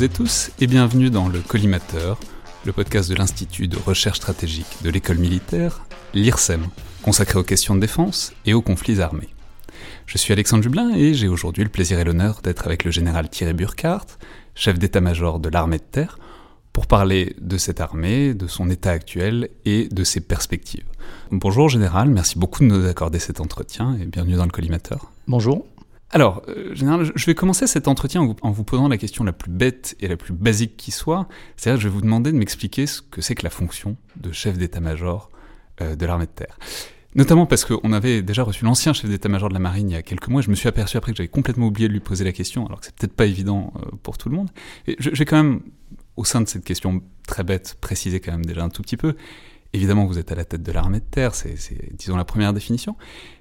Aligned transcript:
toutes 0.00 0.10
et 0.10 0.16
tous 0.16 0.50
et 0.58 0.66
bienvenue 0.66 1.10
dans 1.10 1.28
le 1.28 1.40
Collimateur, 1.40 2.18
le 2.64 2.72
podcast 2.72 3.10
de 3.10 3.14
l'Institut 3.14 3.68
de 3.68 3.76
recherche 3.76 4.16
stratégique 4.16 4.78
de 4.82 4.88
l'école 4.88 5.18
militaire, 5.18 5.84
l'IRSEM, 6.14 6.68
consacré 7.02 7.38
aux 7.38 7.42
questions 7.42 7.74
de 7.74 7.80
défense 7.80 8.32
et 8.46 8.54
aux 8.54 8.62
conflits 8.62 9.02
armés. 9.02 9.28
Je 10.06 10.16
suis 10.16 10.32
Alexandre 10.32 10.62
Jublin 10.62 10.94
et 10.94 11.12
j'ai 11.12 11.28
aujourd'hui 11.28 11.64
le 11.64 11.68
plaisir 11.68 11.98
et 11.98 12.04
l'honneur 12.04 12.40
d'être 12.42 12.64
avec 12.64 12.84
le 12.84 12.90
général 12.90 13.28
Thierry 13.28 13.52
Burkhardt, 13.52 14.06
chef 14.54 14.78
d'état-major 14.78 15.38
de 15.38 15.50
l'armée 15.50 15.78
de 15.78 15.82
terre, 15.82 16.18
pour 16.72 16.86
parler 16.86 17.36
de 17.38 17.58
cette 17.58 17.82
armée, 17.82 18.32
de 18.32 18.46
son 18.46 18.70
état 18.70 18.92
actuel 18.92 19.50
et 19.66 19.88
de 19.88 20.04
ses 20.04 20.20
perspectives. 20.20 20.86
Bonjour 21.30 21.68
général, 21.68 22.08
merci 22.08 22.38
beaucoup 22.38 22.60
de 22.60 22.68
nous 22.68 22.86
accorder 22.86 23.18
cet 23.18 23.38
entretien 23.38 23.98
et 24.00 24.06
bienvenue 24.06 24.36
dans 24.36 24.46
le 24.46 24.50
collimateur. 24.50 25.12
Bonjour. 25.28 25.66
Alors, 26.12 26.42
euh, 26.48 26.74
général, 26.74 27.10
je 27.14 27.26
vais 27.26 27.34
commencer 27.34 27.66
cet 27.66 27.86
entretien 27.86 28.20
en 28.42 28.50
vous, 28.50 28.64
posant 28.64 28.88
la 28.88 28.98
question 28.98 29.22
la 29.22 29.32
plus 29.32 29.50
bête 29.50 29.96
et 30.00 30.08
la 30.08 30.16
plus 30.16 30.32
basique 30.32 30.76
qui 30.76 30.90
soit. 30.90 31.28
C'est-à-dire, 31.56 31.80
je 31.80 31.88
vais 31.88 31.94
vous 31.94 32.00
demander 32.00 32.32
de 32.32 32.36
m'expliquer 32.36 32.86
ce 32.86 33.00
que 33.00 33.20
c'est 33.20 33.36
que 33.36 33.44
la 33.44 33.50
fonction 33.50 33.96
de 34.16 34.32
chef 34.32 34.58
d'état-major 34.58 35.30
euh, 35.80 35.94
de 35.94 36.06
l'armée 36.06 36.26
de 36.26 36.30
terre. 36.30 36.58
Notamment 37.14 37.46
parce 37.46 37.64
qu'on 37.64 37.92
avait 37.92 38.22
déjà 38.22 38.42
reçu 38.42 38.64
l'ancien 38.64 38.92
chef 38.92 39.08
d'état-major 39.08 39.48
de 39.48 39.54
la 39.54 39.60
marine 39.60 39.90
il 39.90 39.92
y 39.94 39.96
a 39.96 40.02
quelques 40.02 40.28
mois. 40.28 40.42
Je 40.42 40.50
me 40.50 40.54
suis 40.54 40.68
aperçu 40.68 40.96
après 40.96 41.12
que 41.12 41.16
j'avais 41.16 41.28
complètement 41.28 41.66
oublié 41.66 41.88
de 41.88 41.92
lui 41.92 42.00
poser 42.00 42.24
la 42.24 42.32
question, 42.32 42.66
alors 42.66 42.80
que 42.80 42.86
c'est 42.86 42.94
peut-être 42.94 43.14
pas 43.14 43.26
évident 43.26 43.72
euh, 43.76 43.96
pour 44.02 44.18
tout 44.18 44.28
le 44.28 44.36
monde. 44.36 44.50
Et 44.88 44.96
vais 44.98 45.24
quand 45.24 45.36
même, 45.36 45.60
au 46.16 46.24
sein 46.24 46.40
de 46.40 46.48
cette 46.48 46.64
question 46.64 47.02
très 47.26 47.44
bête, 47.44 47.76
préciser 47.80 48.18
quand 48.18 48.32
même 48.32 48.44
déjà 48.44 48.64
un 48.64 48.68
tout 48.68 48.82
petit 48.82 48.96
peu. 48.96 49.14
Évidemment, 49.72 50.04
vous 50.04 50.18
êtes 50.18 50.32
à 50.32 50.34
la 50.34 50.44
tête 50.44 50.64
de 50.64 50.72
l'armée 50.72 50.98
de 50.98 51.04
terre, 51.04 51.34
c'est, 51.34 51.54
disons, 51.96 52.16
la 52.16 52.24
première 52.24 52.52
définition. 52.52 52.96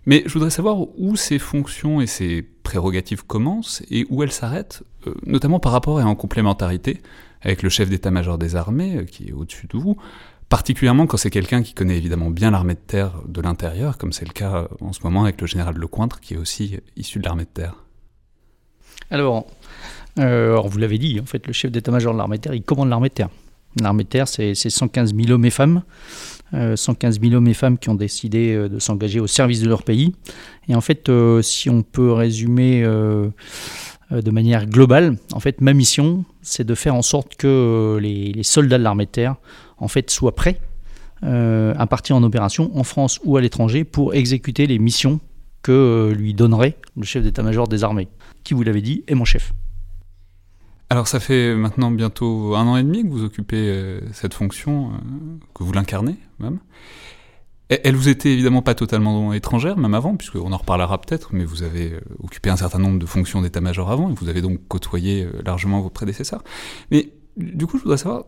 Mais 0.06 0.22
je 0.28 0.34
voudrais 0.34 0.52
savoir 0.52 0.78
où 1.00 1.16
ces 1.16 1.40
fonctions 1.40 2.02
et 2.02 2.08
ces 2.08 2.44
prérogatives 2.44 3.26
commencent 3.26 3.82
et 3.90 4.06
où 4.12 4.22
elles 4.22 4.32
s'arrêtent, 4.32 4.84
euh, 5.08 5.16
notamment 5.26 5.60
par 5.60 5.72
rapport 5.72 6.00
et 6.00 6.04
en 6.04 6.14
complémentarité 6.14 7.02
avec 7.42 7.64
le 7.64 7.70
chef 7.70 7.90
d'état-major 7.90 8.38
des 8.38 8.56
armées, 8.56 8.98
euh, 8.98 9.04
qui 9.06 9.30
est 9.30 9.32
au-dessus 9.32 9.66
de 9.66 9.78
vous, 9.80 9.98
particulièrement 10.50 11.08
quand 11.08 11.18
c'est 11.18 11.32
quelqu'un 11.32 11.64
qui 11.64 11.74
connaît 11.74 11.98
évidemment 11.98 12.30
bien 12.30 12.52
l'armée 12.52 12.76
de 12.76 12.80
terre 12.80 13.14
de 13.28 13.42
l'intérieur, 13.42 13.98
comme 13.98 14.14
c'est 14.14 14.28
le 14.28 14.34
cas 14.34 14.56
euh, 14.56 14.68
en 14.82 14.94
ce 14.94 15.02
moment 15.04 15.24
avec 15.24 15.42
le 15.42 15.48
général 15.48 15.78
Lecointre, 15.78 16.20
qui 16.20 16.36
est 16.36 16.38
aussi 16.38 16.78
issu 16.96 17.18
de 17.18 17.26
l'armée 17.26 17.46
de 17.46 17.50
terre. 17.50 17.86
Alors, 19.10 19.48
alors 20.18 20.68
vous 20.68 20.78
l'avez 20.78 21.00
dit, 21.00 21.20
en 21.20 21.26
fait, 21.26 21.48
le 21.48 21.54
chef 21.54 21.72
d'état-major 21.72 22.14
de 22.14 22.20
l'armée 22.20 22.38
de 22.38 22.44
terre, 22.44 22.54
il 22.54 22.62
commande 22.62 22.90
l'armée 22.90 23.10
de 23.10 23.16
terre. 23.16 23.30
L'armée 23.80 24.04
de 24.04 24.10
terre, 24.10 24.28
c'est 24.28 24.56
115 24.56 25.14
000 25.16 25.32
hommes 25.32 25.46
et 25.46 25.50
femmes. 25.50 25.84
Euh, 26.54 26.76
115 26.76 27.22
000 27.22 27.34
hommes 27.36 27.48
et 27.48 27.54
femmes 27.54 27.78
qui 27.78 27.90
ont 27.90 27.96
décidé 27.96 28.54
euh, 28.54 28.70
de 28.70 28.80
s'engager 28.80 29.20
au 29.20 29.28
service 29.28 29.62
de 29.62 29.70
leur 29.70 29.84
pays. 29.84 30.16
Et 30.68 30.76
en 30.76 30.82
fait, 30.82 31.10
euh, 31.10 31.44
si 31.44 31.70
on 31.70 31.84
peut 31.84 32.12
résumer 32.12 32.82
euh, 32.84 33.30
de 34.12 34.32
manière 34.32 34.66
globale, 34.66 35.18
en 35.34 35.40
fait, 35.40 35.62
ma 35.62 35.74
mission, 35.74 36.26
c'est 36.42 36.66
de 36.66 36.74
faire 36.74 36.96
en 36.96 37.04
sorte 37.04 37.36
que 37.36 38.00
les, 38.02 38.32
les, 38.34 38.44
soldats 38.44 38.80
de 38.80 38.84
l'armée 38.84 39.06
de 39.06 39.12
terre, 39.12 39.36
en 39.78 39.88
fait, 39.88 40.10
soient 40.10 40.36
prêts 40.36 40.60
à 41.22 41.86
partir 41.86 42.16
en 42.16 42.24
opération 42.24 42.72
en 42.78 42.86
France 42.86 43.20
ou 43.26 43.36
à 43.36 43.42
l'étranger 43.42 43.84
pour 43.84 44.14
exécuter 44.14 44.68
les 44.68 44.80
missions 44.80 45.20
que 45.62 46.14
lui 46.18 46.34
donnerait 46.34 46.78
le 46.96 47.04
chef 47.04 47.24
d'état-major 47.24 47.68
des 47.68 47.84
armées, 47.84 48.08
qui, 48.46 48.54
vous 48.54 48.64
l'avez 48.64 48.82
dit, 48.82 49.04
est 49.06 49.16
mon 49.16 49.26
chef. 49.26 49.52
Alors 50.92 51.08
ça 51.08 51.20
fait 51.20 51.54
maintenant 51.54 51.92
bientôt 51.92 52.56
un 52.56 52.66
an 52.66 52.76
et 52.76 52.84
demi 52.84 53.04
que 53.04 53.10
vous 53.10 53.24
occupez 53.24 53.70
euh, 53.70 54.02
cette 54.12 54.34
fonction, 54.34 54.88
euh, 54.88 54.98
que 55.54 55.64
vous 55.64 55.72
l'incarnez 55.72 56.16
même. 56.40 56.60
Elle 57.70 57.96
vous 57.96 58.10
était 58.10 58.32
évidemment 58.32 58.64
pas 58.64 58.74
totalement 58.74 59.32
étrangère, 59.32 59.78
même 59.78 59.94
avant, 59.94 60.16
puisqu'on 60.16 60.52
en 60.52 60.58
reparlera 60.58 61.00
peut-être, 61.00 61.30
mais 61.36 61.46
vous 61.46 61.62
avez 61.62 61.94
euh, 61.94 62.00
occupé 62.24 62.50
un 62.50 62.58
certain 62.58 62.80
nombre 62.80 62.98
de 62.98 63.06
fonctions 63.06 63.44
d'état-major 63.44 63.92
avant, 63.92 64.10
et 64.10 64.14
vous 64.16 64.28
avez 64.28 64.42
donc 64.42 64.68
côtoyé 64.68 65.28
largement 65.46 65.80
vos 65.80 65.92
prédécesseurs. 65.92 66.44
Mais 66.90 67.14
du 67.38 67.68
coup, 67.68 67.78
je 67.78 67.84
voudrais 67.84 68.00
savoir, 68.00 68.24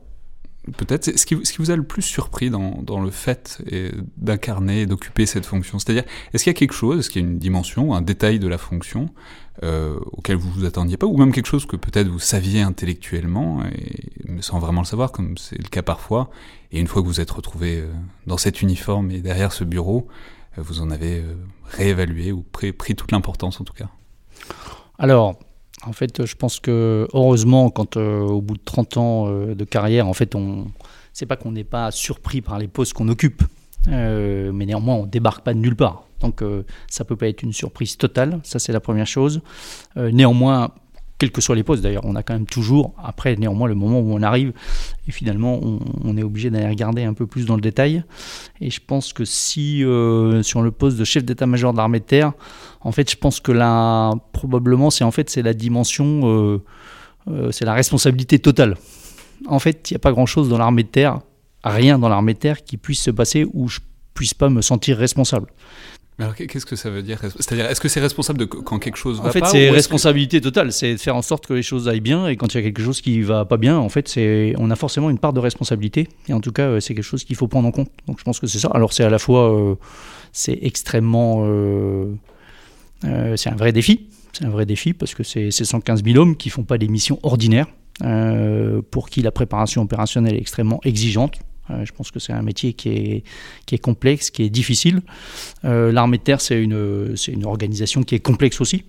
peut-être, 0.78 1.18
ce 1.18 1.26
qui, 1.26 1.36
vous 1.36 1.72
a 1.72 1.76
le 1.76 1.84
plus 1.84 2.02
surpris 2.02 2.50
dans, 2.50 3.00
le 3.02 3.12
fait 3.12 3.62
d'incarner 4.18 4.82
et 4.82 4.86
d'occuper 4.86 5.26
cette 5.26 5.46
fonction? 5.46 5.80
C'est-à-dire, 5.80 6.04
est-ce 6.34 6.44
qu'il 6.44 6.52
y 6.52 6.56
a 6.56 6.60
quelque 6.60 6.74
chose, 6.74 7.00
est-ce 7.00 7.10
qu'il 7.10 7.22
y 7.22 7.26
a 7.26 7.28
une 7.28 7.40
dimension, 7.40 7.94
un 7.96 8.02
détail 8.02 8.40
de 8.40 8.48
la 8.48 8.58
fonction 8.58 9.10
euh, 9.64 10.00
auquel 10.12 10.38
vous 10.38 10.50
vous 10.52 10.66
attendiez 10.66 10.98
pas, 10.98 11.08
ou 11.08 11.18
même 11.18 11.32
quelque 11.32 11.48
chose 11.48 11.66
que 11.66 11.76
peut-être 11.76 12.08
vous 12.08 12.20
saviez 12.20 12.62
intellectuellement, 12.62 13.64
et, 13.66 14.42
sans 14.42 14.60
vraiment 14.60 14.82
le 14.82 14.88
savoir, 14.88 15.12
comme 15.12 15.38
c'est 15.38 15.58
le 15.58 15.68
cas 15.68 15.82
parfois, 15.82 16.30
et 16.72 16.80
une 16.80 16.88
fois 16.88 17.02
que 17.02 17.08
vous 17.08 17.20
êtes 17.20 17.32
retrouvé 17.32 17.80
euh, 17.80 17.92
dans 18.28 18.38
cet 18.38 18.62
uniforme 18.62 19.12
et 19.12 19.22
derrière 19.22 19.52
ce 19.54 19.64
bureau, 19.64 20.08
euh, 20.58 20.62
vous 20.62 20.82
en 20.82 20.92
avez 20.92 21.24
réévalué 21.66 22.32
ou 22.32 22.44
pris 22.44 22.96
toute 22.96 23.12
l'importance 23.12 23.60
en 23.60 23.64
tout 23.64 23.74
cas? 23.74 23.90
Alors, 25.00 25.40
en 25.84 25.94
fait, 25.94 26.26
je 26.26 26.36
pense 26.36 26.60
que 26.60 27.08
heureusement, 27.14 27.70
quand 27.70 27.98
euh, 27.98 28.22
au 28.22 28.42
bout 28.42 28.56
de 28.56 28.62
30 28.64 28.98
ans 28.98 29.26
euh, 29.28 29.56
de 29.56 29.64
carrière, 29.64 30.08
en 30.08 30.14
fait, 30.14 30.36
on, 30.36 30.68
c'est 31.14 31.26
pas 31.26 31.36
qu'on 31.36 31.52
n'est 31.52 31.64
pas 31.64 31.92
surpris 31.92 32.42
par 32.42 32.60
les 32.60 32.68
postes 32.68 32.94
qu'on 32.94 33.08
occupe, 33.10 33.44
euh, 33.88 34.52
mais 34.52 34.66
néanmoins, 34.66 34.96
on 34.96 35.06
débarque 35.06 35.44
pas 35.44 35.54
de 35.54 35.60
nulle 35.60 35.76
part. 35.76 36.04
Donc, 36.20 36.44
ça 36.88 37.04
peut 37.04 37.16
pas 37.16 37.28
être 37.28 37.42
une 37.42 37.52
surprise 37.52 37.98
totale. 37.98 38.42
Ça, 38.44 38.60
c'est 38.60 38.72
la 38.72 38.80
première 38.80 39.08
chose. 39.08 39.42
Néanmoins, 39.96 40.70
quels 41.22 41.32
que 41.32 41.40
soient 41.40 41.56
les 41.56 41.62
postes, 41.62 41.84
d'ailleurs, 41.84 42.06
on 42.06 42.16
a 42.16 42.24
quand 42.24 42.34
même 42.34 42.48
toujours, 42.48 42.96
après, 42.98 43.36
néanmoins, 43.36 43.68
le 43.68 43.76
moment 43.76 44.00
où 44.00 44.12
on 44.12 44.24
arrive, 44.24 44.54
et 45.08 45.12
finalement, 45.12 45.60
on, 45.62 45.78
on 46.04 46.18
est 46.18 46.24
obligé 46.24 46.50
d'aller 46.50 46.68
regarder 46.68 47.04
un 47.04 47.14
peu 47.14 47.28
plus 47.28 47.46
dans 47.46 47.54
le 47.54 47.62
détail. 47.62 48.04
Et 48.60 48.72
je 48.72 48.80
pense 48.84 49.14
que 49.14 49.24
si, 49.24 49.84
euh, 49.84 50.42
sur 50.42 50.64
le 50.64 50.72
poste 50.72 50.98
de 50.98 51.04
chef 51.04 51.24
d'état-major 51.24 51.74
de 51.74 51.78
l'armée 51.78 52.00
de 52.00 52.06
terre, 52.06 52.34
en 52.80 52.92
fait, 52.92 53.12
je 53.12 53.18
pense 53.18 53.40
que 53.40 53.52
là, 53.52 54.14
probablement, 54.32 54.90
c'est 54.90 55.04
en 55.04 55.12
fait, 55.12 55.30
c'est 55.30 55.44
la 55.44 55.54
dimension, 55.54 56.22
euh, 56.24 56.64
euh, 57.28 57.52
c'est 57.52 57.66
la 57.66 57.76
responsabilité 57.76 58.40
totale. 58.40 58.76
En 59.46 59.60
fait, 59.60 59.92
il 59.92 59.94
n'y 59.94 59.98
a 59.98 60.00
pas 60.00 60.14
grand-chose 60.14 60.50
dans 60.50 60.58
l'armée 60.58 60.82
de 60.82 60.88
terre, 60.88 61.20
rien 61.64 62.00
dans 62.00 62.10
l'armée 62.10 62.34
de 62.34 62.40
terre 62.40 62.64
qui 62.64 62.78
puisse 62.78 63.02
se 63.04 63.12
passer 63.12 63.46
où 63.54 63.68
je 63.68 63.78
puisse 64.16 64.34
pas 64.34 64.50
me 64.50 64.64
sentir 64.64 64.98
responsable. 64.98 65.50
Alors 66.20 66.36
qu'est-ce 66.36 66.66
que 66.66 66.76
ça 66.76 66.90
veut 66.90 67.02
dire 67.02 67.20
C'est-à-dire, 67.22 67.66
est-ce 67.66 67.82
que 67.82 67.88
c'est 67.88 68.00
responsable 68.00 68.40
de 68.40 68.46
quand 68.46 68.78
quelque 68.80 68.98
chose 68.98 69.18
va 69.18 69.24
pas 69.24 69.30
En 69.30 69.32
fait, 69.32 69.46
c'est 69.46 69.70
responsabilité 69.70 70.40
totale. 70.40 70.72
C'est 70.72 70.94
de 70.94 71.00
faire 71.00 71.16
en 71.16 71.22
sorte 71.22 71.48
que 71.48 71.54
les 71.54 71.64
choses 71.64 71.88
aillent 71.88 72.00
bien. 72.00 72.28
Et 72.28 72.36
quand 72.36 72.54
il 72.54 72.58
y 72.58 72.60
a 72.60 72.64
quelque 72.64 72.84
chose 72.84 73.02
qui 73.02 73.22
va 73.22 73.46
pas 73.46 73.58
bien, 73.58 73.78
en 73.78 73.90
fait, 73.90 74.08
c'est 74.08 74.54
on 74.58 74.70
a 74.70 74.76
forcément 74.76 75.10
une 75.10 75.18
part 75.18 75.34
de 75.34 75.40
responsabilité. 75.40 76.08
Et 76.28 76.34
en 76.34 76.40
tout 76.40 76.52
cas, 76.52 76.68
euh, 76.68 76.80
c'est 76.80 76.94
quelque 76.94 77.04
chose 77.04 77.24
qu'il 77.24 77.36
faut 77.36 77.48
prendre 77.48 77.68
en 77.68 77.72
compte. 77.72 77.90
Donc, 78.08 78.20
je 78.20 78.24
pense 78.24 78.40
que 78.40 78.48
c'est 78.48 78.60
ça. 78.60 78.70
Alors, 78.74 78.94
c'est 78.94 79.04
à 79.04 79.10
la 79.10 79.20
fois, 79.20 79.52
euh, 79.52 79.76
c'est 80.32 80.60
extrêmement, 80.62 81.44
euh, 81.46 82.14
euh, 83.06 83.36
c'est 83.36 83.50
un 83.50 83.56
vrai 83.56 83.72
défi. 83.72 84.08
C'est 84.34 84.46
un 84.46 84.50
vrai 84.50 84.66
défi 84.66 84.94
parce 84.94 85.16
que 85.16 85.24
c'est 85.24 85.52
c'est 85.52 85.66
115 85.66 86.04
000 86.04 86.18
hommes 86.18 86.38
qui 86.38 86.50
font 86.50 86.64
pas 86.64 86.78
des 86.78 86.88
missions 86.88 87.20
ordinaires. 87.24 87.68
pour 88.92 89.10
qui 89.10 89.22
la 89.22 89.32
préparation 89.32 89.84
opérationnelle 89.84 90.36
est 90.36 90.40
extrêmement 90.40 90.80
exigeante. 90.84 91.40
Euh, 91.72 91.86
je 91.86 91.92
pense 91.92 92.12
que 92.12 92.20
c'est 92.20 92.34
un 92.34 92.42
métier 92.42 92.74
qui 92.74 92.90
est, 92.90 93.24
qui 93.66 93.76
est 93.76 93.80
complexe, 93.80 94.30
qui 94.30 94.44
est 94.44 94.50
difficile. 94.50 95.02
Euh, 95.66 95.92
L'armée 95.92 96.18
de 96.18 96.24
terre, 96.24 96.42
c'est 96.42 96.62
une, 96.62 97.16
une 97.28 97.46
organisation 97.46 98.04
qui 98.04 98.16
est 98.16 98.20
complexe 98.20 98.62
aussi. 98.62 98.84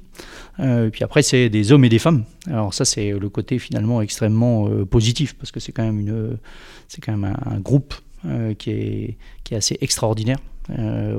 et 0.58 0.88
puis 0.93 1.05
après, 1.05 1.23
c'est 1.23 1.49
des 1.49 1.73
hommes 1.73 1.84
et 1.84 1.88
des 1.88 1.99
femmes. 1.99 2.25
Alors 2.46 2.75
ça, 2.75 2.84
c'est 2.84 3.11
le 3.11 3.29
côté 3.29 3.58
finalement 3.58 4.02
extrêmement 4.02 4.69
positif, 4.84 5.34
parce 5.34 5.50
que 5.50 5.61
c'est 5.61 5.73
quand 5.73 5.84
même, 5.84 6.00
une, 6.00 6.38
quand 7.00 7.17
même 7.17 7.37
un, 7.46 7.61
groupe 7.61 7.94
qui, 8.58 8.70
est, 8.70 9.17
qui 9.44 9.55
est 9.55 9.56
assez 9.56 9.79
extraordinaire. 9.81 10.38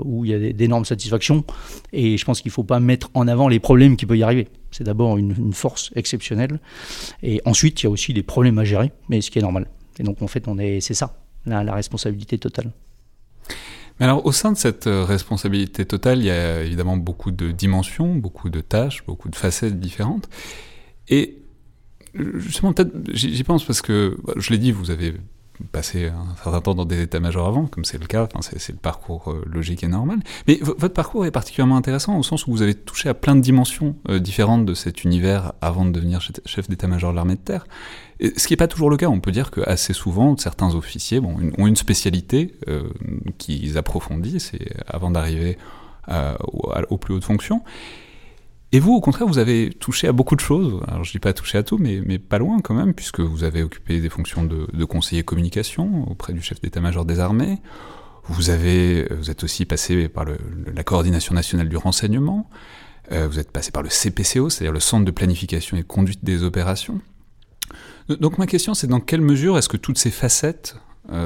où 0.06 0.25
il 0.25 0.31
y 0.31 0.33
a 0.33 0.54
d'énormes 0.54 0.86
satisfactions. 0.86 1.44
Et 1.92 2.18
je 2.18 2.25
pense 2.25 2.42
qu'il 2.42 2.50
ne 2.50 2.54
faut 2.54 2.63
pas 2.63 2.80
mettre 2.80 3.10
en 3.13 3.27
avant 3.27 3.48
les 3.48 3.60
problèmes 3.60 3.98
qui 3.98 4.06
peuvent 4.06 4.18
y 4.18 4.24
arriver. 4.24 4.48
C'est 4.71 4.83
d'abord 4.83 5.18
une, 5.18 5.36
une, 5.38 5.54
force 5.54 5.92
exceptionnelle. 5.95 6.60
Et 7.24 7.42
ensuite, 7.45 7.81
il 7.81 7.86
y 7.86 7.88
a 7.88 7.89
aussi 7.89 8.13
des 8.13 8.24
problèmes 8.24 8.60
à 8.60 8.63
gérer, 8.63 8.92
mais 9.10 9.21
ce 9.21 9.31
qui 9.31 9.39
est 9.39 9.44
normal. 9.44 9.68
Et 10.00 10.04
donc, 10.04 10.21
en 10.21 10.27
fait, 10.27 10.48
on 10.48 10.57
est, 10.57 10.80
c'est 10.80 10.95
ça, 10.95 11.22
la, 11.45 11.73
responsabilité 11.73 12.37
totale. 12.37 12.71
Mais 13.99 14.05
alors, 14.05 14.25
au 14.25 14.31
sein 14.31 14.51
de 14.51 14.57
cette 14.57 14.87
euh, 14.87 15.03
responsabilité 15.03 15.85
totale, 15.85 16.19
il 16.19 16.25
y 16.25 16.31
a 16.31 16.63
évidemment 16.63 16.97
beaucoup 16.97 17.31
de 17.31 17.51
dimensions, 17.51 18.15
beaucoup 18.15 18.49
de 18.49 18.61
tâches, 18.61 19.05
beaucoup 19.05 19.29
de 19.29 19.35
facettes 19.35 19.79
différentes. 19.79 20.29
Et 21.09 21.37
justement, 22.15 22.73
peut-être, 22.73 22.93
j'y 23.13 23.43
pense 23.43 23.63
parce 23.65 23.81
que, 23.81 24.17
bah, 24.23 24.33
je 24.37 24.51
l'ai 24.51 24.57
dit, 24.57 24.71
vous 24.71 24.89
avez 24.89 25.13
passé 25.71 26.07
un 26.07 26.36
certain 26.44 26.62
temps 26.62 26.75
dans 26.75 26.86
des 26.86 27.01
états-majors 27.01 27.48
avant, 27.48 27.65
comme 27.65 27.86
c'est 27.86 28.00
le 28.00 28.06
cas, 28.06 28.27
c'est 28.42 28.69
le 28.71 28.77
parcours 28.77 29.31
euh, 29.31 29.44
logique 29.45 29.83
et 29.83 29.88
normal. 29.88 30.19
Mais 30.48 30.60
votre 30.62 30.94
parcours 30.94 31.25
est 31.25 31.31
particulièrement 31.31 31.77
intéressant 31.77 32.18
au 32.18 32.24
sens 32.24 32.48
où 32.48 32.51
vous 32.51 32.62
avez 32.62 32.75
touché 32.75 33.10
à 33.10 33.13
plein 33.13 33.36
de 33.36 33.42
dimensions 33.42 33.95
euh, 34.10 34.19
différentes 34.19 34.65
de 34.65 34.74
cet 34.74 35.04
univers 35.04 35.54
avant 35.62 35.86
de 35.86 35.92
devenir 35.92 36.21
chef 36.45 36.69
d'état-major 36.69 37.12
de 37.12 37.15
l'armée 37.15 37.36
de 37.36 37.39
terre. 37.39 37.65
Ce 38.21 38.48
qui 38.48 38.54
n'est 38.54 38.57
pas 38.57 38.68
toujours 38.68 38.89
le 38.89 38.98
cas. 38.98 39.07
On 39.07 39.19
peut 39.19 39.31
dire 39.31 39.51
que 39.51 39.62
assez 39.62 39.94
souvent, 39.94 40.38
certains 40.38 40.75
officiers 40.75 41.19
ont 41.19 41.68
une 41.68 41.75
spécialité 41.75 42.54
euh, 42.68 42.83
qu'ils 43.38 43.77
approfondissent 43.77 44.54
avant 44.88 45.12
d'arriver 45.12 45.57
aux 46.89 46.98
plus 46.98 47.13
hautes 47.13 47.24
fonctions. 47.24 47.63
Et 48.73 48.79
vous, 48.79 48.93
au 48.93 49.01
contraire, 49.01 49.27
vous 49.27 49.37
avez 49.37 49.69
touché 49.69 50.07
à 50.07 50.13
beaucoup 50.13 50.35
de 50.35 50.39
choses. 50.39 50.81
Alors, 50.87 51.03
je 51.03 51.11
dis 51.11 51.19
pas 51.19 51.31
touché 51.31 51.59
à 51.59 51.63
tout, 51.63 51.77
mais, 51.77 52.01
mais 52.07 52.17
pas 52.17 52.39
loin 52.39 52.59
quand 52.59 52.73
même, 52.73 52.95
puisque 52.95 53.19
vous 53.19 53.43
avez 53.43 53.61
occupé 53.61 54.01
des 54.01 54.09
fonctions 54.09 54.43
de, 54.43 54.85
conseiller 54.85 55.21
communication 55.23 56.09
auprès 56.09 56.33
du 56.33 56.41
chef 56.41 56.59
d'état-major 56.59 57.05
des 57.05 57.19
armées. 57.19 57.59
Vous, 58.25 58.49
avez, 58.49 59.07
vous 59.11 59.29
êtes 59.29 59.43
aussi 59.43 59.65
passé 59.65 60.09
par 60.09 60.25
la 60.25 60.83
coordination 60.83 61.35
nationale 61.35 61.69
du 61.69 61.77
renseignement. 61.77 62.49
Euh, 63.11 63.27
vous 63.27 63.37
êtes 63.37 63.51
passé 63.51 63.69
par 63.69 63.83
le 63.83 63.89
CPCO, 63.89 64.49
c'est-à-dire 64.49 64.71
le 64.71 64.79
Centre 64.79 65.05
de 65.05 65.11
planification 65.11 65.77
et 65.77 65.83
de 65.83 65.87
conduite 65.87 66.25
des 66.25 66.41
opérations. 66.41 66.99
Donc 68.09 68.39
ma 68.39 68.47
question, 68.47 68.73
c'est 68.73 68.87
dans 68.87 68.99
quelle 68.99 69.21
mesure 69.21 69.55
est-ce 69.55 69.69
que 69.69 69.77
toutes 69.77 69.99
ces 69.99 70.11
facettes 70.11 70.77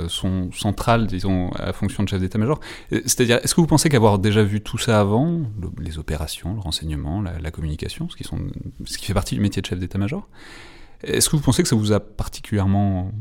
sont 0.08 0.52
centrales, 0.52 1.08
disons, 1.08 1.50
à 1.52 1.68
la 1.68 1.74
fonction 1.74 2.04
de 2.04 2.10
chef 2.10 2.20
d'état-major. 2.20 2.60
Euh, 2.92 3.02
c'est-à-dire, 3.06 3.40
est-ce 3.44 3.54
que 3.54 3.62
vous 3.62 3.68
pensez 3.68 3.90
qu'avoir 3.90 4.20
déjà 4.20 4.44
vu 4.44 4.62
tout 4.62 4.78
ça 4.78 5.00
avant, 5.00 5.42
les 5.80 6.00
opérations, 6.00 6.54
le 6.54 6.60
renseignement, 6.60 7.22
la, 7.22 7.52
communication, 7.52 8.10
ce 8.10 8.16
qui, 8.16 8.24
sont, 8.24 8.40
ce 8.86 8.98
qui 8.98 9.06
fait 9.06 9.14
partie 9.14 9.36
du 9.36 9.42
métier 9.42 9.62
de 9.62 9.68
chef 9.68 9.80
d'état-major, 9.80 10.28
est-ce 11.04 11.30
que 11.30 11.36
vous 11.36 11.44
pensez 11.44 11.62
que 11.62 11.70
ça 11.70 11.76
vous 11.76 11.92
a 11.92 12.00
particulièrement 12.00 13.12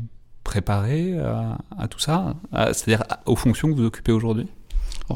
préparé 0.43 1.17
à, 1.19 1.87
tout 1.89 1.99
ça, 1.99 2.35
c'est-à-dire 2.51 3.03
aux 3.25 3.35
fonctions 3.35 3.69
que 3.69 3.75
vous 3.75 3.85
occupez 3.85 4.11
aujourd'hui? 4.11 4.47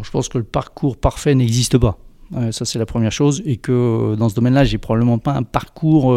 Je 0.02 0.12
pense 0.12 0.30
que 0.30 0.38
le 0.38 0.44
parcours 0.44 0.98
parfait 0.98 1.34
n'existe 1.36 1.78
pas. 1.78 1.98
Euh, 2.36 2.52
ça, 2.52 2.66
c'est 2.66 2.80
la 2.80 2.86
première 2.86 3.12
chose. 3.12 3.42
Et 3.46 3.58
que 3.58 4.16
dans 4.16 4.30
ce 4.30 4.36
domaine-là, 4.36 4.64
j'ai 4.64 4.78
probablement 4.78 5.18
pas 5.18 5.34
un 5.34 5.44
parcours 5.44 6.14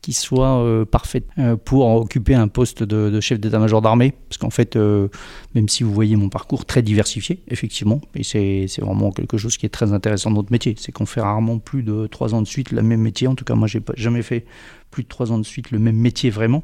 qui 0.00 0.12
soit 0.12 0.62
euh, 0.62 0.84
parfaite 0.84 1.26
euh, 1.38 1.56
pour 1.56 1.86
occuper 1.86 2.34
un 2.34 2.48
poste 2.48 2.82
de, 2.82 3.20
chef 3.20 3.40
d'état-major 3.40 3.82
d'armée. 3.82 4.14
Parce 4.28 4.38
qu'en 4.38 4.50
fait, 4.50 4.76
euh, 4.76 5.08
même 5.54 5.68
si 5.68 5.82
vous 5.82 5.92
voyez 5.92 6.16
mon 6.16 6.28
parcours 6.28 6.64
très 6.64 6.82
diversifié, 6.82 7.42
effectivement, 7.48 8.00
et 8.14 8.22
c'est 8.22 8.80
vraiment 8.80 9.10
quelque 9.10 9.36
chose 9.36 9.56
qui 9.56 9.66
est 9.66 9.70
très 9.70 9.92
intéressant 9.92 10.30
dans 10.30 10.36
notre 10.36 10.52
métier, 10.52 10.74
c'est 10.78 10.92
qu'on 10.92 11.06
fait 11.06 11.20
rarement 11.20 11.58
plus 11.58 11.82
de 11.82 12.06
trois 12.06 12.34
ans 12.34 12.42
de 12.42 12.46
suite 12.46 12.70
le 12.70 12.82
même 12.82 13.00
métier. 13.00 13.26
En 13.28 13.34
tout 13.34 13.44
cas, 13.44 13.54
moi, 13.54 13.66
j'ai 13.68 13.82
jamais 13.96 14.22
fait 14.22 14.46
plus 14.90 15.02
de 15.02 15.08
trois 15.08 15.32
ans 15.32 15.38
de 15.38 15.44
suite 15.44 15.70
le 15.70 15.78
même 15.78 15.96
métier 15.96 16.30
vraiment. 16.30 16.62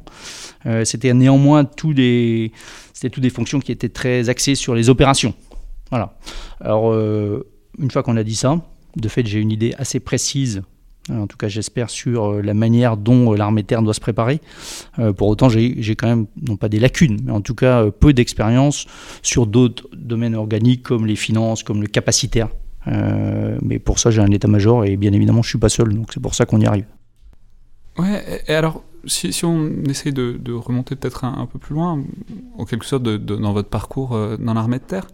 C'était 0.83 1.13
néanmoins 1.13 1.63
tous 1.63 1.93
des, 1.93 2.51
toutes 2.99 3.19
des 3.19 3.29
fonctions 3.29 3.59
qui 3.59 3.71
étaient 3.71 3.89
très 3.89 4.29
axées 4.29 4.55
sur 4.55 4.73
les 4.73 4.89
opérations. 4.89 5.35
Voilà. 5.91 6.17
Alors, 6.59 6.91
une 7.79 7.91
fois 7.91 8.03
qu'on 8.03 8.17
a 8.17 8.23
dit 8.23 8.35
ça, 8.35 8.61
de 8.95 9.07
fait, 9.09 9.25
j'ai 9.25 9.39
une 9.39 9.51
idée 9.51 9.73
assez 9.77 9.99
précise 9.99 10.63
euh, 11.11 11.19
en 11.19 11.27
tout 11.27 11.37
cas 11.37 11.47
j'espère, 11.47 11.89
sur 11.89 12.25
euh, 12.25 12.41
la 12.41 12.53
manière 12.53 12.97
dont 12.97 13.33
euh, 13.33 13.37
l'armée 13.37 13.63
terre 13.63 13.81
doit 13.81 13.93
se 13.93 13.99
préparer. 13.99 14.41
pour 15.17 15.27
autant, 15.27 15.49
j'ai 15.49 15.95
quand 15.95 16.07
même, 16.07 16.25
non 16.41 16.57
pas 16.57 16.69
des 16.69 16.79
lacunes, 16.79 17.19
mais 17.23 17.31
en 17.31 17.41
tout 17.41 17.55
cas 17.55 17.89
peu 17.91 18.13
d'expérience 18.13 18.85
sur 19.21 19.45
d'autres 19.45 19.87
domaines 19.93 20.35
organiques 20.35 20.83
comme 20.83 21.05
les 21.05 21.15
finances, 21.15 21.63
comme 21.63 21.81
le 21.81 21.87
capacitaire. 21.87 22.49
mais 22.87 23.79
pour 23.79 23.99
ça, 23.99 24.11
j'ai 24.11 24.21
un 24.21 24.31
état-major 24.31 24.85
et 24.85 24.97
bien 24.97 25.13
évidemment, 25.13 25.41
je 25.41 25.47
ne 25.47 25.51
suis 25.51 25.59
pas 25.59 25.69
seul, 25.69 25.93
donc 25.93 26.11
c'est 26.13 26.21
pour 26.21 26.35
ça 26.35 26.45
qu'on 26.45 26.59
y 26.59 26.65
arrive. 26.65 26.85
Ouais, 27.97 28.41
et 28.47 28.53
alors, 28.53 28.83
si 29.05 29.45
on 29.45 29.83
essaye 29.89 30.13
de, 30.13 30.53
remonter 30.53 30.95
peut-être 30.95 31.23
un, 31.23 31.45
peu 31.45 31.59
plus 31.59 31.75
loin, 31.75 32.01
en 32.57 32.65
quelque 32.65 32.85
sorte, 32.85 33.03
dans 33.03 33.53
votre 33.53 33.69
parcours 33.69 34.17
dans 34.39 34.53
l'armée 34.53 34.79
de 34.79 34.83
terre, 34.83 35.07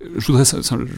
je 0.00 0.26
voudrais 0.26 0.44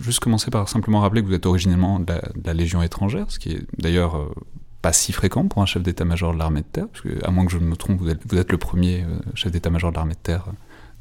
juste 0.02 0.20
commencer 0.20 0.50
par 0.50 0.68
simplement 0.68 1.00
rappeler 1.00 1.22
que 1.22 1.26
vous 1.26 1.34
êtes 1.34 1.46
originellement 1.46 2.00
de 2.00 2.12
la, 2.44 2.54
Légion 2.54 2.82
étrangère, 2.82 3.30
ce 3.30 3.38
qui 3.38 3.52
est 3.52 3.66
d'ailleurs 3.78 4.16
euh, 4.16 4.34
pas 4.82 4.92
si 4.92 5.12
fréquent 5.12 5.46
pour 5.48 5.62
un 5.62 5.66
chef 5.66 5.82
d'état-major 5.82 6.34
de 6.34 6.38
l'armée 6.38 6.60
de 6.60 6.66
terre, 6.66 6.88
parce 6.88 7.02
que, 7.02 7.24
à 7.24 7.30
moins 7.30 7.46
que 7.46 7.52
je 7.52 7.58
me 7.58 7.76
trompe, 7.76 8.00
vous 8.00 8.10
êtes, 8.10 8.52
le 8.52 8.58
premier 8.58 9.04
euh, 9.04 9.18
chef 9.34 9.52
d'état-major 9.52 9.90
de 9.90 9.96
l'armée 9.96 10.14
de 10.14 10.18
terre 10.18 10.44
euh, 10.48 10.52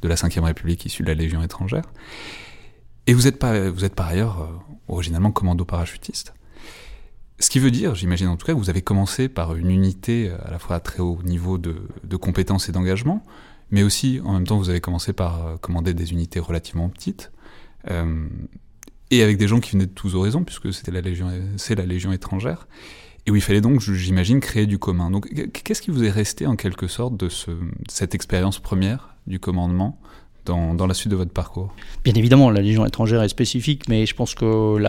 de 0.01 0.07
la 0.07 0.16
Ve 0.16 0.44
République 0.44 0.86
issu 0.86 1.04
de 1.04 1.07
la 1.07 1.13
Légion 1.13 1.44
étrangère. 1.44 1.84
Et 3.07 3.13
vous 3.13 3.28
êtes, 3.28 3.38
pas, 3.38 3.69
vous 3.69 3.84
êtes 3.84 3.96
par 3.96 4.07
ailleurs 4.07 4.48
originellement 4.88 5.31
commando 5.31 5.66
parachutiste. 5.66 6.34
Ce 7.40 7.50
qui 7.50 7.60
veut 7.60 7.72
dire, 7.72 7.96
j'imagine 7.96 8.28
en 8.28 8.38
tout 8.38 8.46
cas, 8.46 8.54
que 8.54 8.57
vous 8.57 8.69
avez 8.69 8.81
commencé 8.81 9.28
par 9.30 9.56
une 9.56 9.72
unité 9.72 10.31
à 10.46 10.51
la 10.51 10.60
fois 10.60 10.75
à 10.75 10.80
très 10.80 11.00
haut 11.00 11.19
niveau 11.24 11.57
de, 11.57 11.88
de 12.04 12.16
compétences 12.18 12.69
et 12.69 12.72
d'engagement, 12.72 13.25
mais 13.72 13.84
aussi 13.84 14.22
en 14.24 14.34
même 14.34 14.46
temps 14.46 14.57
vous 14.57 14.69
avez 14.69 14.80
commencé 14.80 15.12
par 15.12 15.60
commander 15.60 15.94
des 15.94 16.12
unités 16.12 16.40
relativement 16.40 16.88
petites 16.88 17.31
euh, 17.34 17.38
et 17.88 19.24
avec 19.24 19.38
des 19.38 19.48
gens 19.48 19.60
qui 19.60 19.72
venaient 19.72 19.88
de 19.88 19.92
tous 19.92 20.16
horizons, 20.16 20.44
puisque 20.44 20.74
c'était 20.74 20.92
la 20.92 21.02
légion, 21.02 21.31
c'est 21.58 21.76
la 21.76 21.86
légion 21.86 22.12
étrangère, 22.12 22.68
et 23.26 23.31
où 23.31 23.36
il 23.36 23.42
fallait 23.42 23.62
donc, 23.62 23.80
j'imagine, 23.81 24.40
créer 24.40 24.66
du 24.66 24.78
commun. 24.80 25.12
Donc, 25.12 25.30
qu'est-ce 25.52 25.81
qui 25.81 25.92
vous 25.92 26.04
est 26.04 26.10
resté 26.10 26.46
en 26.46 26.56
quelque 26.56 26.88
sorte 26.88 27.18
de 27.18 27.30
ce, 27.30 27.52
cette 27.88 28.16
expérience 28.16 28.60
première 28.60 29.16
du 29.28 29.40
commandement 29.40 30.00
dans, 30.46 30.88
la 30.88 30.94
suite 30.94 31.10
de 31.10 31.16
votre 31.16 31.31
parcours? 31.31 31.74
Bien 32.04 32.14
évidemment, 32.16 32.50
la 32.50 32.62
légion 32.62 32.86
étrangère 32.86 33.22
est 33.22 33.30
spécifique, 33.30 33.88
mais 33.88 34.06
je 34.06 34.16
pense 34.16 34.34
que 34.34 34.80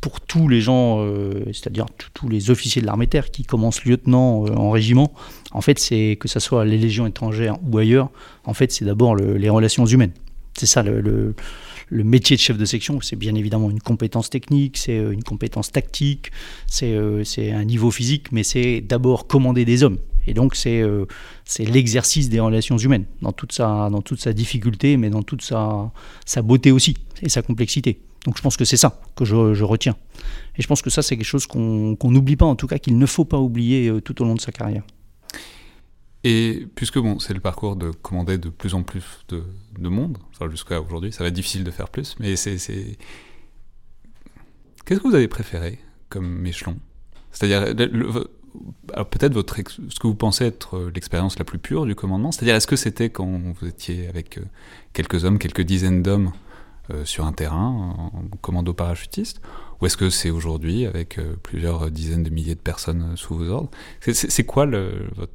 pour 0.00 0.20
tous 0.20 0.48
les 0.48 0.60
gens, 0.60 1.04
euh, 1.04 1.44
c'est-à-dire 1.46 1.86
tous 2.14 2.28
les 2.28 2.50
officiers 2.50 2.80
de 2.80 2.86
l'armée 2.86 3.06
terre 3.06 3.30
qui 3.30 3.44
commencent 3.44 3.84
lieutenant 3.84 4.46
euh, 4.46 4.54
en 4.54 4.70
régiment, 4.70 5.12
en 5.52 5.60
fait, 5.60 5.78
c'est 5.78 6.16
que 6.18 6.26
ce 6.26 6.40
soit 6.40 6.64
les 6.64 6.78
légions 6.78 7.06
étrangères 7.06 7.58
ou 7.70 7.76
ailleurs, 7.76 8.10
en 8.44 8.54
fait, 8.54 8.72
c'est 8.72 8.84
d'abord 8.84 9.14
les 9.14 9.50
relations 9.50 9.84
humaines. 9.84 10.12
C'est 10.54 10.66
ça 10.66 10.82
le 10.82 11.34
métier 11.90 12.36
de 12.36 12.40
chef 12.40 12.56
de 12.56 12.64
section, 12.64 13.00
c'est 13.00 13.16
bien 13.16 13.34
évidemment 13.34 13.70
une 13.70 13.80
compétence 13.80 14.30
technique, 14.30 14.76
c'est 14.76 14.98
euh, 14.98 15.12
une 15.12 15.22
compétence 15.22 15.72
tactique, 15.72 16.30
euh, 16.82 17.24
c'est 17.24 17.52
un 17.52 17.64
niveau 17.64 17.90
physique, 17.90 18.32
mais 18.32 18.42
c'est 18.42 18.80
d'abord 18.80 19.26
commander 19.26 19.64
des 19.64 19.82
hommes. 19.82 19.98
Et 20.26 20.34
donc 20.34 20.54
c'est 20.54 20.80
euh, 20.80 21.06
l'exercice 21.58 22.28
des 22.28 22.40
relations 22.40 22.76
humaines, 22.76 23.06
dans 23.22 23.32
toute, 23.32 23.52
sa, 23.52 23.88
dans 23.90 24.02
toute 24.02 24.20
sa 24.20 24.32
difficulté, 24.32 24.96
mais 24.96 25.10
dans 25.10 25.22
toute 25.22 25.42
sa, 25.42 25.90
sa 26.24 26.42
beauté 26.42 26.70
aussi, 26.70 26.96
et 27.22 27.28
sa 27.28 27.42
complexité. 27.42 28.00
Donc 28.26 28.36
je 28.36 28.42
pense 28.42 28.56
que 28.56 28.64
c'est 28.64 28.76
ça 28.76 29.00
que 29.16 29.24
je, 29.24 29.54
je, 29.54 29.64
retiens. 29.64 29.96
Et 30.56 30.62
je 30.62 30.66
pense 30.66 30.82
que 30.82 30.90
ça, 30.90 31.02
c'est 31.02 31.16
quelque 31.16 31.26
chose 31.26 31.46
qu'on 31.46 31.96
n'oublie 32.04 32.36
pas, 32.36 32.44
en 32.44 32.54
tout 32.54 32.66
cas 32.66 32.78
qu'il 32.78 32.98
ne 32.98 33.06
faut 33.06 33.24
pas 33.24 33.38
oublier 33.38 33.90
tout 34.04 34.20
au 34.20 34.26
long 34.26 34.34
de 34.34 34.40
sa 34.40 34.52
carrière. 34.52 34.82
Et 36.22 36.66
puisque 36.74 36.98
bon, 36.98 37.18
c'est 37.18 37.32
le 37.32 37.40
parcours 37.40 37.76
de 37.76 37.90
commander 37.90 38.36
de 38.36 38.50
plus 38.50 38.74
en 38.74 38.82
plus 38.82 39.04
de, 39.28 39.42
de 39.78 39.88
monde, 39.88 40.18
jusqu'à 40.50 40.80
aujourd'hui, 40.80 41.12
ça 41.12 41.24
va 41.24 41.28
être 41.28 41.34
difficile 41.34 41.64
de 41.64 41.70
faire 41.70 41.88
plus, 41.88 42.16
mais 42.18 42.36
c'est. 42.36 42.58
Qu'est-ce 44.84 45.00
que 45.00 45.08
vous 45.08 45.14
avez 45.14 45.28
préféré 45.28 45.78
comme 46.08 46.44
échelon? 46.46 46.76
C'est-à-dire, 47.30 47.74
peut-être 49.10 49.34
ce 49.88 50.00
que 50.00 50.06
vous 50.06 50.14
pensez 50.14 50.44
être 50.44 50.90
l'expérience 50.94 51.38
la 51.38 51.44
plus 51.44 51.58
pure 51.58 51.86
du 51.86 51.94
commandement, 51.94 52.32
c'est-à-dire 52.32 52.56
est-ce 52.56 52.66
que 52.66 52.76
c'était 52.76 53.10
quand 53.10 53.26
vous 53.26 53.66
étiez 53.66 54.08
avec 54.08 54.38
euh, 54.38 54.42
quelques 54.92 55.24
hommes, 55.24 55.38
quelques 55.38 55.62
dizaines 55.62 56.02
d'hommes 56.02 56.32
euh, 56.90 57.04
sur 57.04 57.26
un 57.26 57.32
terrain, 57.32 58.10
en 58.12 58.22
commando 58.40 58.72
parachutiste, 58.72 59.40
ou 59.80 59.86
est-ce 59.86 59.96
que 59.96 60.10
c'est 60.10 60.30
aujourd'hui 60.30 60.86
avec 60.86 61.18
euh, 61.18 61.36
plusieurs 61.42 61.90
dizaines 61.90 62.24
de 62.24 62.30
milliers 62.30 62.56
de 62.56 62.60
personnes 62.60 63.16
sous 63.16 63.36
vos 63.36 63.48
ordres? 63.48 63.70
C'est 64.00 64.44
quoi 64.44 64.66
le, 64.66 65.08
votre 65.16 65.32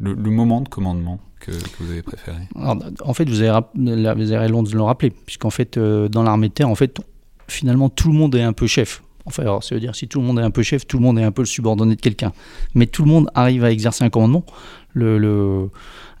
le, 0.00 0.14
moment 0.14 0.60
de 0.60 0.68
commandement 0.68 1.20
que, 1.40 1.52
vous 1.80 1.90
avez 1.90 2.02
préféré 2.02 2.38
En 2.54 3.14
fait, 3.14 3.28
vous 3.28 3.42
avez, 3.42 3.60
vous 3.74 4.32
avez 4.32 4.48
de 4.48 4.74
le 4.74 4.82
rappeler, 4.82 5.10
puisqu'en 5.10 5.50
fait, 5.50 5.76
euh, 5.76 6.08
dans 6.08 6.22
l'armée 6.22 6.48
de 6.48 6.54
terre, 6.54 6.68
en 6.68 6.74
fait, 6.74 6.98
finalement, 7.46 7.88
tout 7.88 8.08
le 8.08 8.14
monde 8.14 8.34
est 8.34 8.42
un 8.42 8.52
peu 8.52 8.66
chef. 8.66 9.02
Enfin, 9.24 9.58
ça 9.60 9.74
veut 9.74 9.80
dire 9.80 9.94
si 9.94 10.08
tout 10.08 10.20
le 10.20 10.26
monde 10.26 10.38
est 10.38 10.42
un 10.42 10.50
peu 10.50 10.62
chef, 10.62 10.86
tout 10.86 10.96
le 10.96 11.02
monde 11.02 11.18
est 11.18 11.22
un 11.22 11.32
peu 11.32 11.42
le 11.42 11.46
subordonné 11.46 11.96
de 11.96 12.00
quelqu'un. 12.00 12.32
Mais 12.74 12.86
tout 12.86 13.04
le 13.04 13.10
monde 13.10 13.30
arrive 13.34 13.62
à 13.62 13.70
exercer 13.70 14.02
un 14.02 14.10
commandement. 14.10 14.44
Le, 14.94 15.68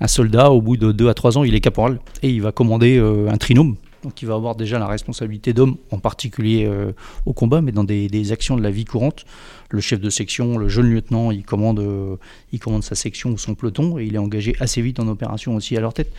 un 0.00 0.06
soldat, 0.06 0.50
au 0.50 0.60
bout 0.60 0.76
de 0.76 0.92
2 0.92 1.08
à 1.08 1.14
3 1.14 1.38
ans, 1.38 1.44
il 1.44 1.54
est 1.54 1.60
caporal 1.60 2.00
et 2.22 2.30
il 2.30 2.42
va 2.42 2.52
commander 2.52 2.98
euh, 2.98 3.30
un 3.30 3.36
trinôme. 3.38 3.76
Donc 4.02 4.22
il 4.22 4.28
va 4.28 4.34
avoir 4.34 4.54
déjà 4.54 4.78
la 4.78 4.86
responsabilité 4.86 5.52
d'homme, 5.52 5.76
en 5.90 5.98
particulier 5.98 6.66
euh, 6.66 6.92
au 7.26 7.32
combat, 7.32 7.60
mais 7.60 7.72
dans 7.72 7.84
des, 7.84 8.32
actions 8.32 8.56
de 8.56 8.62
la 8.62 8.70
vie 8.70 8.84
courante. 8.84 9.24
Le 9.70 9.80
chef 9.80 10.00
de 10.00 10.10
section, 10.10 10.56
le 10.56 10.68
jeune 10.68 10.90
lieutenant, 10.90 11.30
il 11.30 11.44
commande, 11.44 11.80
euh, 11.80 12.16
il 12.52 12.60
commande 12.60 12.84
sa 12.84 12.94
section 12.94 13.30
ou 13.30 13.38
son 13.38 13.54
peloton 13.54 13.98
et 13.98 14.04
il 14.04 14.14
est 14.14 14.18
engagé 14.18 14.54
assez 14.60 14.80
vite 14.82 15.00
en 15.00 15.08
opération 15.08 15.54
aussi 15.56 15.76
à 15.76 15.80
leur 15.80 15.94
tête. 15.94 16.12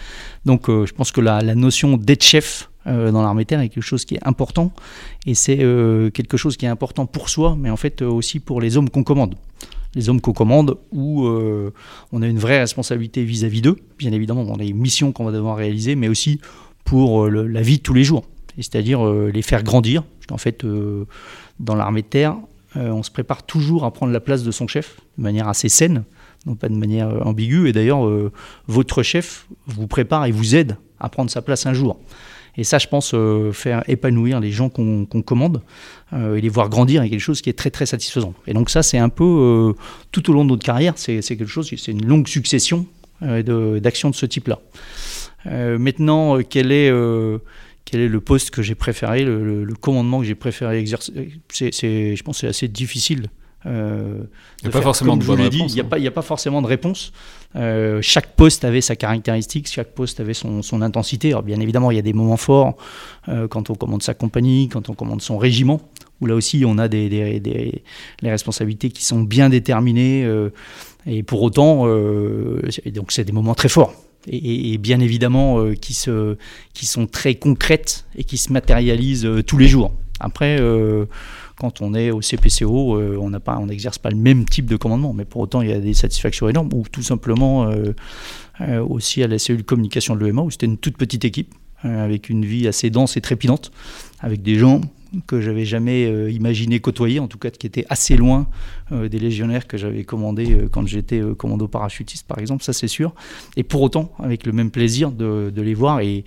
Donc 0.45 0.69
euh, 0.69 0.85
je 0.85 0.93
pense 0.93 1.11
que 1.11 1.21
la, 1.21 1.41
notion 1.55 1.97
d'être 1.97 2.23
chef 2.23 2.69
dans 2.85 3.21
l'armée 3.21 3.45
terre 3.45 3.59
est 3.59 3.69
quelque 3.69 3.83
chose 3.83 4.05
qui 4.05 4.15
est 4.15 4.25
important 4.25 4.71
et 5.27 5.35
c'est 5.35 5.57
quelque 5.57 6.37
chose 6.37 6.57
qui 6.57 6.65
est 6.65 6.69
important 6.69 7.05
pour 7.05 7.29
soi, 7.29 7.55
mais 7.59 7.69
en 7.69 7.75
fait 7.75 8.01
aussi 8.01 8.39
pour 8.39 8.61
les 8.61 8.77
hommes 8.77 8.89
qu'on 8.89 9.03
commande 9.03 9.35
les 9.95 10.07
hommes 10.07 10.21
qu'on 10.21 10.33
commande, 10.33 10.77
où 10.91 11.27
on 11.27 12.21
a 12.21 12.27
une 12.27 12.37
vraie 12.37 12.59
responsabilité 12.59 13.23
vis-à-vis 13.23 13.61
d'eux, 13.61 13.75
bien 13.97 14.11
évidemment 14.11 14.45
dans 14.45 14.55
les 14.55 14.71
missions 14.71 15.11
qu'on 15.11 15.25
va 15.25 15.31
devoir 15.31 15.57
réaliser, 15.57 15.95
mais 15.95 16.07
aussi 16.07 16.39
pour 16.83 17.25
euh, 17.25 17.47
la 17.47 17.61
vie 17.61 17.77
de 17.77 17.83
tous 17.83 17.93
les 17.93 18.03
jours, 18.03 18.25
c'est-à-dire 18.57 19.05
euh, 19.05 19.31
les 19.33 19.41
faire 19.41 19.63
grandir. 19.63 20.03
Qu'en 20.27 20.37
fait, 20.37 20.63
euh, 20.63 21.05
dans 21.59 21.75
l'armée 21.75 22.01
de 22.01 22.07
terre, 22.07 22.35
on 22.75 23.01
se 23.01 23.09
prépare 23.09 23.41
toujours 23.43 23.83
à 23.83 23.91
prendre 23.91 24.13
la 24.13 24.19
place 24.19 24.43
de 24.43 24.51
son 24.51 24.67
chef 24.67 24.99
de 25.17 25.23
manière 25.23 25.47
assez 25.47 25.69
saine, 25.69 26.03
non 26.45 26.53
pas 26.53 26.69
de 26.69 26.75
manière 26.75 27.25
ambiguë. 27.25 27.67
Et 27.67 27.73
d'ailleurs, 27.73 28.07
votre 28.67 29.01
chef 29.01 29.47
vous 29.65 29.87
prépare 29.87 30.27
et 30.27 30.31
vous 30.31 30.53
aide 30.53 30.77
à 30.99 31.09
prendre 31.09 31.31
sa 31.31 31.41
place 31.41 31.65
un 31.65 31.73
jour. 31.73 31.99
Et 32.57 32.63
ça, 32.63 32.77
je 32.77 32.85
pense, 32.85 33.15
faire 33.53 33.83
épanouir 33.87 34.39
les 34.39 34.51
gens 34.51 34.69
qu'on 34.69 35.07
commande 35.25 35.63
et 36.13 36.39
les 36.39 36.49
voir 36.49 36.69
grandir 36.69 37.01
est 37.01 37.09
quelque 37.09 37.19
chose 37.19 37.41
qui 37.41 37.49
est 37.49 37.57
très 37.57 37.71
très 37.71 37.87
satisfaisant. 37.87 38.35
Et 38.45 38.53
donc 38.53 38.69
ça, 38.69 38.83
c'est 38.83 38.99
un 38.99 39.09
peu 39.09 39.73
tout 40.11 40.29
au 40.29 40.33
long 40.33 40.45
de 40.45 40.49
notre 40.51 40.63
carrière, 40.63 40.93
c'est 40.95 41.21
quelque 41.21 41.47
chose, 41.47 41.73
c'est 41.75 41.91
une 41.91 42.05
longue 42.05 42.27
succession 42.27 42.85
d'actions 43.19 44.11
de 44.11 44.15
ce 44.15 44.27
type-là. 44.27 44.59
Euh, 45.45 45.77
maintenant, 45.77 46.37
euh, 46.37 46.43
quel 46.47 46.71
est 46.71 46.89
euh, 46.89 47.39
quel 47.85 48.01
est 48.01 48.07
le 48.07 48.21
poste 48.21 48.51
que 48.51 48.61
j'ai 48.61 48.75
préféré, 48.75 49.23
le, 49.23 49.65
commandement 49.79 50.19
que 50.19 50.25
j'ai 50.25 50.35
préféré 50.35 50.77
exercer? 50.77 51.31
C'est, 51.49 52.15
je 52.15 52.23
pense 52.23 52.37
que 52.37 52.41
c'est 52.41 52.47
assez 52.47 52.67
difficile. 52.67 53.27
Euh, 53.65 54.23
il 54.61 54.65
n'y 54.65 54.69
a 54.69 54.71
pas 54.71 54.81
forcément 54.81 55.17
de 55.17 55.25
bonne 55.25 55.41
réponse. 55.41 55.73
Il 55.75 55.83
n'y 55.99 56.07
a, 56.07 56.11
pas 56.11 56.21
forcément 56.21 56.61
de 56.61 56.67
réponse. 56.67 57.11
chaque 58.01 58.35
poste 58.35 58.63
avait 58.63 58.81
sa 58.81 58.95
caractéristique, 58.95 59.67
chaque 59.67 59.93
poste 59.95 60.19
avait 60.19 60.35
son, 60.35 60.61
son 60.61 60.83
intensité. 60.83 61.29
Alors 61.29 61.41
bien 61.41 61.59
évidemment, 61.59 61.89
il 61.89 61.95
y 61.95 61.99
a 61.99 62.03
des 62.03 62.13
moments 62.13 62.37
forts 62.37 62.77
quand 63.49 63.71
on 63.71 63.75
commande 63.75 64.03
sa 64.03 64.13
compagnie, 64.13 64.69
quand 64.69 64.89
on 64.89 64.93
commande 64.93 65.21
son 65.21 65.39
régiment, 65.39 65.81
où 66.21 66.27
là 66.27 66.35
aussi 66.35 66.63
on 66.65 66.77
a 66.77 66.87
des, 66.87 67.09
des, 67.09 67.39
des 67.39 67.83
les 68.21 68.29
responsabilités 68.29 68.91
qui 68.91 69.03
sont 69.03 69.21
bien 69.21 69.49
déterminées. 69.49 70.29
et 71.07 71.23
pour 71.23 71.41
autant, 71.41 71.87
donc 71.87 73.11
c'est 73.11 73.23
des 73.23 73.33
moments 73.33 73.55
très 73.55 73.69
forts 73.69 73.93
et, 74.29 74.77
bien 74.77 74.99
évidemment 74.99 75.59
euh, 75.59 75.73
qui, 75.73 75.93
se, 75.93 76.37
qui 76.73 76.85
sont 76.85 77.07
très 77.07 77.35
concrètes 77.35 78.05
et 78.15 78.23
qui 78.23 78.37
se 78.37 78.53
matérialisent 78.53 79.25
euh, 79.25 79.43
tous 79.43 79.57
les 79.57 79.67
jours. 79.67 79.93
Après, 80.19 80.57
euh, 80.59 81.05
quand 81.57 81.81
on 81.81 81.93
est 81.93 82.11
au 82.11 82.21
CPCO, 82.21 82.99
on 83.19 83.65
n'exerce 83.65 83.97
pas, 83.97 84.09
pas 84.09 84.15
le 84.15 84.21
même 84.21 84.45
type 84.45 84.65
de 84.65 84.75
commandement, 84.75 85.13
mais 85.13 85.25
pour 85.25 85.41
autant 85.41 85.61
il 85.61 85.69
y 85.69 85.73
a 85.73 85.79
des 85.79 85.93
satisfactions 85.93 86.47
énormes, 86.47 86.69
ou 86.73 86.83
tout 86.89 87.03
simplement 87.03 87.69
aussi 88.87 89.23
à 89.23 89.27
la 89.27 89.39
cellule 89.39 89.63
communication 89.63 90.15
de 90.15 90.25
l'EMA, 90.25 90.41
où 90.41 90.51
c'était 90.51 90.67
une 90.67 90.77
toute 90.77 90.95
petite 90.95 91.25
équipe, 91.25 91.53
avec 91.83 92.29
une 92.29 92.45
vie 92.45 92.67
assez 92.67 92.89
dense 92.89 93.17
et 93.17 93.21
trépidante, 93.21 93.71
avec 94.21 94.41
des 94.41 94.55
gens 94.55 94.79
que 95.27 95.41
j'avais 95.41 95.65
jamais 95.65 96.05
euh, 96.05 96.31
imaginé 96.31 96.79
côtoyer, 96.79 97.19
en 97.19 97.27
tout 97.27 97.37
cas 97.37 97.49
qui 97.49 97.65
était 97.65 97.85
assez 97.89 98.15
loin 98.15 98.47
euh, 98.91 99.09
des 99.09 99.19
légionnaires 99.19 99.67
que 99.67 99.77
j'avais 99.77 100.03
commandés 100.03 100.53
euh, 100.53 100.69
quand 100.69 100.85
j'étais 100.87 101.21
commando 101.37 101.67
parachutiste, 101.67 102.27
par 102.27 102.39
exemple, 102.39 102.63
ça 102.63 102.73
c'est 102.73 102.87
sûr. 102.87 103.13
Et 103.55 103.63
pour 103.63 103.81
autant, 103.81 104.11
avec 104.19 104.45
le 104.45 104.51
même 104.51 104.71
plaisir 104.71 105.11
de, 105.11 105.51
les 105.55 105.73
voir 105.73 106.01
et, 106.01 106.23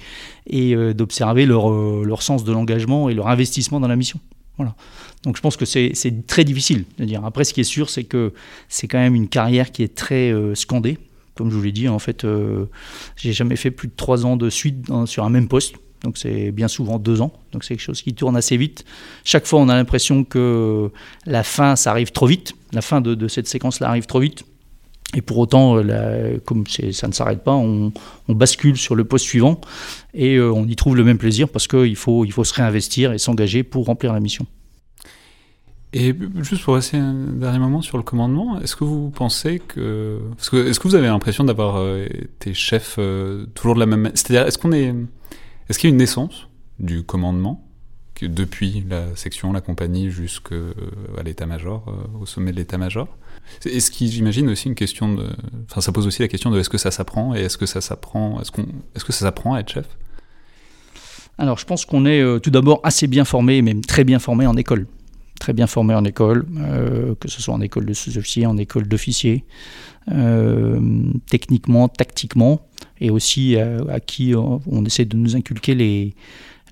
d'observer 0.94 1.46
leur, 1.46 1.70
leur 1.70 2.22
sens 2.22 2.44
de 2.44 2.52
l'engagement 2.52 3.08
et 3.08 3.14
leur 3.14 3.28
investissement 3.28 3.80
dans 3.80 3.88
la 3.88 3.96
mission. 3.96 4.20
Voilà. 4.58 4.74
Donc 5.22 5.36
je 5.36 5.40
pense 5.40 5.56
que 5.56 5.64
c'est 5.64 6.26
très 6.26 6.44
difficile 6.44 6.84
de 6.98 7.04
dire. 7.04 7.24
Après, 7.24 7.44
ce 7.44 7.54
qui 7.54 7.60
est 7.60 7.64
sûr, 7.64 7.88
c'est 7.88 8.04
que 8.04 8.32
c'est 8.68 8.88
quand 8.88 8.98
même 8.98 9.14
une 9.14 9.28
carrière 9.28 9.72
qui 9.72 9.82
est 9.82 9.94
très 9.94 10.32
scandée. 10.54 10.98
Comme 11.34 11.50
je 11.50 11.56
vous 11.56 11.62
l'ai 11.62 11.72
dit, 11.72 11.88
en 11.88 11.98
fait, 11.98 12.26
j'ai 13.16 13.32
jamais 13.32 13.56
fait 13.56 13.70
plus 13.70 13.88
de 13.88 13.94
trois 13.96 14.26
ans 14.26 14.36
de 14.36 14.50
suite 14.50 14.86
sur 15.06 15.24
un 15.24 15.30
même 15.30 15.48
poste. 15.48 15.76
Donc 16.04 16.18
c'est 16.18 16.50
bien 16.50 16.68
souvent 16.68 16.98
deux 16.98 17.20
ans. 17.20 17.32
Donc 17.52 17.64
c'est 17.64 17.74
quelque 17.74 17.84
chose 17.84 18.02
qui 18.02 18.14
tourne 18.14 18.36
assez 18.36 18.56
vite. 18.56 18.84
Chaque 19.24 19.46
fois, 19.46 19.60
on 19.60 19.68
a 19.68 19.74
l'impression 19.74 20.24
que 20.24 20.90
la 21.26 21.42
fin, 21.42 21.76
ça 21.76 21.90
arrive 21.90 22.10
trop 22.10 22.26
vite. 22.26 22.54
La 22.72 22.82
fin 22.82 23.00
de, 23.00 23.28
cette 23.28 23.46
séquence-là 23.46 23.88
arrive 23.88 24.06
trop 24.06 24.20
vite. 24.20 24.44
Et 25.14 25.20
pour 25.20 25.38
autant, 25.38 25.76
euh, 25.76 26.38
comme 26.44 26.64
ça 26.66 27.06
ne 27.06 27.12
s'arrête 27.12 27.44
pas, 27.44 27.52
on, 27.52 27.92
bascule 28.28 28.78
sur 28.78 28.94
le 28.94 29.04
poste 29.04 29.26
suivant 29.26 29.60
et 30.14 30.36
euh, 30.36 30.50
on 30.50 30.66
y 30.66 30.74
trouve 30.74 30.96
le 30.96 31.04
même 31.04 31.18
plaisir 31.18 31.50
parce 31.50 31.66
qu'il 31.66 31.96
faut, 31.96 32.24
il 32.24 32.32
faut 32.32 32.44
se 32.44 32.54
réinvestir 32.54 33.12
et 33.12 33.18
s'engager 33.18 33.62
pour 33.62 33.84
remplir 33.84 34.14
la 34.14 34.20
mission. 34.20 34.46
Et 35.92 36.14
juste 36.40 36.64
pour 36.64 36.76
rester 36.76 36.96
un 36.96 37.12
dernier 37.12 37.58
moment 37.58 37.82
sur 37.82 37.98
le 37.98 38.02
commandement, 38.02 38.58
est-ce 38.62 38.74
que 38.74 38.84
vous 38.84 39.10
pensez 39.10 39.58
que... 39.58 40.18
Est-ce 40.38 40.80
que 40.80 40.88
vous 40.88 40.94
avez 40.94 41.08
l'impression 41.08 41.44
d'avoir 41.44 41.76
euh, 41.76 42.06
été 42.06 42.54
chef 42.54 42.98
toujours 43.54 43.74
de 43.74 43.80
la 43.80 43.86
même... 43.86 44.10
C'est-à-dire, 44.14 44.46
est-ce 44.46 44.56
qu'on 44.56 44.72
est... 44.72 44.94
Est-ce 45.68 45.78
qu'il 45.78 45.88
y 45.88 45.92
a 45.92 45.94
une 45.94 45.98
naissance 45.98 46.48
du 46.78 47.02
commandement 47.02 47.66
depuis 48.28 48.84
la 48.88 49.14
section, 49.16 49.52
la 49.52 49.60
compagnie, 49.60 50.10
jusqu'à 50.10 50.54
l'état-major, 51.24 51.84
euh, 51.88 52.20
au 52.20 52.26
sommet 52.26 52.52
de 52.52 52.56
l'état-major? 52.56 53.08
Est-ce 53.64 53.90
qu'il, 53.90 54.08
j'imagine, 54.10 54.48
aussi 54.48 54.68
une 54.68 54.74
question 54.74 55.14
de. 55.14 55.28
Enfin, 55.68 55.80
ça 55.80 55.92
pose 55.92 56.06
aussi 56.06 56.22
la 56.22 56.28
question 56.28 56.50
de 56.50 56.58
est-ce 56.58 56.70
que 56.70 56.78
ça 56.78 56.90
s'apprend 56.90 57.34
et 57.34 57.40
est-ce 57.40 57.58
que 57.58 57.66
ça 57.66 57.80
s'apprend 57.80 58.40
Est-ce, 58.40 58.52
est-ce 58.94 59.04
que 59.04 59.12
ça 59.12 59.20
s'apprend 59.20 59.54
à 59.54 59.60
être 59.60 59.70
chef? 59.70 59.86
Alors, 61.38 61.58
je 61.58 61.64
pense 61.64 61.84
qu'on 61.84 62.06
est 62.06 62.20
euh, 62.20 62.38
tout 62.38 62.50
d'abord 62.50 62.80
assez 62.84 63.06
bien 63.06 63.24
formé, 63.24 63.62
même 63.62 63.84
très 63.84 64.04
bien 64.04 64.18
formé 64.18 64.46
en 64.46 64.56
école. 64.56 64.86
Très 65.40 65.52
bien 65.52 65.66
formé 65.66 65.94
en 65.94 66.04
école, 66.04 66.46
euh, 66.58 67.14
que 67.18 67.28
ce 67.28 67.42
soit 67.42 67.54
en 67.54 67.60
école 67.60 67.84
de 67.84 67.94
sous-officiers, 67.94 68.46
en 68.46 68.56
école 68.58 68.86
d'officiers, 68.86 69.44
techniquement, 71.28 71.88
tactiquement 71.88 72.68
et 73.02 73.10
aussi 73.10 73.56
euh, 73.56 73.84
à, 73.90 74.00
qui 74.00 74.34
on 74.34 74.84
essaie 74.86 75.04
de 75.04 75.16
nous 75.16 75.36
inculquer 75.36 75.74
les, 75.74 76.14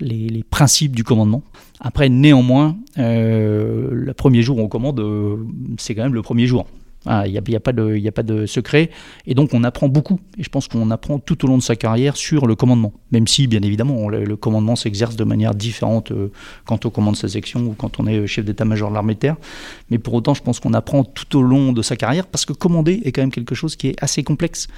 les, 0.00 0.44
principes 0.48 0.94
du 0.94 1.04
commandement. 1.04 1.42
Après, 1.80 2.08
néanmoins, 2.08 2.76
euh, 2.98 3.88
le 3.90 4.14
premier 4.14 4.42
jour 4.42 4.58
où 4.58 4.60
on 4.60 4.68
commande, 4.68 5.00
euh, 5.00 5.36
c'est 5.76 5.94
quand 5.94 6.04
même 6.04 6.14
le 6.14 6.22
premier 6.22 6.46
jour. 6.46 6.66
Ah, 7.06 7.26
il 7.26 7.32
n'y 7.32 7.38
a, 7.38 7.42
y 7.48 7.56
a, 7.56 7.60
pas 7.60 7.72
de, 7.72 8.06
a 8.06 8.12
pas 8.12 8.22
de 8.22 8.44
secret. 8.44 8.90
Et 9.26 9.34
donc, 9.34 9.54
on 9.54 9.64
apprend 9.64 9.88
beaucoup. 9.88 10.20
Et 10.38 10.42
je 10.42 10.50
pense 10.50 10.68
qu'on 10.68 10.90
apprend 10.90 11.18
tout 11.18 11.44
au 11.44 11.48
long 11.48 11.56
de 11.56 11.62
sa 11.62 11.74
carrière 11.74 12.14
sur 12.14 12.46
le 12.46 12.54
commandement. 12.54 12.92
Même 13.10 13.26
si, 13.26 13.46
bien 13.46 13.62
évidemment, 13.62 14.08
le, 14.10 14.36
commandement 14.36 14.76
s'exerce 14.76 15.16
de 15.16 15.24
manière 15.24 15.54
différente 15.54 16.12
quand 16.66 16.84
on 16.84 16.90
commande 16.90 17.16
sa 17.16 17.26
section 17.26 17.60
ou 17.60 17.72
quand 17.72 18.00
on 18.00 18.06
est 18.06 18.26
chef 18.26 18.44
d'état-major 18.44 18.90
de 18.90 18.94
l'armée 18.94 19.14
terre. 19.14 19.36
Mais 19.90 19.98
pour 19.98 20.12
autant, 20.12 20.34
je 20.34 20.42
pense 20.42 20.60
qu'on 20.60 20.74
apprend 20.74 21.02
tout 21.02 21.38
au 21.38 21.42
long 21.42 21.72
de 21.72 21.80
sa 21.80 21.96
carrière 21.96 22.26
parce 22.26 22.44
que 22.44 22.52
commander 22.52 23.00
est 23.04 23.12
quand 23.12 23.22
même 23.22 23.32
quelque 23.32 23.54
chose 23.54 23.76
qui 23.76 23.88
est 23.88 24.04
assez 24.04 24.22
complexe 24.22 24.68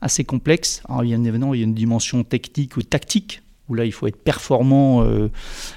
assez 0.00 0.24
complexe. 0.24 0.82
Alors, 0.88 1.02
bien 1.02 1.22
évidemment, 1.22 1.54
il 1.54 1.60
y 1.60 1.62
a 1.62 1.66
une 1.66 1.74
dimension 1.74 2.24
technique 2.24 2.76
ou 2.76 2.82
tactique 2.82 3.42
où 3.70 3.74
là 3.74 3.86
il 3.86 3.92
faut 3.92 4.06
être 4.06 4.22
performant. 4.22 5.02
Euh, 5.04 5.28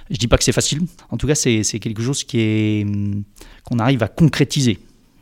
je 0.10 0.18
dis 0.18 0.28
pas 0.28 0.38
que 0.38 0.44
c'est 0.44 0.52
facile. 0.52 0.82
En 1.12 1.18
tout 1.18 1.28
cas, 1.28 1.36
c'est 1.36 1.64
quelque 1.80 2.02
chose 2.02 2.24
qui 2.24 2.40
est 2.40 2.84
hum, 2.86 3.24
qu'on 3.64 3.80
arrive 3.80 4.04
à 4.04 4.08
concrétiser. 4.08 4.80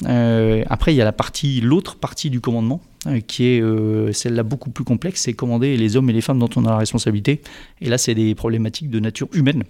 Euh, 0.08 0.64
après, 0.68 0.94
il 0.94 0.98
y 0.98 1.02
a 1.02 1.06
la 1.06 1.12
partie, 1.12 1.62
l'autre 1.62 1.96
partie 1.98 2.32
du 2.32 2.40
commandement, 2.40 2.82
euh, 3.06 3.20
qui 3.20 3.46
est 3.46 4.14
celle-là 4.14 4.42
beaucoup 4.42 4.72
plus 4.72 4.84
complexe, 4.84 5.22
c'est 5.22 5.34
commander 5.34 5.78
les 5.78 5.96
hommes 5.96 6.10
et 6.10 6.14
les 6.14 6.22
femmes 6.22 6.40
dont 6.40 6.50
on 6.56 6.66
a 6.66 6.72
la 6.72 6.78
responsabilité. 6.78 7.42
Et 7.82 7.90
là, 7.90 8.00
c'est 8.00 8.16
des 8.16 8.34
problématiques 8.34 8.90
de 8.90 9.00
nature 9.00 9.28
humaine. 9.34 9.64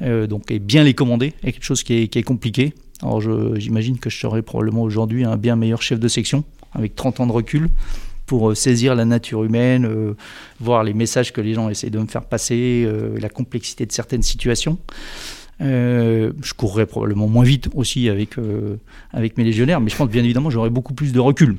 donc, 0.00 0.50
et 0.50 0.58
bien 0.58 0.84
les 0.84 0.94
commander 0.94 1.34
est 1.42 1.52
quelque 1.52 1.64
chose 1.64 1.82
qui 1.82 1.94
est, 1.94 2.22
compliqué. 2.22 2.72
Alors, 3.02 3.20
j'imagine 3.20 3.98
que 3.98 4.08
je 4.08 4.18
serais 4.18 4.40
probablement 4.40 4.82
aujourd'hui 4.82 5.24
un 5.24 5.36
bien 5.36 5.56
meilleur 5.56 5.82
chef 5.82 6.00
de 6.00 6.08
section, 6.08 6.44
avec 6.72 6.94
30 6.94 7.20
ans 7.20 7.26
de 7.26 7.32
recul 7.32 7.68
pour 8.26 8.50
euh, 8.50 8.54
saisir 8.54 8.94
la 8.94 9.04
nature 9.04 9.44
humaine, 9.44 9.84
euh, 9.84 10.14
voir 10.60 10.84
les 10.84 10.94
messages 10.94 11.32
que 11.32 11.40
les 11.40 11.54
gens 11.54 11.68
essaient 11.68 11.90
de 11.90 11.98
me 11.98 12.06
faire 12.06 12.24
passer, 12.24 12.84
euh, 12.86 13.18
la 13.18 13.28
complexité 13.28 13.86
de 13.86 13.92
certaines 13.92 14.22
situations. 14.22 14.78
je 15.60 16.54
courrais 16.54 16.86
probablement 16.86 17.28
moins 17.28 17.44
vite 17.44 17.68
aussi 17.74 18.08
avec, 18.08 18.36
avec 19.12 19.38
mes 19.38 19.44
légionnaires, 19.44 19.80
mais 19.80 19.88
je 19.88 19.96
pense 19.96 20.08
que 20.08 20.12
bien 20.12 20.24
évidemment 20.24 20.50
j'aurais 20.50 20.70
beaucoup 20.70 20.94
plus 20.94 21.12
de 21.12 21.20
recul. 21.20 21.56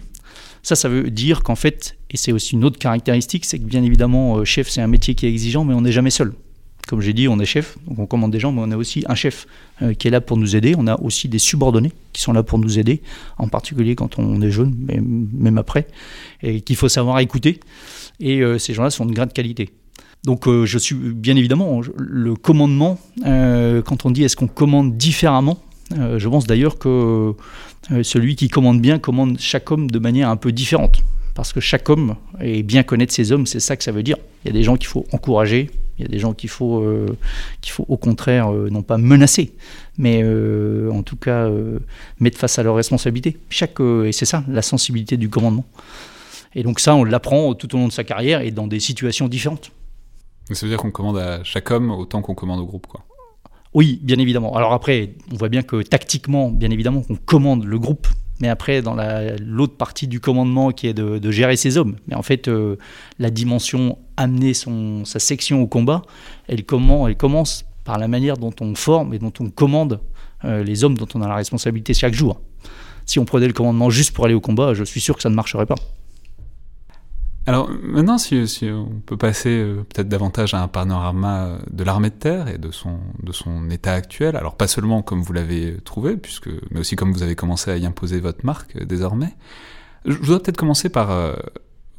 Ça, 0.64 0.76
ça 0.76 0.90
veut 0.90 1.10
dire 1.12 1.44
qu'en 1.44 1.56
fait, 1.56 1.96
et 2.10 2.18
c'est 2.18 2.32
aussi 2.32 2.56
une 2.56 2.66
autre 2.66 2.80
caractéristique, 2.80 3.46
c'est 3.46 3.60
que 3.60 3.64
bien 3.64 3.84
évidemment, 3.84 4.44
chef, 4.44 4.68
c'est 4.68 4.82
un 4.82 4.88
métier 4.88 5.14
qui 5.16 5.26
est 5.28 5.30
exigeant, 5.30 5.64
mais 5.64 5.74
on 5.76 5.82
n'est 5.82 5.92
jamais 5.92 6.10
seul. 6.10 6.34
Comme 6.88 7.02
j'ai 7.02 7.14
dit, 7.14 7.28
on 7.28 7.40
est 7.40 7.46
chef, 7.46 7.78
donc 7.88 7.98
on 7.98 8.06
commande 8.06 8.32
des 8.32 8.40
gens, 8.40 8.52
mais 8.52 8.62
on 8.64 8.70
a 8.72 8.78
aussi 8.78 9.04
un 9.08 9.16
chef 9.16 9.48
euh, 9.82 9.94
qui 9.94 10.08
est 10.08 10.12
là 10.12 10.22
pour 10.22 10.38
nous 10.38 10.56
aider. 10.56 10.76
On 10.78 10.86
a 10.86 11.00
aussi 11.02 11.28
des 11.28 11.40
subordonnés 11.40 11.92
qui 12.14 12.22
sont 12.22 12.32
là 12.32 12.44
pour 12.44 12.60
nous 12.60 12.78
aider, 12.78 13.02
en 13.38 13.48
particulier 13.48 13.96
quand 13.96 14.20
on 14.20 14.40
est 14.42 14.52
jeune, 14.52 14.76
mais 14.78 15.02
même 15.02 15.58
après, 15.58 15.88
et 16.44 16.62
qu'il 16.62 16.76
faut 16.76 16.90
savoir 16.90 17.20
écouter. 17.20 17.60
Et 18.20 18.42
euh, 18.42 18.60
ces 18.60 18.74
gens-là 18.74 18.92
sont 18.92 19.06
de 19.06 19.14
grande 19.14 19.34
qualité. 19.34 19.72
Donc 20.24 20.48
euh, 20.48 20.66
je 20.66 20.78
suis 20.78 20.96
bien 20.96 21.36
évidemment 21.36 21.82
le 21.98 22.36
commandement. 22.36 23.00
quand 23.24 24.06
on 24.06 24.12
dit 24.12 24.24
est-ce 24.24 24.36
qu'on 24.36 24.48
commande 24.48 24.96
différemment, 24.98 25.58
je 25.92 26.28
pense 26.28 26.48
d'ailleurs 26.48 26.78
que 26.78 27.34
celui 28.02 28.36
qui 28.36 28.48
commande 28.50 28.82
bien 28.82 28.98
commande 28.98 29.38
chaque 29.40 29.70
homme 29.72 29.90
de 29.90 30.00
manière 30.00 30.30
un 30.30 30.36
peu 30.36 30.52
différente 30.52 31.04
parce 31.36 31.52
que 31.54 31.60
chaque 31.60 31.90
homme, 31.90 32.16
et 32.42 32.64
bien 32.64 32.82
connaître 32.82 33.14
ses 33.14 33.32
hommes, 33.32 33.46
c'est 33.46 33.60
ça 33.60 33.76
que 33.76 33.84
ça 33.84 33.92
veut 33.92 34.04
dire. 34.04 34.18
Il 34.44 34.48
y 34.48 34.50
a 34.50 34.54
des 34.54 34.64
gens 34.64 34.78
qu'il 34.78 34.88
faut 34.88 35.06
encourager, 35.12 35.70
Il 35.98 36.04
y 36.04 36.06
a 36.06 36.10
des 36.10 36.20
gens 36.20 36.34
qu'il 36.34 36.50
faut, 36.50 36.84
qu'il 37.62 37.72
faut 37.72 37.86
au 37.88 37.98
contraire 37.98 38.52
non 38.52 38.82
pas 38.82 38.98
menacer, 38.98 39.54
mais 39.98 40.24
en 40.90 41.04
tout 41.04 41.16
cas 41.16 41.50
mettre 42.20 42.38
face 42.38 42.60
à 42.60 42.64
leurs 42.64 42.76
responsabilités. 42.76 43.38
Chaque, 43.50 43.80
et 43.80 44.12
c'est 44.12 44.26
ça 44.26 44.44
la 44.48 44.62
sensibilité 44.62 45.18
du 45.18 45.30
commandement. 45.30 45.66
Et 46.54 46.64
donc 46.64 46.80
ça, 46.80 46.96
on 46.96 47.04
l'apprend 47.04 47.54
tout 47.54 47.74
au 47.76 47.78
long 47.78 47.88
de 47.88 47.94
sa 47.94 48.04
carrière 48.04 48.42
et 48.42 48.52
dans 48.52 48.68
des 48.68 48.80
situations 48.80 49.28
différentes. 49.28 49.72
Ça 50.52 50.66
veut 50.66 50.70
dire 50.70 50.80
qu'on 50.80 50.92
commande 50.92 51.18
à 51.18 51.44
chaque 51.44 51.72
homme 51.72 51.92
autant 51.92 52.22
qu'on 52.22 52.36
commande 52.36 52.60
au 52.60 52.66
groupe, 52.66 52.88
quoi. 52.88 53.02
Oui, 53.74 54.00
bien 54.04 54.20
évidemment. 54.20 54.56
Alors 54.56 54.72
après, 54.72 55.16
on 55.34 55.36
voit 55.36 55.50
bien 55.50 55.64
que 55.64 55.82
tactiquement, 55.82 56.50
bien 56.50 56.72
évidemment, 56.72 57.02
qu'on 57.02 57.18
commande 57.18 57.66
le 57.66 57.78
groupe, 57.78 58.08
mais 58.40 58.50
après, 58.50 58.82
dans 58.82 58.96
l'autre 59.40 59.78
partie 59.78 60.08
du 60.08 60.20
commandement 60.20 60.72
qui 60.72 60.88
est 60.88 60.94
de, 60.94 61.32
gérer 61.32 61.56
ses 61.56 61.78
hommes. 61.78 61.96
Mais 62.08 62.16
en 62.16 62.22
fait, 62.22 62.48
euh, 62.48 62.78
la 63.20 63.30
dimension 63.30 63.98
amener 64.18 64.54
son, 64.54 65.06
sa 65.06 65.20
section 65.20 65.62
au 65.62 65.68
combat, 65.68 66.02
elle, 66.48 66.66
commence 66.66 67.66
par 67.84 67.98
la 67.98 68.08
manière 68.08 68.38
dont 68.38 68.54
on 68.62 68.76
forme 68.76 69.14
et 69.14 69.20
dont 69.20 69.34
on 69.40 69.50
commande 69.50 70.02
euh, 70.44 70.64
les 70.64 70.84
hommes 70.84 70.98
dont 70.98 71.08
on 71.14 71.22
a 71.22 71.28
la 71.28 71.36
responsabilité 71.36 71.94
chaque 71.94 72.14
jour. 72.14 72.42
Si 73.06 73.20
on 73.20 73.26
prenait 73.26 73.48
le 73.48 73.54
commandement 73.54 73.90
juste 73.90 74.14
pour 74.14 74.26
aller 74.26 74.34
au 74.34 74.42
combat, 74.42 74.74
je 74.74 74.84
suis 74.84 75.00
sûr 75.00 75.16
que 75.16 75.22
ça 75.22 75.30
ne 75.30 75.36
marcherait 75.36 75.66
pas. 75.66 75.76
Alors 77.48 77.70
maintenant, 77.70 78.18
si, 78.18 78.36
on 78.72 79.02
peut 79.06 79.18
passer 79.18 79.50
euh, 79.50 79.86
peut-être 79.94 80.10
davantage 80.10 80.56
à 80.56 80.64
un 80.64 80.68
panorama 80.68 81.60
de 81.70 81.84
l'armée 81.84 82.10
de 82.10 82.16
terre 82.16 82.48
et 82.48 82.58
de 82.58 82.72
son, 82.72 82.98
de 83.22 83.32
son 83.32 83.70
état 83.70 83.94
actuel, 83.94 84.36
alors 84.36 84.56
pas 84.56 84.68
seulement 84.68 85.04
comme 85.04 85.22
vous 85.22 85.34
l'avez 85.34 85.78
trouvé, 85.84 86.18
puisque, 86.18 86.50
mais 86.72 86.80
aussi 86.80 86.96
comme 86.96 87.14
vous 87.14 87.22
avez 87.22 87.36
commencé 87.36 87.70
à 87.70 87.78
y 87.78 87.86
imposer 87.86 88.20
votre 88.20 88.44
marque 88.46 88.76
euh, 88.78 88.86
désormais. 88.86 89.36
Je 90.06 90.16
voudrais 90.18 90.40
peut-être 90.40 90.58
commencer 90.58 90.90
par, 90.90 91.12
euh, 91.12 91.36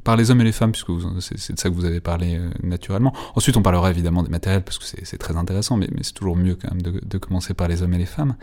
par 0.03 0.17
les 0.17 0.33
hommes 0.33 0.41
et 0.41 0.45
les 0.45 0.53
femmes, 0.53 0.73
puisque 0.73 0.91
c'est 1.21 1.53
de 1.53 1.59
ça 1.59 1.69
que 1.69 1.75
vous 1.75 1.85
avez 1.85 2.01
parlé 2.01 2.41
naturellement. 2.63 3.13
Ensuite, 3.35 3.57
on 3.57 3.63
parlera 3.63 3.91
évidemment 3.91 4.23
des 4.23 4.31
matériels, 4.31 4.63
parce 4.63 4.79
que 4.79 4.85
c'est 4.85 5.19
très 5.19 5.37
intéressant, 5.37 5.77
mais, 5.77 5.89
mais 5.93 6.03
c'est 6.03 6.13
toujours 6.13 6.37
mieux 6.37 6.57
quand 6.57 6.71
même 6.71 6.83
de, 6.83 7.01
de 7.05 7.19
commencer 7.19 7.55
par 7.55 7.67
les 7.67 7.83
hommes 7.83 7.95
et 7.95 7.99
les 7.99 8.07
femmes. 8.07 8.37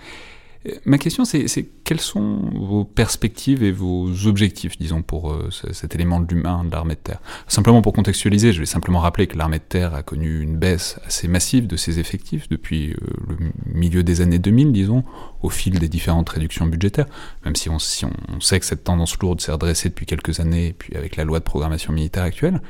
Ma 0.86 0.98
question, 0.98 1.26
c'est 1.26 1.70
quelles 1.84 2.00
sont 2.00 2.40
vos 2.54 2.86
perspectives 2.86 3.64
et 3.64 3.72
vos 3.74 4.28
objectifs, 4.28 4.78
disons, 4.78 5.02
pour 5.02 5.34
euh, 5.34 5.50
cet 5.52 5.94
élément 5.94 6.22
de 6.22 6.34
l'humain 6.34 6.64
de 6.64 6.72
l'armée 6.72 6.96
de 6.96 7.00
terre? 7.00 7.20
Simplement 7.50 7.82
pour 7.82 7.92
contextualiser, 7.92 8.54
je 8.54 8.62
vais 8.62 8.66
simplement 8.66 9.00
rappeler 9.00 9.28
que 9.28 9.38
l'armée 9.38 9.60
de 9.60 9.64
terre 9.64 9.94
a 9.94 10.04
connu 10.04 10.40
une 10.40 10.58
baisse 10.58 11.00
assez 11.06 11.28
massive 11.28 11.68
de 11.68 11.76
ses 11.76 12.00
effectifs 12.00 12.48
depuis 12.48 12.92
euh, 12.92 12.96
le 13.28 13.52
milieu 13.74 14.04
des 14.04 14.22
années 14.22 14.40
2000, 14.40 14.72
disons, 14.72 15.04
au 15.42 15.50
fil 15.50 15.80
des 15.80 15.90
différentes 15.90 16.30
réductions 16.30 16.66
budgétaires, 16.66 17.08
même 17.44 17.58
si 17.58 17.70
on, 17.70 17.80
sait 17.80 18.60
que 18.60 18.66
cette 18.66 18.86
tendance 18.86 19.20
lourde 19.20 19.42
s'est 19.42 19.52
redressée 19.52 19.90
depuis 19.90 20.06
quelques 20.06 20.40
années, 20.40 20.74
puis 20.78 20.96
avec 20.96 21.18
la 21.18 21.26
loi 21.26 21.40
de 21.40 21.44
programmation 21.44 21.92
militaire 21.92 22.24
actuelle. 22.24 22.62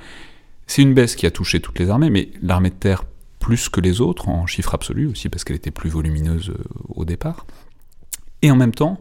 C'est 0.66 0.82
une 0.82 0.96
baisse 0.96 1.16
qui 1.16 1.28
a 1.28 1.32
touché 1.32 1.60
toutes 1.60 1.78
les 1.78 1.92
armées, 1.92 2.10
mais 2.10 2.30
l'armée 2.42 2.72
de 2.72 2.76
terre 2.76 3.04
plus 3.40 3.70
que 3.70 3.82
les 3.82 4.02
autres, 4.02 4.30
en 4.30 4.48
chiffres 4.48 4.74
absolus 4.74 5.06
aussi, 5.08 5.30
parce 5.30 5.44
qu'elle 5.44 5.58
était 5.58 5.70
plus 5.70 5.92
volumineuse 5.92 6.50
euh, 6.50 6.64
au 6.90 7.06
départ. 7.06 7.46
Et 8.44 8.52
en 8.52 8.58
même 8.58 8.74
temps, 8.74 9.00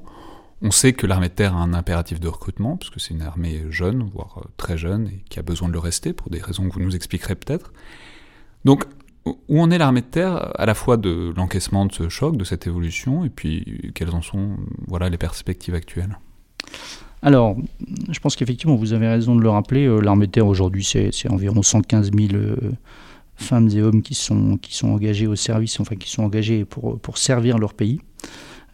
on 0.62 0.70
sait 0.70 0.92
que 0.92 1.06
l'armée 1.06 1.28
de 1.28 1.34
terre 1.34 1.56
a 1.56 1.60
un 1.60 1.74
impératif 1.74 2.20
de 2.20 2.28
recrutement, 2.28 2.76
puisque 2.76 3.00
c'est 3.00 3.12
une 3.12 3.22
armée 3.22 3.60
jeune, 3.70 4.08
voire 4.14 4.38
euh, 4.38 4.48
très 4.56 4.78
jeune, 4.78 5.08
et 5.08 5.24
qui 5.28 5.40
a 5.40 5.42
besoin 5.42 5.68
de 5.68 5.72
le 5.72 5.80
rester, 5.80 6.12
pour 6.12 6.30
des 6.30 6.40
raisons 6.40 6.68
que 6.68 6.74
vous 6.74 6.80
nous 6.80 6.94
expliquerez 6.94 7.34
peut-être. 7.34 7.72
Donc, 8.64 8.84
où 9.24 9.60
en 9.60 9.70
est 9.72 9.78
l'armée 9.78 10.00
de 10.00 10.06
terre, 10.06 10.52
à 10.58 10.64
la 10.64 10.74
fois 10.74 10.96
de 10.96 11.32
l'encaissement 11.36 11.86
de 11.86 11.92
ce 11.92 12.08
choc, 12.08 12.36
de 12.36 12.44
cette 12.44 12.68
évolution, 12.68 13.24
et 13.24 13.30
puis 13.30 13.90
quelles 13.96 14.10
en 14.10 14.22
sont 14.22 14.56
voilà, 14.86 15.08
les 15.08 15.18
perspectives 15.18 15.74
actuelles? 15.74 16.18
Alors, 17.20 17.56
je 18.08 18.18
pense 18.20 18.36
qu'effectivement, 18.36 18.76
vous 18.76 18.92
avez 18.92 19.08
raison 19.08 19.34
de 19.34 19.42
le 19.42 19.50
rappeler, 19.50 19.86
euh, 19.86 20.00
l'armée 20.00 20.28
de 20.28 20.32
terre 20.32 20.46
aujourd'hui, 20.46 20.84
c'est 20.84 21.30
environ 21.30 21.62
115 21.62 22.12
000 22.16 22.34
euh, 22.34 22.56
femmes 23.34 23.68
et 23.70 23.82
hommes 23.82 24.02
qui 24.02 24.14
sont, 24.14 24.56
qui 24.58 24.84
engagés 24.84 25.26
au 25.26 25.34
service, 25.34 25.80
enfin 25.80 25.96
qui 25.96 26.08
sont 26.08 26.22
engagés 26.22 26.64
pour 26.64 27.18
servir 27.18 27.58
leur 27.58 27.74
pays. 27.74 28.00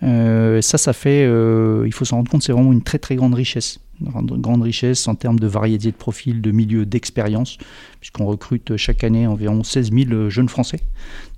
Euh, 0.03 0.61
ça, 0.63 0.79
ça 0.79 0.93
fait, 0.93 1.25
euh, 1.27 1.85
il 1.87 1.93
faut 1.93 2.05
s'en 2.05 2.17
rendre 2.17 2.31
compte, 2.31 2.43
c'est 2.43 2.53
vraiment 2.53 2.73
une 2.73 2.83
très 2.83 2.99
très 2.99 3.17
grande 3.17 3.35
richesse. 3.35 3.81
Une 4.01 4.41
grande 4.41 4.63
richesse 4.63 5.09
en 5.09 5.17
termes 5.17 5.41
de 5.41 5.49
variété 5.49 5.91
de 5.91 5.97
profils, 5.97 6.41
de 6.41 6.53
milieux, 6.53 6.87
d'expérience, 6.87 7.59
puisqu'on 7.99 8.27
recrute 8.27 8.77
chaque 8.77 9.03
année 9.03 9.27
environ 9.27 9.65
16 9.65 9.91
000 9.93 10.31
jeunes 10.31 10.49
Français, 10.49 10.79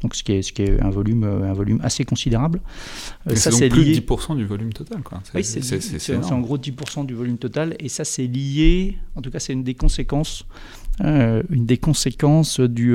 donc 0.02 0.14
ce 0.14 0.22
qui 0.22 0.32
est, 0.32 0.42
ce 0.42 0.52
qui 0.52 0.64
est 0.64 0.78
un, 0.78 0.90
volume, 0.90 1.24
un 1.24 1.54
volume 1.54 1.80
assez 1.82 2.04
considérable. 2.04 2.60
ça, 3.34 3.50
c'est 3.50 3.70
plus 3.70 3.86
de 3.86 4.00
10% 4.02 4.36
du 4.36 4.44
volume 4.44 4.74
total. 4.74 5.00
Quoi. 5.02 5.22
Oui, 5.34 5.42
c'est 5.42 6.14
en 6.14 6.40
gros 6.40 6.58
10% 6.58 7.06
du 7.06 7.14
volume 7.14 7.38
total, 7.38 7.76
et 7.78 7.88
ça, 7.88 8.04
c'est 8.04 8.26
lié, 8.26 8.98
en 9.16 9.22
tout 9.22 9.30
cas, 9.30 9.38
c'est 9.38 9.54
une 9.54 9.64
des 9.64 9.74
conséquences 9.74 10.44
euh, 11.02 11.42
une 11.48 11.64
des 11.64 11.78
conséquences 11.78 12.60
du, 12.60 12.94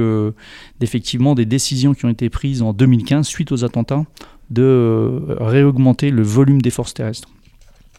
d'effectivement 0.80 1.34
des 1.34 1.48
décisions 1.48 1.96
qui 1.96 2.06
ont 2.06 2.10
été 2.10 2.30
prises 2.30 2.62
en 2.62 2.72
2015 2.72 3.26
suite 3.26 3.52
aux 3.52 3.66
attentats 3.66 4.06
de 4.50 4.64
euh, 4.64 5.36
réaugmenter 5.40 6.12
le 6.12 6.24
volume 6.24 6.62
des 6.62 6.70
forces 6.70 6.94
terrestres. 6.94 7.30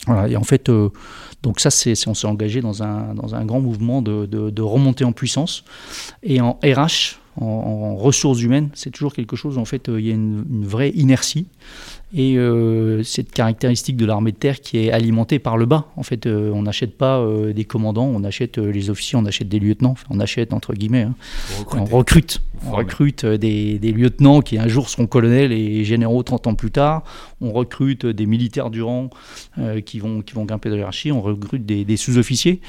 Voilà, 0.07 0.29
et 0.29 0.37
en 0.37 0.45
fait, 0.45 0.69
euh, 0.69 0.91
donc 1.43 1.61
ça, 1.61 1.71
c'est, 1.71 1.95
on 2.07 2.15
s'est 2.15 2.27
engagé 2.27 2.61
dans 2.61 2.83
un, 2.83 3.15
dans 3.15 3.35
un 3.35 3.45
grand 3.45 3.61
mouvement 3.61 4.03
de, 4.03 4.27
de, 4.27 4.63
remontée 4.63 5.05
en 5.05 5.13
puissance. 5.13 5.65
Et 6.23 6.41
en 6.41 6.59
RH, 6.63 7.19
en, 7.40 7.96
ressources 7.96 8.40
humaines, 8.40 8.70
c'est 8.75 8.90
toujours 8.90 9.12
quelque 9.12 9.37
chose, 9.37 9.59
en 9.59 9.64
fait, 9.64 9.88
euh, 9.88 10.01
il 10.01 10.07
y 10.07 10.11
a 10.11 10.14
une, 10.14 10.44
vraie 10.64 10.90
inertie. 10.90 11.46
Et 12.14 12.38
euh, 12.38 13.03
cette 13.03 13.33
caractéristique 13.33 13.96
de 13.96 14.07
l'armée 14.07 14.33
de 14.33 14.37
terre 14.37 14.61
qui 14.61 14.79
est 14.79 14.92
alimentée 14.92 15.38
par 15.38 15.57
le 15.57 15.66
bas. 15.66 15.88
En 15.96 16.03
fait, 16.03 16.27
euh, 16.27 16.51
on 16.53 16.62
n'achète 16.62 16.96
pas 16.96 17.25
des 17.55 17.64
commandants, 17.64 18.07
on 18.07 18.22
achète 18.25 18.59
les 18.59 18.90
officiers, 18.90 19.18
on 19.18 19.27
achète 19.27 19.49
des 19.49 19.59
lieutenants. 19.59 19.96
on 20.09 20.20
achète, 20.20 20.53
entre 20.53 20.72
guillemets, 20.72 21.03
hein. 21.03 21.14
on 21.72 21.85
recrute. 21.85 22.40
On 22.66 22.70
recrute 22.70 23.27
des, 23.27 23.79
des, 23.79 23.92
lieutenants 23.92 24.40
qui 24.40 24.57
un 24.59 24.68
jour 24.68 24.88
seront 24.88 25.07
colonels 25.07 25.53
et 25.53 25.85
généraux 25.85 26.22
30 26.22 26.46
ans 26.46 26.55
plus 26.55 26.70
tard. 26.70 27.03
On 27.40 27.53
recrute 27.53 28.07
des 28.07 28.27
militaires 28.27 28.70
du 28.70 28.83
rang 28.83 29.11
qui, 29.85 29.99
vont, 29.99 30.22
qui 30.22 30.35
vont 30.35 30.44
grimper 30.44 30.70
de 30.70 30.75
la 30.75 30.81
hiérarchie. 30.81 31.12
On 31.12 31.20
recrute 31.20 31.66
des, 31.66 31.85
des 31.85 31.96
sous-officiers. 31.96 32.61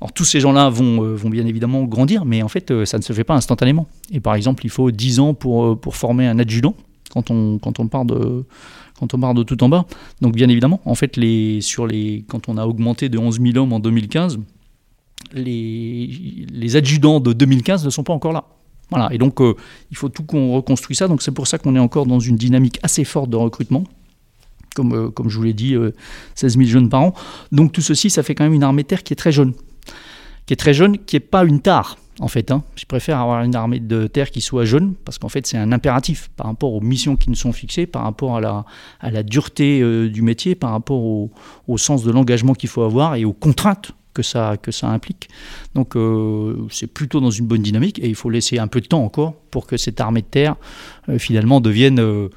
Alors 0.00 0.12
tous 0.12 0.24
ces 0.24 0.40
gens-là 0.40 0.70
vont, 0.70 1.04
euh, 1.04 1.14
vont 1.14 1.28
bien 1.28 1.46
évidemment 1.46 1.84
grandir, 1.84 2.24
mais 2.24 2.42
en 2.42 2.48
fait, 2.48 2.70
euh, 2.70 2.86
ça 2.86 2.96
ne 2.96 3.02
se 3.02 3.12
fait 3.12 3.24
pas 3.24 3.34
instantanément. 3.34 3.86
Et 4.10 4.20
par 4.20 4.34
exemple, 4.34 4.64
il 4.64 4.70
faut 4.70 4.90
10 4.90 5.20
ans 5.20 5.34
pour, 5.34 5.64
euh, 5.64 5.76
pour 5.76 5.96
former 5.96 6.26
un 6.26 6.38
adjudant 6.38 6.74
quand 7.10 7.30
on, 7.30 7.58
quand 7.58 7.80
on 7.80 7.88
part 7.88 8.04
de 8.04 8.44
quand 8.98 9.14
on 9.14 9.34
de 9.34 9.42
tout 9.42 9.62
en 9.64 9.70
bas. 9.70 9.86
Donc 10.20 10.34
bien 10.34 10.48
évidemment, 10.48 10.80
en 10.84 10.94
fait, 10.94 11.16
les, 11.16 11.62
sur 11.62 11.86
les, 11.86 12.24
quand 12.28 12.50
on 12.50 12.58
a 12.58 12.66
augmenté 12.66 13.08
de 13.08 13.16
11 13.16 13.40
000 13.40 13.56
hommes 13.56 13.72
en 13.72 13.80
2015, 13.80 14.38
les, 15.32 16.46
les 16.52 16.76
adjudants 16.76 17.18
de 17.18 17.32
2015 17.32 17.84
ne 17.86 17.90
sont 17.90 18.04
pas 18.04 18.12
encore 18.12 18.32
là. 18.32 18.44
Voilà, 18.90 19.08
et 19.10 19.16
donc 19.16 19.40
il 19.90 19.96
faut 19.96 20.10
tout 20.10 20.24
qu'on 20.24 20.52
reconstruise 20.52 20.98
ça. 20.98 21.08
Donc 21.08 21.22
c'est 21.22 21.30
pour 21.30 21.46
ça 21.46 21.56
qu'on 21.56 21.74
est 21.76 21.80
encore 21.80 22.04
dans 22.04 22.20
une 22.20 22.36
dynamique 22.36 22.78
assez 22.82 23.04
forte 23.04 23.30
de 23.30 23.36
recrutement. 23.36 23.84
Comme, 24.74 25.10
comme 25.12 25.30
je 25.30 25.36
vous 25.38 25.44
l'ai 25.44 25.54
dit, 25.54 25.74
16 26.34 26.58
000 26.58 26.68
jeunes 26.68 26.88
par 26.90 27.00
an. 27.00 27.14
Donc 27.52 27.72
tout 27.72 27.80
ceci, 27.80 28.10
ça 28.10 28.22
fait 28.22 28.34
quand 28.34 28.44
même 28.44 28.52
une 28.52 28.62
armée 28.62 28.84
terre 28.84 29.02
qui 29.02 29.14
est 29.14 29.16
très 29.16 29.32
jeune 29.32 29.54
qui 30.50 30.54
est 30.54 30.56
très 30.56 30.74
jeune, 30.74 30.98
qui 30.98 31.14
n'est 31.14 31.20
pas 31.20 31.44
une 31.44 31.60
tare 31.60 31.96
en 32.18 32.26
fait. 32.26 32.50
Hein. 32.50 32.64
Je 32.74 32.84
préfère 32.84 33.20
avoir 33.20 33.44
une 33.44 33.54
armée 33.54 33.78
de 33.78 34.08
terre 34.08 34.32
qui 34.32 34.40
soit 34.40 34.64
jeune, 34.64 34.94
parce 35.04 35.16
qu'en 35.16 35.28
fait 35.28 35.46
c'est 35.46 35.56
un 35.56 35.70
impératif 35.70 36.28
par 36.36 36.48
rapport 36.48 36.74
aux 36.74 36.80
missions 36.80 37.14
qui 37.14 37.30
nous 37.30 37.36
sont 37.36 37.52
fixées, 37.52 37.86
par 37.86 38.02
rapport 38.02 38.36
à 38.36 38.40
la, 38.40 39.22
dureté 39.22 39.80
euh, 39.80 40.08
du 40.08 40.22
métier, 40.22 40.56
par 40.56 40.72
rapport 40.72 41.04
au, 41.04 41.30
sens 41.78 42.02
de 42.02 42.10
l'engagement 42.10 42.54
qu'il 42.54 42.68
faut 42.68 42.82
avoir 42.82 43.14
et 43.14 43.24
aux 43.24 43.32
contraintes 43.32 43.92
que 44.12 44.24
ça, 44.24 44.56
que 44.60 44.72
ça 44.72 44.88
implique. 44.88 45.28
Donc 45.76 45.94
euh, 45.94 46.56
c'est 46.68 46.88
plutôt 46.88 47.20
dans 47.20 47.30
une 47.30 47.46
bonne 47.46 47.62
dynamique 47.62 48.00
et 48.00 48.08
il 48.08 48.16
faut 48.16 48.28
laisser 48.28 48.58
un 48.58 48.66
peu 48.66 48.80
de 48.80 48.86
temps 48.88 49.04
encore 49.04 49.34
pour 49.52 49.68
que 49.68 49.76
cette 49.76 50.00
armée 50.00 50.22
de 50.22 50.26
terre 50.26 50.56
euh, 51.08 51.20
finalement 51.20 51.60
devienne 51.60 52.28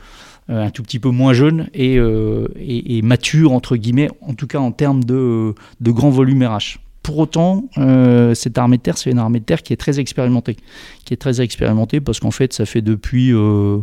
un 0.49 0.69
tout 0.69 0.84
petit 0.84 0.99
peu 0.99 1.10
moins 1.10 1.34
jeune 1.34 1.67
et, 1.73 1.95
et, 1.95 3.02
mature, 3.02 3.54
entre 3.54 3.76
guillemets, 3.76 4.10
en 4.21 4.36
tout 4.36 4.45
cas 4.45 4.60
en 4.60 4.71
termes 4.71 5.04
de, 5.04 5.56
de 5.82 5.91
grand 5.91 6.12
volume 6.12 6.43
RH. 6.43 6.83
Pour 7.04 7.18
autant, 7.18 7.66
euh, 7.78 8.34
cette 8.34 8.58
armée 8.58 8.78
de 8.78 8.82
terre, 8.82 8.98
c'est 8.98 9.12
une 9.12 9.20
armée 9.20 9.42
de 9.42 9.44
terre 9.44 9.62
qui 9.62 9.74
est 9.74 9.78
très 9.78 10.00
expérimentée. 10.00 10.56
Qui 11.04 11.13
est 11.13 11.18
très 11.18 11.42
expérimentée 11.42 12.00
parce 12.00 12.22
qu'en 12.22 12.32
fait, 12.32 12.54
ça 12.54 12.66
fait 12.66 12.82
depuis, 12.82 13.34
euh, 13.34 13.80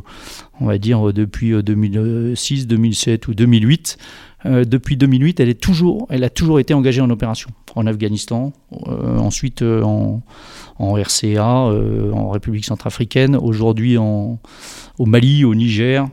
on 0.59 0.65
va 0.65 0.79
dire, 0.79 1.13
depuis 1.13 1.53
2006, 1.63 2.63
euh, 2.63 2.67
2007 2.67 3.29
ou 3.29 3.35
2008. 3.35 3.99
depuis 4.47 4.97
2008, 4.97 5.39
elle, 5.41 5.51
est 5.51 5.61
toujours, 5.61 6.07
elle 6.09 6.25
a 6.25 6.31
toujours 6.31 6.61
été 6.61 6.73
engagée 6.73 7.03
en 7.03 7.11
opération. 7.11 7.51
En 7.75 7.87
Afghanistan, 7.87 8.55
ensuite 8.73 9.61
en, 9.61 10.23
en 10.79 10.95
RCA, 10.95 11.45
en 11.45 12.31
République 12.31 12.65
centrafricaine, 12.65 13.37
aujourd'hui 13.37 13.99
au 13.99 14.39
Mali, 14.99 15.45
au 15.45 15.55
Niger 15.55 16.09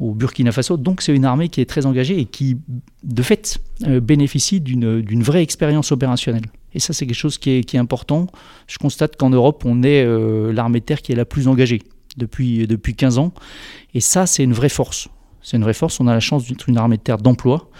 au 0.00 0.12
Burkina 0.14 0.52
Faso. 0.52 0.76
Donc 0.76 1.02
c'est 1.02 1.14
une 1.14 1.24
armée 1.24 1.48
qui 1.48 1.60
est 1.60 1.66
très 1.66 1.86
engagée 1.86 2.18
et 2.18 2.24
qui, 2.24 2.58
de 3.02 3.22
fait, 3.22 3.58
euh, 3.86 4.00
bénéficie 4.00 4.60
d'une 4.60 5.22
vraie 5.22 5.42
expérience 5.42 5.92
opérationnelle. 5.92 6.46
Et 6.74 6.78
ça, 6.78 6.92
c'est 6.92 7.06
quelque 7.06 7.16
chose 7.16 7.38
qui 7.38 7.50
est, 7.50 7.74
important. 7.76 8.26
Je 8.66 8.76
constate 8.76 9.16
qu'en 9.16 9.30
Europe, 9.30 9.64
on 9.64 9.82
est 9.82 10.04
euh, 10.04 10.52
l'armée 10.52 10.80
de 10.80 10.84
terre 10.84 11.00
qui 11.00 11.12
est 11.12 11.16
la 11.16 11.24
plus 11.24 11.48
engagée 11.48 11.80
depuis, 12.18 12.66
depuis 12.66 12.94
15 12.94 13.18
ans. 13.18 13.32
Et 13.94 14.00
ça, 14.00 14.26
c'est 14.26 14.44
une 14.44 14.52
vraie 14.52 14.68
force. 14.68 15.08
C'est 15.40 15.56
une 15.56 15.62
vraie 15.62 15.72
force. 15.72 16.00
On 16.00 16.06
a 16.06 16.12
la 16.12 16.20
chance 16.20 16.46
d'être 16.46 16.68
une 16.68 16.76
armée 16.76 16.98
de 16.98 17.02
terre 17.02 17.16
d'emploi. 17.16 17.70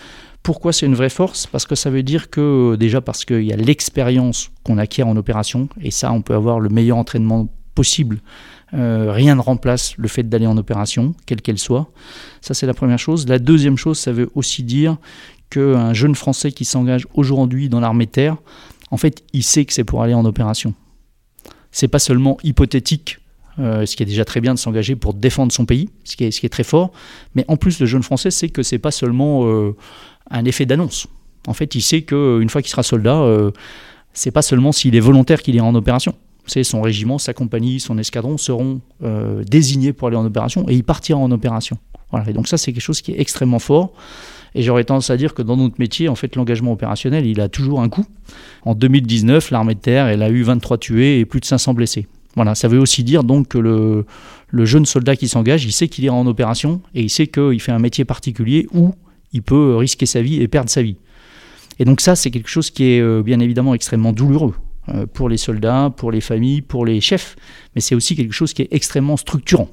Pourquoi 0.42 0.72
c'est 0.72 0.86
une 0.86 0.94
vraie 0.94 1.10
force? 1.10 1.46
Parce 1.46 1.66
que 1.66 1.74
ça 1.74 1.90
veut 1.90 2.02
dire 2.02 2.30
que, 2.30 2.76
déjà, 2.76 3.00
parce 3.00 3.26
qu'il 3.26 3.42
y 3.42 3.52
a 3.52 3.56
l'expérience 3.56 4.50
qu'on 4.62 4.78
acquiert 4.78 5.08
en 5.08 5.16
opération. 5.16 5.68
Et 5.82 5.90
ça, 5.90 6.10
on 6.12 6.22
peut 6.22 6.34
avoir 6.34 6.60
le 6.60 6.70
meilleur 6.70 6.96
entraînement 6.96 7.48
possible. 7.74 8.20
Rien 8.72 9.34
ne 9.34 9.40
remplace 9.40 9.96
le 9.96 10.08
fait 10.08 10.24
d'aller 10.24 10.46
en 10.46 10.56
opération, 10.56 11.14
quelle 11.24 11.40
qu'elle 11.40 11.58
soit. 11.58 11.88
Ça, 12.40 12.52
c'est 12.52 12.66
la 12.66 12.74
première 12.74 12.98
chose. 12.98 13.26
La 13.28 13.38
deuxième 13.38 13.76
chose, 13.76 13.98
ça 13.98 14.12
veut 14.12 14.28
aussi 14.34 14.62
dire 14.62 14.96
qu'un 15.50 15.94
jeune 15.94 16.14
Français 16.14 16.52
qui 16.52 16.64
s'engage 16.64 17.06
aujourd'hui 17.14 17.68
dans 17.68 17.80
l'armée 17.80 18.06
terre, 18.06 18.36
en 18.90 18.96
fait, 18.96 19.24
il 19.32 19.42
sait 19.42 19.64
que 19.64 19.72
c'est 19.72 19.84
pour 19.84 20.02
aller 20.02 20.14
en 20.14 20.24
opération. 20.24 20.74
C'est 21.72 21.88
pas 21.88 21.98
seulement 21.98 22.38
hypothétique, 22.42 23.18
euh, 23.58 23.86
ce 23.86 23.96
qui 23.96 24.02
est 24.02 24.06
déjà 24.06 24.24
très 24.24 24.40
bien 24.40 24.54
de 24.54 24.58
s'engager 24.58 24.96
pour 24.96 25.14
défendre 25.14 25.52
son 25.52 25.66
pays, 25.66 25.88
ce 26.04 26.16
qui 26.16 26.24
est, 26.24 26.30
ce 26.30 26.40
qui 26.40 26.46
est 26.46 26.50
très 26.50 26.64
fort, 26.64 26.92
mais 27.34 27.44
en 27.48 27.56
plus, 27.56 27.80
le 27.80 27.86
jeune 27.86 28.02
Français 28.02 28.30
sait 28.30 28.48
que 28.48 28.62
c'est 28.62 28.78
pas 28.78 28.90
seulement 28.90 29.46
euh, 29.46 29.74
un 30.30 30.44
effet 30.44 30.66
d'annonce. 30.66 31.06
En 31.46 31.54
fait, 31.54 31.74
il 31.74 31.82
sait 31.82 32.02
qu'une 32.02 32.48
fois 32.48 32.62
qu'il 32.62 32.70
sera 32.70 32.82
soldat, 32.82 33.16
euh, 33.16 33.50
c'est 34.12 34.30
pas 34.30 34.42
seulement 34.42 34.72
s'il 34.72 34.94
est 34.96 35.00
volontaire 35.00 35.42
qu'il 35.42 35.54
ira 35.54 35.66
en 35.66 35.74
opération. 35.74 36.14
Son 36.46 36.80
régiment, 36.80 37.18
sa 37.18 37.34
compagnie, 37.34 37.80
son 37.80 37.98
escadron 37.98 38.38
seront 38.38 38.80
désignés 39.46 39.92
pour 39.92 40.08
aller 40.08 40.16
en 40.16 40.24
opération 40.24 40.68
et 40.68 40.74
il 40.74 40.84
partira 40.84 41.18
en 41.18 41.30
opération. 41.30 41.78
Voilà. 42.10 42.30
Et 42.30 42.32
donc 42.32 42.48
ça, 42.48 42.56
c'est 42.56 42.72
quelque 42.72 42.82
chose 42.82 43.00
qui 43.00 43.12
est 43.12 43.20
extrêmement 43.20 43.58
fort. 43.58 43.92
Et 44.54 44.62
j'aurais 44.62 44.84
tendance 44.84 45.10
à 45.10 45.16
dire 45.16 45.34
que 45.34 45.42
dans 45.42 45.56
notre 45.56 45.76
métier, 45.78 46.08
en 46.08 46.14
fait, 46.14 46.34
l'engagement 46.34 46.72
opérationnel, 46.72 47.26
il 47.26 47.40
a 47.40 47.48
toujours 47.48 47.82
un 47.82 47.90
coût. 47.90 48.06
En 48.64 48.74
2019, 48.74 49.50
l'armée 49.50 49.74
de 49.74 49.80
terre, 49.80 50.06
elle 50.06 50.22
a 50.22 50.30
eu 50.30 50.42
23 50.42 50.78
tués 50.78 51.20
et 51.20 51.26
plus 51.26 51.40
de 51.40 51.44
500 51.44 51.74
blessés. 51.74 52.06
Voilà, 52.36 52.54
ça 52.54 52.68
veut 52.68 52.78
aussi 52.78 53.04
dire 53.04 53.22
que 53.48 53.58
le, 53.58 54.04
jeune 54.64 54.86
soldat 54.86 55.16
qui 55.16 55.28
s'engage, 55.28 55.64
il 55.64 55.72
sait 55.72 55.88
qu'il 55.88 56.04
ira 56.04 56.14
en 56.14 56.26
opération 56.26 56.80
et 56.94 57.02
il 57.02 57.10
sait 57.10 57.26
qu'il 57.26 57.60
fait 57.60 57.72
un 57.72 57.78
métier 57.78 58.04
particulier 58.04 58.66
où 58.72 58.94
il 59.32 59.42
peut 59.42 59.76
risquer 59.76 60.06
sa 60.06 60.22
vie 60.22 60.40
et 60.40 60.48
perdre 60.48 60.70
sa 60.70 60.82
vie. 60.82 60.96
Et 61.78 61.84
donc 61.84 62.00
ça, 62.00 62.16
c'est 62.16 62.30
quelque 62.30 62.48
chose 62.48 62.70
qui 62.70 62.84
est 62.84 63.00
euh, 63.00 63.22
bien 63.22 63.40
évidemment 63.40 63.74
extrêmement 63.74 64.12
douloureux 64.12 64.54
euh, 64.54 64.65
pour 65.12 65.28
les 65.28 65.36
soldats, 65.36 65.92
pour 65.96 66.10
les 66.10 66.20
familles, 66.20 66.62
pour 66.62 66.86
les 66.86 67.00
chefs, 67.00 67.36
mais 67.74 67.80
c'est 67.80 67.94
aussi 67.94 68.16
quelque 68.16 68.32
chose 68.32 68.52
qui 68.52 68.62
est 68.62 68.68
extrêmement 68.70 69.16
structurant. 69.16 69.68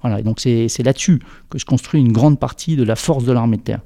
Voilà, 0.00 0.20
et 0.20 0.22
donc 0.22 0.38
c'est 0.40 0.82
là-dessus 0.82 1.20
que 1.48 1.58
se 1.58 1.64
construit 1.64 2.00
une 2.00 2.12
grande 2.12 2.38
partie 2.38 2.76
de 2.76 2.82
la 2.82 2.94
force 2.94 3.24
de 3.24 3.32
l'armée 3.32 3.56
de 3.56 3.62
terre. 3.62 3.80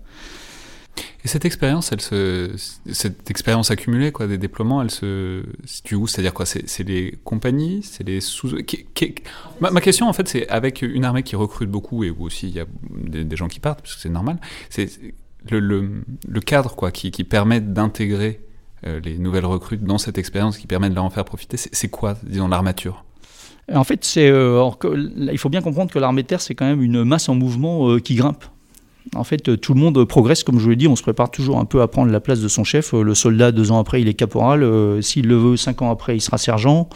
Et 1.25 1.29
cette 1.29 1.45
expérience, 1.45 1.93
elle 1.93 2.01
se, 2.01 2.51
cette 2.93 3.31
expérience 3.31 3.71
accumulée 3.71 4.13
quoi, 4.13 4.27
des 4.27 4.39
déploiements, 4.39 4.83
elle 4.83 4.91
se 4.91 5.45
situe 5.65 5.95
où? 5.95 6.07
C'est-à-dire 6.07 6.35
quoi? 6.35 6.47
C'est 6.47 6.83
les 6.83 7.19
compagnies? 7.23 7.83
C'est 7.83 8.03
les 8.03 8.21
sous 8.21 8.51
ma, 9.61 9.81
question 9.81 10.09
en 10.09 10.13
fait, 10.13 10.29
c'est 10.29 10.49
avec 10.49 10.83
une 10.83 11.05
armée 11.05 11.23
qui 11.23 11.37
recrute 11.37 11.71
beaucoup 11.71 12.03
et 12.03 12.11
où 12.11 12.25
aussi 12.25 12.49
il 12.49 12.55
y 12.55 12.61
a 12.61 12.67
des, 12.91 13.37
gens 13.37 13.49
qui 13.49 13.61
partent 13.61 13.83
parce 13.83 13.95
que 13.95 14.01
c'est 14.01 14.09
normal. 14.09 14.39
C'est 14.71 14.89
le, 15.51 15.61
le, 15.61 16.41
cadre 16.41 16.75
quoi 16.75 16.91
qui, 16.91 17.11
qui 17.11 17.25
permet 17.25 17.61
d'intégrer 17.61 18.41
euh, 18.41 18.48
les 18.83 19.19
nouvelles 19.19 19.47
recrutes 19.47 19.83
dans 19.85 19.99
cette 19.99 20.19
expérience, 20.19 20.59
qui 20.59 20.67
permet 20.67 20.91
de 20.91 20.95
leur 20.95 21.05
en 21.05 21.11
faire 21.11 21.25
profiter. 21.25 21.57
C'est 21.57 21.89
quoi, 21.89 22.17
disons, 22.23 22.49
l'armature? 22.49 23.05
En 23.73 23.85
fait, 23.85 24.05
c'est, 24.05 24.31
euh, 24.31 24.71
il 25.31 25.39
faut 25.39 25.51
bien 25.51 25.61
comprendre 25.61 25.93
que 25.93 25.99
l'armée 25.99 26.23
de 26.23 26.27
terre, 26.27 26.41
c'est 26.41 26.55
quand 26.55 26.65
même 26.65 26.83
une 26.83 27.05
masse 27.05 27.29
en 27.29 27.35
mouvement 27.35 27.91
euh, 27.91 28.01
qui 28.01 28.15
grimpe. 28.15 28.45
En 29.15 29.25
fait, 29.25 29.49
euh, 29.49 29.57
tout 29.57 29.75
le 29.75 29.81
monde 29.81 30.05
progresse, 30.05 30.43
comme 30.43 30.59
je 30.59 30.65
vous 30.65 30.71
l'ai 30.71 30.77
dit, 30.77 30.89
on 30.89 30.97
se 30.97 31.03
prépare 31.03 31.31
toujours 31.31 31.59
un 31.59 31.65
peu 31.65 31.81
à 31.83 31.89
prendre 31.89 32.13
la 32.13 32.21
place 32.21 32.41
de 32.41 32.49
son 32.49 32.65
chef. 32.65 32.93
Euh, 32.93 33.03
le 33.03 33.15
soldat, 33.15 33.53
deux 33.53 33.71
ans 33.71 33.79
après, 33.79 34.01
il 34.03 34.09
est 34.09 34.15
caporal. 34.15 34.63
Euh, 34.63 35.01
s'il 35.01 35.27
le 35.27 35.37
veut, 35.37 35.57
cinq 35.57 35.83
ans 35.83 35.91
après, 35.91 36.17
il 36.17 36.21
sera 36.21 36.39
sergent. 36.39 36.89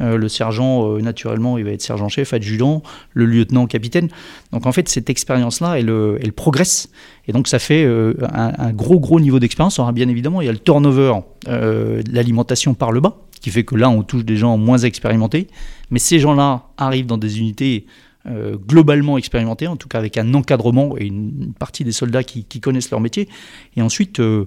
le 0.00 0.28
sergent, 0.28 0.96
naturellement, 0.98 1.58
il 1.58 1.64
va 1.64 1.72
être 1.72 1.82
sergent-chef, 1.82 2.32
adjudant. 2.32 2.82
Le 3.12 3.26
lieutenant, 3.26 3.66
capitaine. 3.66 4.08
Donc 4.52 4.66
en 4.66 4.72
fait, 4.72 4.88
cette 4.88 5.10
expérience-là, 5.10 5.78
elle, 5.78 6.32
progresse. 6.32 6.88
Et 7.26 7.32
donc 7.32 7.48
ça 7.48 7.58
fait 7.58 7.84
un, 7.84 8.72
gros, 8.72 9.00
gros 9.00 9.18
niveau 9.18 9.40
d'expérience. 9.40 9.78
Alors 9.78 9.92
bien 9.92 10.08
évidemment, 10.08 10.40
il 10.40 10.46
y 10.46 10.48
a 10.48 10.52
le 10.52 10.58
turnover, 10.58 11.14
l'alimentation 11.46 12.74
par 12.74 12.92
le 12.92 13.00
bas, 13.00 13.16
qui 13.40 13.50
fait 13.50 13.64
que 13.64 13.74
là, 13.74 13.90
on 13.90 14.02
touche 14.02 14.24
des 14.24 14.36
gens 14.36 14.56
moins 14.56 14.78
expérimentés. 14.78 15.48
Mais 15.90 15.98
ces 15.98 16.20
gens-là 16.20 16.68
arrivent 16.76 17.06
dans 17.06 17.18
des 17.18 17.40
unités 17.40 17.86
euh, 18.30 18.56
globalement 18.56 19.16
expérimentés, 19.16 19.66
en 19.68 19.76
tout 19.76 19.88
cas 19.88 19.98
avec 19.98 20.18
un 20.18 20.34
encadrement 20.34 20.98
et 20.98 21.06
une 21.06 21.54
partie 21.58 21.84
des 21.84 21.92
soldats 21.92 22.24
qui, 22.24 22.44
connaissent 22.60 22.90
leur 22.90 23.00
métier. 23.00 23.28
Et 23.76 23.82
ensuite, 23.82 24.20
euh, 24.20 24.44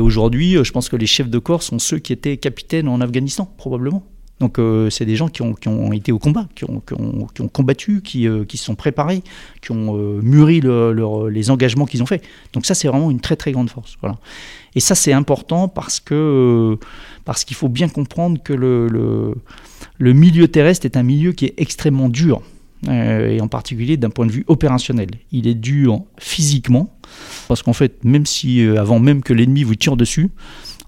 aujourd'hui, 0.00 0.56
euh, 0.56 0.64
je 0.64 0.72
pense 0.72 0.88
que 0.88 0.96
les 0.96 1.06
chefs 1.06 1.28
de 1.28 1.38
corps 1.38 1.62
sont 1.62 1.78
ceux 1.78 1.98
qui 1.98 2.12
étaient 2.12 2.36
capitaines 2.36 2.88
en 2.88 3.00
Afghanistan, 3.00 3.52
probablement. 3.56 4.04
Donc 4.40 4.58
c'est 4.90 5.04
des 5.04 5.14
gens 5.14 5.28
qui 5.28 5.40
ont, 5.42 5.92
été 5.92 6.10
au 6.10 6.18
combat, 6.18 6.48
qui 6.56 6.64
ont, 6.64 6.82
combattu, 7.52 8.02
qui, 8.02 8.24
se 8.24 8.64
sont 8.64 8.74
préparés, 8.74 9.22
qui 9.60 9.70
ont 9.70 9.94
mûri 10.20 10.60
les 10.60 11.50
engagements 11.52 11.86
qu'ils 11.86 12.02
ont 12.02 12.06
faits. 12.06 12.24
Donc 12.52 12.66
ça 12.66 12.74
c'est 12.74 12.88
vraiment 12.88 13.12
une 13.12 13.20
très 13.20 13.36
très 13.36 13.52
grande 13.52 13.70
force. 13.70 13.96
Voilà. 14.00 14.18
Et 14.74 14.80
ça 14.80 14.96
c'est 14.96 15.12
important 15.12 15.68
parce 15.68 16.00
que 16.00 16.76
parce 17.24 17.44
qu'il 17.44 17.56
faut 17.56 17.68
bien 17.68 17.88
comprendre 17.88 18.42
que 18.42 18.52
le 18.52 20.12
milieu 20.12 20.48
terrestre 20.48 20.86
est 20.86 20.96
un 20.96 21.04
milieu 21.04 21.30
qui 21.30 21.44
est 21.44 21.54
extrêmement 21.58 22.08
dur. 22.08 22.42
Euh, 22.88 23.28
et 23.28 23.40
en 23.40 23.46
particulier 23.46 23.96
d'un 23.96 24.10
point 24.10 24.26
de 24.26 24.32
vue 24.32 24.44
opérationnel. 24.48 25.10
Il 25.30 25.46
est 25.46 25.54
dur 25.54 26.02
physiquement, 26.18 26.92
parce 27.46 27.62
qu'en 27.62 27.72
fait, 27.72 28.04
même 28.04 28.26
si 28.26 28.64
euh, 28.64 28.80
avant 28.80 28.98
même 28.98 29.22
que 29.22 29.32
l'ennemi 29.32 29.62
vous 29.62 29.76
tire 29.76 29.96
dessus, 29.96 30.30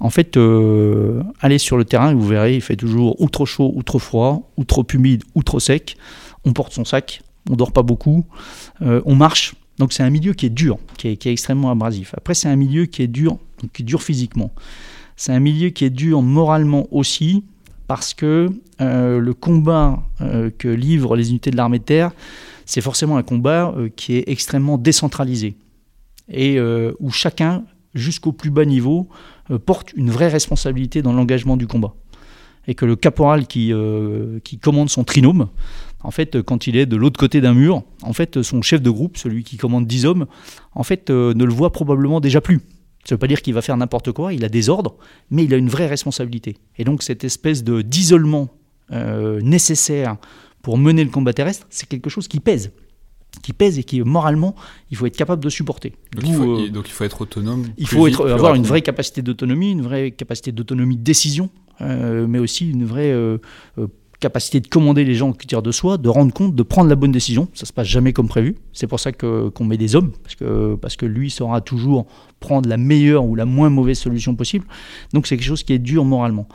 en 0.00 0.10
fait, 0.10 0.36
euh, 0.36 1.22
allez 1.40 1.58
sur 1.58 1.76
le 1.76 1.84
terrain 1.84 2.10
et 2.10 2.14
vous 2.14 2.26
verrez, 2.26 2.56
il 2.56 2.60
fait 2.60 2.74
toujours 2.74 3.20
ou 3.20 3.28
trop 3.28 3.46
chaud, 3.46 3.70
ou 3.76 3.84
trop 3.84 4.00
froid, 4.00 4.50
ou 4.56 4.64
trop 4.64 4.84
humide, 4.92 5.22
ou 5.36 5.44
trop 5.44 5.60
sec. 5.60 5.96
On 6.44 6.52
porte 6.52 6.72
son 6.72 6.84
sac, 6.84 7.22
on 7.48 7.54
dort 7.54 7.72
pas 7.72 7.82
beaucoup, 7.82 8.26
on 8.80 9.14
marche. 9.14 9.54
Donc 9.78 9.92
c'est 9.92 10.02
un 10.02 10.10
milieu 10.10 10.34
qui 10.34 10.46
est 10.46 10.50
dur, 10.50 10.78
qui 10.98 11.08
est, 11.08 11.26
extrêmement 11.26 11.70
abrasif. 11.70 12.12
Après, 12.16 12.34
c'est 12.34 12.48
un 12.48 12.56
milieu 12.56 12.86
qui 12.86 13.02
est 13.02 13.06
dur, 13.06 13.38
donc 13.62 13.72
qui 13.72 13.82
est 13.82 13.84
dur 13.84 14.02
physiquement. 14.02 14.52
C'est 15.16 15.32
un 15.32 15.40
milieu 15.40 15.70
qui 15.70 15.84
est 15.84 15.90
dur 15.90 16.22
moralement 16.22 16.86
aussi, 16.90 17.44
parce 17.86 18.14
que 18.14 18.50
euh, 18.80 19.18
le 19.18 19.34
combat 19.34 20.02
euh, 20.20 20.50
que 20.56 20.68
livrent 20.68 21.16
les 21.16 21.30
unités 21.30 21.50
de 21.50 21.56
l'armée 21.56 21.78
de 21.78 21.84
terre, 21.84 22.12
c'est 22.64 22.80
forcément 22.80 23.16
un 23.16 23.22
combat 23.22 23.74
euh, 23.76 23.88
qui 23.94 24.16
est 24.16 24.24
extrêmement 24.26 24.78
décentralisé 24.78 25.56
et 26.30 26.58
où 27.00 27.10
chacun, 27.10 27.64
jusqu'au 27.92 28.32
plus 28.32 28.48
bas 28.48 28.64
niveau, 28.64 29.08
porte 29.66 29.92
une 29.92 30.08
vraie 30.08 30.28
responsabilité 30.28 31.02
dans 31.02 31.12
l'engagement 31.12 31.58
du 31.58 31.66
combat. 31.66 31.94
Et 32.66 32.74
que 32.74 32.86
le 32.86 32.96
caporal 32.96 33.46
qui, 33.46 33.74
commande 34.62 34.88
son 34.88 35.04
trinôme, 35.04 35.48
en 36.02 36.10
fait, 36.10 36.40
quand 36.40 36.66
il 36.66 36.78
est 36.78 36.86
de 36.86 36.96
l'autre 36.96 37.20
côté 37.20 37.42
d'un 37.42 37.52
mur, 37.52 37.82
en 38.00 38.14
fait, 38.14 38.40
son 38.40 38.62
chef 38.62 38.80
de 38.80 38.88
groupe, 38.88 39.18
celui 39.18 39.44
qui 39.44 39.58
commande 39.58 39.86
10 39.86 40.06
hommes, 40.06 40.24
en 40.74 40.82
fait, 40.82 41.10
ne 41.10 41.44
le 41.44 41.52
voit 41.52 41.72
probablement 41.72 42.20
déjà 42.20 42.40
plus. 42.40 42.62
Ça 43.04 43.14
ne 43.14 43.16
veut 43.16 43.18
pas 43.18 43.26
dire 43.26 43.42
qu'il 43.42 43.54
va 43.54 43.62
faire 43.62 43.76
n'importe 43.76 44.12
quoi, 44.12 44.32
il 44.32 44.44
a 44.44 44.48
des 44.48 44.68
ordres, 44.68 44.96
mais 45.30 45.44
il 45.44 45.52
a 45.52 45.56
une 45.56 45.68
vraie 45.68 45.86
responsabilité. 45.86 46.56
Et 46.78 46.84
donc 46.84 47.02
cette 47.02 47.24
espèce 47.24 47.62
de 47.62 47.82
d'isolement 47.82 48.48
euh, 48.92 49.40
nécessaire 49.40 50.16
pour 50.62 50.78
mener 50.78 51.04
le 51.04 51.10
combat 51.10 51.32
terrestre, 51.32 51.66
c'est 51.70 51.88
quelque 51.88 52.10
chose 52.10 52.28
qui 52.28 52.40
pèse 52.40 52.72
qui 53.42 53.52
pèse 53.52 53.80
et 53.80 53.84
qui 53.84 54.00
moralement 54.00 54.54
il 54.92 54.96
faut 54.96 55.06
être 55.06 55.16
capable 55.16 55.42
de 55.42 55.50
supporter. 55.50 55.92
Donc, 56.14 56.24
il 56.24 56.34
faut, 56.34 56.60
euh, 56.60 56.68
donc 56.68 56.88
il 56.88 56.92
faut, 56.92 57.02
être 57.02 57.22
autonome. 57.22 57.66
Il 57.78 57.88
faut 57.88 58.06
être, 58.06 58.30
avoir 58.30 58.54
une 58.54 58.62
vraie 58.62 58.80
capacité 58.80 59.22
d'autonomie, 59.22 59.72
une 59.72 59.82
vraie 59.82 60.12
capacité 60.12 60.52
d'autonomie 60.52 60.96
de 60.96 61.02
décision, 61.02 61.50
euh, 61.80 62.28
mais 62.28 62.38
aussi 62.38 62.70
une 62.70 62.84
vraie 62.84 63.12
capacité 64.24 64.58
de 64.60 64.68
commander 64.68 65.04
les 65.04 65.14
gens 65.14 65.34
qui 65.34 65.46
tirent 65.46 65.60
de 65.60 65.70
soi, 65.70 65.98
de 65.98 66.08
rendre 66.08 66.32
compte, 66.32 66.54
de 66.54 66.62
prendre 66.62 66.88
la 66.88 66.94
bonne 66.94 67.12
décision. 67.12 67.46
Ça 67.52 67.66
se 67.66 67.74
passe 67.74 67.86
jamais 67.86 68.14
comme 68.14 68.26
prévu. 68.26 68.56
C'est 68.72 68.86
pour 68.86 68.98
ça 68.98 69.12
que 69.12 69.50
qu'on 69.50 69.66
met 69.66 69.76
des 69.76 69.96
hommes, 69.96 70.12
parce 70.22 70.34
que 70.34 70.76
parce 70.76 70.96
que 70.96 71.04
lui 71.04 71.28
saura 71.28 71.60
toujours 71.60 72.06
prendre 72.40 72.66
la 72.66 72.78
meilleure 72.78 73.26
ou 73.26 73.34
la 73.34 73.44
moins 73.44 73.68
mauvaise 73.68 73.98
solution 73.98 74.34
possible. 74.34 74.66
Donc 75.12 75.26
c'est 75.26 75.36
quelque 75.36 75.46
chose 75.46 75.62
qui 75.62 75.74
est 75.74 75.78
dur 75.78 76.06
moralement. 76.06 76.48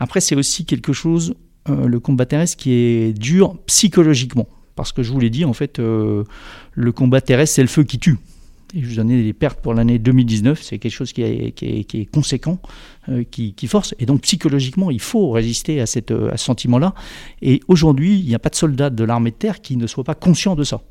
Après 0.00 0.20
c'est 0.20 0.34
aussi 0.34 0.64
quelque 0.64 0.92
chose, 0.92 1.34
euh, 1.68 1.86
le 1.86 2.00
combat 2.00 2.26
terrestre, 2.26 2.56
qui 2.56 2.72
est 2.72 3.16
dur 3.16 3.56
psychologiquement, 3.66 4.48
parce 4.74 4.90
que 4.90 5.04
je 5.04 5.12
vous 5.12 5.20
l'ai 5.20 5.30
dit 5.30 5.44
en 5.44 5.52
fait, 5.52 5.78
euh, 5.78 6.24
le 6.72 6.90
combat 6.90 7.20
terrestre 7.20 7.54
c'est 7.54 7.62
le 7.62 7.68
feu 7.68 7.84
qui 7.84 8.00
tue 8.00 8.18
je 8.74 8.88
vous 8.88 8.96
donne 8.96 9.08
des 9.08 9.32
pertes 9.32 9.60
pour 9.60 9.74
l'année 9.74 9.98
2019, 9.98 10.62
c'est 10.62 10.78
quelque 10.78 10.92
chose 10.92 11.12
qui 11.12 11.22
est, 11.22 12.12
conséquent, 12.12 12.58
euh, 13.08 13.24
qui, 13.24 13.54
force. 13.66 13.94
Et 13.98 14.06
donc 14.06 14.22
psychologiquement, 14.22 14.90
il 14.90 15.00
faut 15.00 15.30
résister 15.30 15.80
à, 15.80 15.86
cette, 15.86 16.10
à 16.10 16.36
ce 16.36 16.44
sentiment-là. 16.44 16.94
Et 17.42 17.60
aujourd'hui, 17.68 18.18
il 18.18 18.26
n'y 18.26 18.34
a 18.34 18.38
pas 18.38 18.50
de 18.50 18.56
soldat 18.56 18.90
de 18.90 19.04
l'armée 19.04 19.30
de 19.30 19.36
terre 19.36 19.60
qui 19.60 19.76
ne 19.76 19.86
soit 19.86 20.04
pas 20.04 20.14
conscient 20.14 20.54
de 20.54 20.64
ça. 20.64 20.82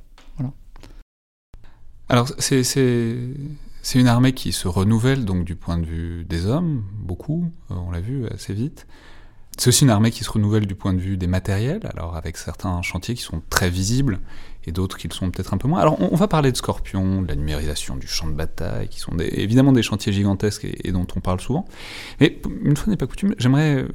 Alors, 2.09 2.27
c'est, 2.39 2.63
c'est, 2.63 3.15
c'est 3.81 3.97
une 3.97 4.07
armée 4.07 4.33
qui 4.33 4.51
se 4.51 4.67
renouvelle, 4.67 5.23
donc 5.23 5.45
du 5.45 5.55
point 5.55 5.77
de 5.77 5.85
vue 5.85 6.25
des 6.25 6.45
hommes, 6.45 6.83
beaucoup, 6.99 7.49
euh, 7.71 7.75
on 7.75 7.89
l'a 7.89 8.01
vu 8.01 8.27
assez 8.27 8.53
vite. 8.53 8.85
C'est 9.57 9.69
aussi 9.69 9.85
une 9.85 9.89
armée 9.89 10.11
qui 10.11 10.23
se 10.25 10.29
renouvelle 10.29 10.65
du 10.65 10.75
point 10.75 10.93
de 10.93 10.99
vue 10.99 11.15
des 11.15 11.27
matériels, 11.27 11.81
alors 11.85 12.17
avec 12.17 12.35
certains 12.35 12.81
chantiers 12.81 13.15
qui 13.15 13.21
sont 13.21 13.41
très 13.49 13.69
visibles 13.69 14.19
et 14.65 14.71
d'autres 14.71 14.97
qui 14.97 15.07
le 15.07 15.13
sont 15.13 15.29
peut-être 15.31 15.53
un 15.53 15.57
peu 15.57 15.67
moins. 15.67 15.79
Alors 15.79 15.97
on, 15.99 16.15
va 16.15 16.27
parler 16.27 16.51
de 16.51 16.57
Scorpion, 16.57 17.21
de 17.21 17.27
la 17.27 17.35
numérisation 17.35 17.95
du 17.95 18.07
champ 18.07 18.27
de 18.27 18.33
bataille, 18.33 18.87
qui 18.87 18.99
sont 18.99 19.17
évidemment 19.19 19.71
des 19.71 19.83
chantiers 19.83 20.13
gigantesques 20.13 20.65
et, 20.65 20.91
dont 20.91 21.07
on 21.15 21.19
parle 21.19 21.39
souvent. 21.39 21.65
Mais 22.19 22.39
une 22.63 22.77
fois 22.77 22.91
n'est 22.91 22.97
pas 22.97 23.07
coutume, 23.07 23.33
j'aimerais 23.37 23.75
euh, 23.75 23.87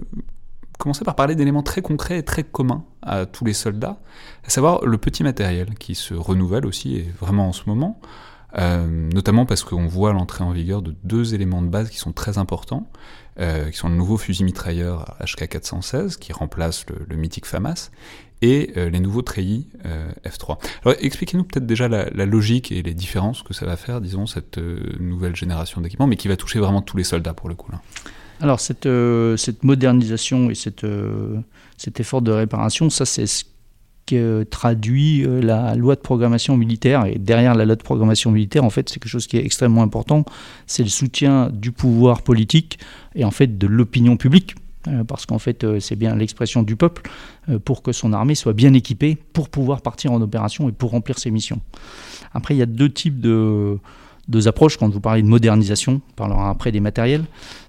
commencer 0.78 1.04
par 1.04 1.14
parler 1.14 1.34
d'éléments 1.34 1.62
très 1.62 1.82
concrets 1.82 2.18
et 2.18 2.22
très 2.24 2.42
communs 2.42 2.84
à 3.02 3.26
tous 3.26 3.44
les 3.44 3.52
soldats, 3.52 4.00
à 4.44 4.50
savoir 4.50 4.84
le 4.84 4.98
petit 4.98 5.22
matériel 5.22 5.74
qui 5.78 5.94
se 5.94 6.14
renouvelle 6.14 6.66
aussi, 6.66 6.96
et 6.96 7.12
vraiment 7.20 7.48
en 7.48 7.52
ce 7.52 7.62
moment. 7.66 8.00
notamment 8.56 9.46
parce 9.46 9.62
qu'on 9.62 9.86
voit 9.86 10.12
l'entrée 10.12 10.42
en 10.42 10.50
vigueur 10.50 10.82
de 10.82 10.94
deux 11.04 11.34
éléments 11.34 11.62
de 11.62 11.68
base 11.68 11.90
qui 11.90 11.98
sont 11.98 12.12
très 12.12 12.38
importants, 12.38 12.90
qui 13.38 13.76
sont 13.76 13.88
le 13.88 13.94
nouveau 13.94 14.16
fusil 14.16 14.44
mitrailleur 14.44 15.16
HK416 15.22 16.18
qui 16.18 16.32
remplace 16.32 16.86
le 16.88 17.16
mythique 17.16 17.46
FAMAS 17.46 17.90
et 18.42 18.72
euh, 18.76 18.90
les 18.90 19.00
nouveaux 19.00 19.22
treillis 19.22 19.66
euh, 19.86 20.10
F3. 20.24 20.58
Alors 20.84 20.96
expliquez-nous 21.00 21.44
peut-être 21.44 21.66
déjà 21.66 21.88
la, 21.88 22.26
logique 22.26 22.72
et 22.72 22.82
les 22.82 22.94
différences 22.94 23.42
que 23.42 23.54
ça 23.54 23.66
va 23.66 23.76
faire, 23.76 24.00
disons, 24.00 24.26
cette 24.26 24.58
euh, 24.58 24.96
nouvelle 25.00 25.36
génération 25.36 25.80
d'équipements, 25.80 26.06
mais 26.06 26.16
qui 26.16 26.28
va 26.28 26.36
toucher 26.36 26.58
vraiment 26.58 26.82
tous 26.82 26.96
les 26.96 27.04
soldats 27.04 27.34
pour 27.34 27.48
le 27.48 27.54
coup. 27.54 27.70
Alors 28.40 28.60
cette, 28.60 28.88
cette 29.38 29.64
modernisation 29.64 30.50
et 30.50 30.54
cette, 30.54 30.86
cet 31.78 32.00
effort 32.00 32.20
de 32.20 32.30
réparation, 32.32 32.90
ça 32.90 33.06
c'est 33.06 33.26
ce 33.26 33.44
que 34.04 34.44
traduit 34.44 35.26
la 35.26 35.74
loi 35.74 35.96
de 35.96 36.00
programmation 36.00 36.56
militaire. 36.56 37.06
Et 37.06 37.16
derrière 37.18 37.54
la 37.54 37.64
loi 37.64 37.76
de 37.76 37.82
programmation 37.82 38.30
militaire, 38.30 38.62
en 38.62 38.70
fait, 38.70 38.90
c'est 38.90 39.00
quelque 39.00 39.10
chose 39.10 39.26
qui 39.26 39.38
est 39.38 39.44
extrêmement 39.44 39.82
important. 39.82 40.26
C'est 40.66 40.82
le 40.82 40.90
soutien 40.90 41.48
du 41.50 41.72
pouvoir 41.72 42.20
politique 42.20 42.78
et 43.14 43.24
en 43.24 43.30
fait 43.30 43.56
de 43.56 43.66
l'opinion 43.66 44.18
publique 44.18 44.54
parce 45.06 45.26
qu'en 45.26 45.38
fait 45.38 45.64
euh, 45.64 45.80
c'est 45.80 45.96
bien 45.96 46.14
l'expression 46.16 46.62
du 46.62 46.76
peuple, 46.76 47.10
euh, 47.48 47.58
pour 47.58 47.82
que 47.82 47.92
son 47.92 48.12
armée 48.12 48.34
soit 48.34 48.52
bien 48.52 48.72
équipée 48.74 49.16
pour 49.32 49.48
pouvoir 49.48 49.82
partir 49.82 50.12
en 50.12 50.20
opération 50.20 50.68
et 50.68 50.72
pour 50.72 50.90
remplir 50.90 51.18
ses 51.18 51.30
missions. 51.30 51.60
Après, 52.34 52.54
il 52.54 52.58
y 52.58 52.62
a 52.62 52.66
deux 52.66 52.90
types 52.90 53.20
de, 53.20 53.78
approches. 54.46 54.76
Quand 54.76 54.88
vous 54.88 55.00
parlez 55.00 55.22
de 55.22 55.28
modernisation, 55.28 56.00
on 56.10 56.14
parlera 56.14 56.50
après 56.50 56.72
des 56.72 56.80
matériels. 56.80 57.24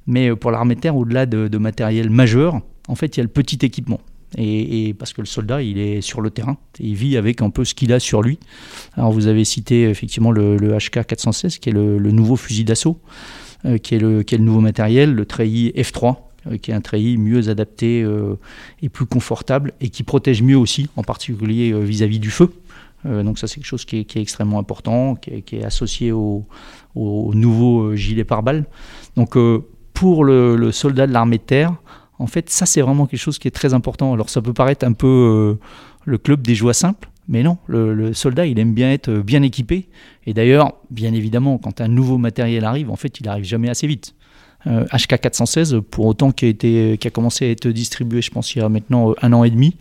Mais 0.07 0.35
pour 0.35 0.51
l'armée 0.51 0.75
de 0.75 0.81
terre, 0.81 0.97
au-delà 0.97 1.25
de, 1.25 1.57
matériel 1.57 2.09
majeur, 2.09 2.59
en 2.87 2.95
fait, 2.95 3.15
il 3.15 3.19
y 3.19 3.21
a 3.21 3.23
le 3.23 3.29
petit 3.29 3.65
équipement. 3.65 3.99
Et, 4.37 4.93
parce 4.99 5.13
que 5.13 5.21
le 5.21 5.27
soldat, 5.27 5.61
il 5.61 5.77
est 5.77 6.01
sur 6.01 6.19
le 6.19 6.29
terrain, 6.31 6.57
il 6.79 6.95
vit 6.95 7.15
avec 7.15 7.41
un 7.41 7.49
peu 7.49 7.63
ce 7.63 7.73
qu'il 7.73 7.93
a 7.93 7.99
sur 7.99 8.21
lui. 8.21 8.39
Alors 8.93 9.13
vous 9.13 9.27
avez 9.27 9.45
cité 9.45 9.83
effectivement 9.83 10.31
le, 10.31 10.57
HK 10.57 11.05
416, 11.05 11.59
qui 11.59 11.69
est 11.69 11.71
le, 11.71 12.11
nouveau 12.11 12.35
fusil 12.35 12.65
d'assaut, 12.65 12.99
qui, 13.63 13.77
qui 13.79 13.95
est 13.95 13.99
le 13.99 14.37
nouveau 14.39 14.59
matériel, 14.59 15.13
le 15.13 15.25
treillis 15.25 15.71
F3, 15.77 16.05
euh, 16.07 16.13
qui 16.61 16.71
est 16.71 16.73
un 16.73 16.81
treillis 16.81 17.17
mieux 17.17 17.49
adapté 17.49 18.01
euh, 18.03 18.35
et 18.81 18.89
plus 18.89 19.05
confortable 19.05 19.73
et 19.81 19.89
qui 19.89 20.03
protège 20.03 20.41
mieux 20.41 20.57
aussi, 20.57 20.89
en 20.95 21.03
particulier 21.03 21.71
euh, 21.71 21.79
vis-à-vis 21.79 22.19
du 22.19 22.31
feu. 22.31 22.51
donc 23.05 23.37
ça 23.39 23.47
c'est 23.47 23.55
quelque 23.55 23.65
chose 23.65 23.85
qui 23.85 23.97
est, 23.97 24.15
extrêmement 24.17 24.59
important, 24.59 25.15
qui 25.15 25.55
est, 25.55 25.63
associé 25.63 26.11
au, 26.11 26.45
nouveau 26.95 27.95
gilet 27.95 28.23
pare-balles. 28.23 28.65
Donc 29.15 29.37
pour 29.93 30.23
le, 30.25 30.71
soldat 30.71 31.07
de 31.07 31.13
l'armée 31.13 31.37
de 31.37 31.43
terre, 31.43 31.75
en 32.19 32.27
fait 32.27 32.49
ça 32.49 32.65
c'est 32.65 32.81
vraiment 32.81 33.05
quelque 33.05 33.19
chose 33.19 33.39
qui 33.39 33.47
est 33.47 33.51
très 33.51 33.73
important. 33.73 34.13
Alors 34.13 34.29
ça 34.29 34.41
peut 34.41 34.53
paraître 34.53 34.85
un 34.85 34.93
peu 34.93 35.57
le 36.05 36.17
club 36.17 36.41
des 36.41 36.55
joies 36.55 36.73
simples, 36.73 37.09
mais 37.27 37.43
non, 37.43 37.57
le, 37.67 38.13
soldat, 38.13 38.45
il 38.45 38.57
aime 38.57 38.73
bien 38.73 38.91
être 38.91 39.11
bien 39.11 39.43
équipé. 39.43 39.89
Et 40.25 40.33
d'ailleurs, 40.33 40.73
bien 40.89 41.13
évidemment, 41.13 41.57
quand 41.57 41.81
un 41.81 41.87
nouveau 41.87 42.17
matériel 42.17 42.63
arrive, 42.63 42.89
en 42.89 42.95
fait, 42.95 43.19
il 43.19 43.25
n'arrive 43.25 43.43
jamais 43.43 43.69
assez 43.69 43.87
vite. 43.87 44.15
HK 44.65 45.13
euh, 45.13 45.17
416, 45.17 45.81
pour 45.91 46.05
autant 46.05 46.31
qui 46.31 46.97
a, 47.03 47.09
commencé 47.09 47.45
à 47.45 47.49
être 47.51 47.67
distribué, 47.67 48.21
je 48.21 48.31
pense, 48.31 48.55
il 48.55 48.59
y 48.59 48.61
a 48.61 48.69
maintenant 48.69 49.11
euh, 49.11 49.13
un 49.21 49.33
an 49.33 49.43
et 49.43 49.49
demi, 49.49 49.77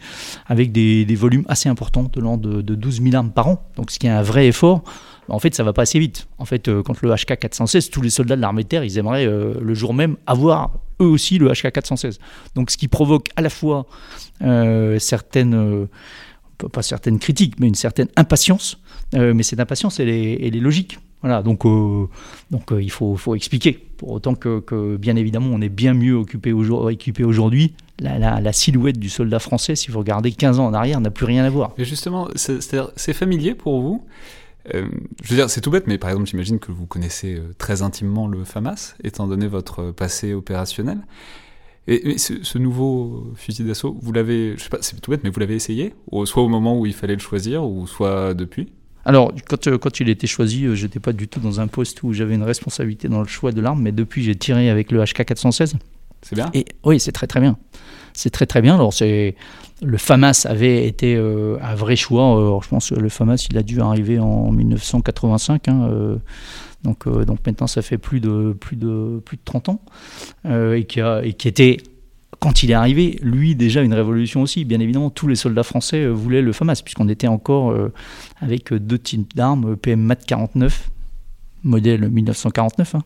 avec 0.46 0.72
des, 0.72 1.04
volumes 1.16 1.44
assez 1.48 1.68
importants, 1.68 2.10
de 2.12 2.20
l'an 2.20 2.36
de, 2.36 2.60
12 2.60 3.02
000 3.02 3.14
armes 3.14 3.30
par 3.30 3.48
an, 3.48 3.64
donc 3.76 3.90
ce 3.90 3.98
qui 3.98 4.06
est 4.06 4.10
un 4.10 4.22
vrai 4.22 4.48
effort. 4.48 4.84
En 5.28 5.40
fait, 5.40 5.54
ça 5.56 5.64
va 5.64 5.72
pas 5.72 5.82
assez 5.82 5.98
vite. 5.98 6.28
En 6.38 6.44
fait, 6.44 6.68
euh, 6.68 6.82
quand 6.82 7.02
le 7.02 7.12
HK 7.12 7.38
416, 7.38 7.90
tous 7.90 8.00
les 8.00 8.10
soldats 8.10 8.36
de 8.36 8.40
l'armée 8.40 8.62
de 8.62 8.68
terre, 8.68 8.84
ils 8.84 8.96
aimeraient 8.96 9.26
le 9.26 9.74
jour 9.74 9.92
même 9.92 10.16
avoir 10.26 10.74
eux 11.00 11.06
aussi 11.06 11.38
le 11.38 11.50
HK 11.50 11.72
416. 11.72 12.20
Donc, 12.54 12.70
ce 12.70 12.76
qui 12.76 12.86
provoque 12.86 13.28
à 13.34 13.42
la 13.42 13.50
fois 13.50 13.86
certaines, 14.98 15.88
pas 16.72 16.82
certaines 16.82 17.18
critiques, 17.18 17.58
mais 17.58 17.66
une 17.66 17.74
certaine 17.74 18.08
impatience. 18.14 18.78
mais 19.14 19.42
cette 19.42 19.58
impatience, 19.58 19.98
elle 19.98 20.10
est 20.10 20.60
logique. 20.60 20.98
Voilà, 21.26 21.42
donc, 21.42 21.66
euh, 21.66 22.06
donc 22.52 22.70
euh, 22.70 22.80
il 22.80 22.90
faut, 22.92 23.34
expliquer. 23.34 23.72
Pour 23.72 24.12
autant 24.12 24.36
que, 24.36 24.96
bien 24.96 25.16
évidemment, 25.16 25.48
on 25.52 25.60
est 25.60 25.68
bien 25.68 25.92
mieux 25.92 26.14
occupé 26.14 26.52
aujourd'hui. 26.52 27.74
La, 27.98 28.52
silhouette 28.52 28.96
du 28.96 29.08
soldat 29.08 29.40
français, 29.40 29.74
si 29.74 29.90
vous 29.90 29.98
regardez 29.98 30.30
15 30.30 30.60
ans 30.60 30.66
en 30.66 30.72
arrière, 30.72 31.00
n'a 31.00 31.10
plus 31.10 31.26
rien 31.26 31.44
à 31.44 31.50
voir. 31.50 31.72
Mais 31.78 31.84
justement, 31.84 32.28
c'est 32.36 33.12
familier 33.12 33.56
pour 33.56 33.80
vous? 33.80 34.04
Euh, 34.72 34.86
Je 35.24 35.30
veux 35.30 35.36
dire, 35.36 35.50
c'est 35.50 35.60
tout 35.60 35.72
bête, 35.72 35.88
mais 35.88 35.98
par 35.98 36.10
exemple, 36.10 36.28
j'imagine 36.28 36.60
que 36.60 36.70
vous 36.70 36.86
connaissez 36.86 37.42
très 37.58 37.82
intimement 37.82 38.28
le 38.28 38.44
FAMAS, 38.44 38.94
étant 39.02 39.26
donné 39.26 39.48
votre 39.48 39.90
passé 39.90 40.32
opérationnel. 40.32 40.98
Et, 41.88 42.18
ce, 42.18 42.58
nouveau 42.58 43.32
fusil 43.34 43.64
d'assaut, 43.64 43.98
vous 44.00 44.12
l'avez, 44.12 44.54
je 44.56 44.62
sais 44.62 44.70
pas, 44.70 44.78
c'est 44.80 45.00
tout 45.00 45.10
bête, 45.10 45.24
mais 45.24 45.30
vous 45.30 45.40
l'avez 45.40 45.56
essayé? 45.56 45.92
Soit 46.24 46.44
au 46.44 46.48
moment 46.48 46.78
où 46.78 46.86
il 46.86 46.94
fallait 46.94 47.14
le 47.14 47.20
choisir, 47.20 47.64
ou 47.64 47.88
soit 47.88 48.32
depuis? 48.32 48.68
Alors, 49.06 49.32
quand, 49.48 49.68
euh, 49.68 49.78
quand 49.78 50.00
il 50.00 50.08
était 50.08 50.26
choisi, 50.26 50.64
je 50.64 50.68
euh, 50.70 50.74
j'étais 50.74 50.98
pas 50.98 51.12
du 51.12 51.28
tout 51.28 51.38
dans 51.38 51.60
un 51.60 51.68
poste 51.68 52.02
où 52.02 52.12
j'avais 52.12 52.34
une 52.34 52.42
responsabilité 52.42 53.08
dans 53.08 53.20
le 53.20 53.28
choix 53.28 53.52
de 53.52 53.60
l'arme, 53.60 53.80
mais 53.80 53.92
depuis, 53.92 54.24
j'ai 54.24 54.34
tiré 54.34 54.68
avec 54.68 54.90
le 54.90 55.02
HK 55.04 55.24
416. 55.24 55.76
C'est 56.22 56.34
bien 56.34 56.50
Et 56.54 56.64
oui, 56.82 56.98
c'est 56.98 57.12
très 57.12 57.28
très 57.28 57.38
bien. 57.38 57.56
C'est 58.14 58.30
très 58.30 58.46
très 58.46 58.60
bien. 58.60 58.74
Alors, 58.74 58.92
c'est 58.92 59.36
le 59.80 59.96
FAMAS 59.96 60.46
avait 60.46 60.88
été 60.88 61.14
euh, 61.14 61.56
un 61.62 61.76
vrai 61.76 61.94
choix. 61.94 62.60
je 62.60 62.68
pense 62.68 62.90
que 62.90 62.96
le 62.96 63.08
FAMAS, 63.08 63.46
il 63.48 63.56
a 63.58 63.62
dû 63.62 63.80
arriver 63.80 64.18
en 64.18 64.50
1985. 64.50 65.68
Hein, 65.68 66.18
donc, 66.82 67.08
donc 67.08 67.38
maintenant, 67.46 67.68
ça 67.68 67.82
fait 67.82 67.98
plus 67.98 68.18
de, 68.18 68.56
plus 68.58 68.74
de, 68.74 69.22
plus 69.24 69.36
de 69.36 69.42
30 69.44 69.68
ans. 69.68 69.80
et, 70.50 70.84
qui 70.88 71.00
a, 71.00 71.22
et 71.22 71.34
qui 71.34 71.46
était 71.46 71.76
quand 72.40 72.62
il 72.62 72.70
est 72.70 72.74
arrivé, 72.74 73.18
lui, 73.22 73.54
déjà 73.54 73.82
une 73.82 73.94
révolution 73.94 74.42
aussi. 74.42 74.64
Bien 74.64 74.80
évidemment, 74.80 75.10
tous 75.10 75.26
les 75.26 75.36
soldats 75.36 75.62
français 75.62 76.04
euh, 76.04 76.10
voulaient 76.10 76.42
le 76.42 76.52
FAMAS, 76.52 76.82
puisqu'on 76.84 77.08
était 77.08 77.26
encore 77.26 77.70
euh, 77.70 77.92
avec 78.40 78.72
euh, 78.72 78.78
deux 78.78 78.98
types 78.98 79.34
d'armes, 79.34 79.76
PM 79.76 80.00
MAT 80.00 80.16
49, 80.16 80.90
modèle 81.64 82.08
1949, 82.08 82.94
hein, 82.94 83.02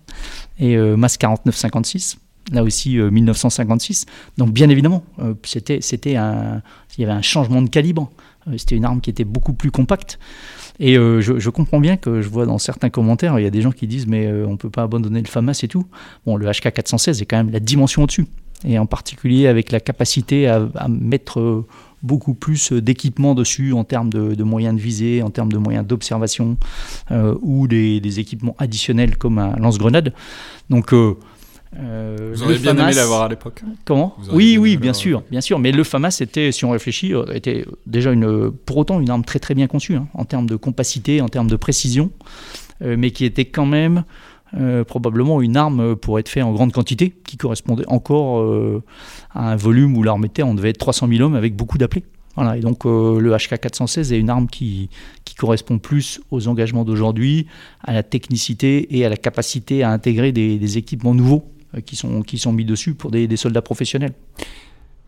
et 0.58 0.76
MAS 0.76 1.16
4956, 1.16 2.18
là 2.52 2.62
aussi 2.62 2.98
1956. 2.98 4.06
Donc, 4.36 4.50
bien 4.50 4.68
évidemment, 4.68 5.04
c'était, 5.44 5.80
c'était 5.80 6.12
il 6.12 7.00
y 7.00 7.04
avait 7.04 7.12
un 7.12 7.22
changement 7.22 7.62
de 7.62 7.70
calibre. 7.70 8.10
C'était 8.56 8.74
une 8.74 8.84
arme 8.84 9.00
qui 9.00 9.10
était 9.10 9.24
beaucoup 9.24 9.52
plus 9.52 9.70
compacte. 9.70 10.18
Et 10.78 10.94
je, 10.94 11.38
je, 11.38 11.50
comprends 11.50 11.80
bien 11.80 11.96
que 11.96 12.20
je 12.20 12.28
vois 12.28 12.46
dans 12.46 12.58
certains 12.58 12.90
commentaires, 12.90 13.38
il 13.38 13.42
y 13.42 13.46
a 13.46 13.50
des 13.50 13.62
gens 13.62 13.70
qui 13.70 13.86
disent 13.86 14.06
mais 14.06 14.30
on 14.30 14.52
ne 14.52 14.56
peut 14.56 14.70
pas 14.70 14.82
abandonner 14.82 15.22
le 15.22 15.28
FAMAS 15.28 15.60
et 15.62 15.68
tout. 15.68 15.86
Bon, 16.26 16.36
le 16.36 16.50
HK 16.50 16.72
416 16.72 17.22
est 17.22 17.26
quand 17.26 17.36
même 17.36 17.50
la 17.50 17.60
dimension 17.60 18.02
au-dessus 18.02 18.26
et 18.64 18.78
en 18.78 18.86
particulier 18.86 19.46
avec 19.46 19.72
la 19.72 19.80
capacité 19.80 20.48
à, 20.48 20.68
mettre 20.88 21.64
beaucoup 22.02 22.34
plus 22.34 22.72
d'équipements 22.72 23.34
dessus 23.34 23.72
en 23.72 23.84
termes 23.84 24.10
de, 24.10 24.42
moyens 24.42 24.74
de 24.74 24.80
visée, 24.80 25.22
en 25.22 25.30
termes 25.30 25.52
de 25.52 25.58
moyens 25.58 25.86
d'observation 25.86 26.56
euh, 27.10 27.34
ou 27.42 27.68
des, 27.68 28.20
équipements 28.20 28.56
additionnels 28.58 29.16
comme 29.16 29.38
un 29.38 29.56
lance-grenade. 29.56 30.12
Donc 30.68 30.92
euh, 30.92 31.14
euh, 31.78 32.32
vous 32.34 32.42
auriez 32.42 32.58
bien 32.58 32.76
aimé 32.76 32.92
l'avoir 32.92 33.22
à 33.22 33.28
l'époque. 33.28 33.62
Comment 33.84 34.16
Oui, 34.32 34.58
oui, 34.58 34.76
bien 34.76 34.92
sûr, 34.92 35.22
bien 35.30 35.40
sûr. 35.40 35.58
Mais 35.58 35.72
le 35.72 35.84
FAMAS 35.84 36.18
était, 36.20 36.50
si 36.52 36.64
on 36.64 36.70
réfléchit, 36.70 37.12
était 37.32 37.64
déjà 37.86 38.12
une, 38.12 38.50
pour 38.50 38.78
autant 38.78 39.00
une 39.00 39.10
arme 39.10 39.24
très 39.24 39.38
très 39.38 39.54
bien 39.54 39.68
conçue 39.68 39.94
hein, 39.94 40.08
en 40.14 40.24
termes 40.24 40.46
de 40.46 40.56
compacité, 40.56 41.20
en 41.20 41.28
termes 41.28 41.48
de 41.48 41.56
précision, 41.56 42.10
mais 42.80 43.10
qui 43.10 43.26
était 43.26 43.44
quand 43.44 43.66
même 43.66 44.04
euh, 44.58 44.84
probablement 44.84 45.40
une 45.40 45.56
arme 45.56 45.94
pour 45.96 46.18
être 46.18 46.28
faite 46.28 46.42
en 46.42 46.52
grande 46.52 46.72
quantité, 46.72 47.14
qui 47.24 47.36
correspondait 47.36 47.86
encore 47.88 48.40
euh, 48.40 48.82
à 49.32 49.52
un 49.52 49.56
volume 49.56 49.96
où 49.96 50.02
l'armée 50.02 50.28
terre, 50.28 50.48
on 50.48 50.54
devait 50.54 50.70
être 50.70 50.78
300 50.78 51.08
000 51.08 51.22
hommes 51.22 51.36
avec 51.36 51.54
beaucoup 51.54 51.78
d'appelés. 51.78 52.04
Et 52.56 52.60
donc 52.60 52.86
euh, 52.86 53.20
le 53.20 53.32
HK416 53.32 54.14
est 54.14 54.18
une 54.18 54.30
arme 54.30 54.46
qui, 54.46 54.88
qui 55.24 55.34
correspond 55.34 55.78
plus 55.78 56.20
aux 56.30 56.48
engagements 56.48 56.84
d'aujourd'hui, 56.84 57.46
à 57.84 57.92
la 57.92 58.02
technicité 58.02 58.96
et 58.96 59.04
à 59.04 59.08
la 59.10 59.16
capacité 59.16 59.82
à 59.82 59.90
intégrer 59.90 60.32
des, 60.32 60.78
équipements 60.78 61.14
nouveaux 61.14 61.44
qui, 61.84 61.96
sont, 61.96 62.22
qui 62.22 62.38
sont 62.38 62.52
mis 62.52 62.64
dessus 62.64 62.94
pour 62.94 63.10
des 63.10 63.36
soldats 63.36 63.62
professionnels. 63.62 64.14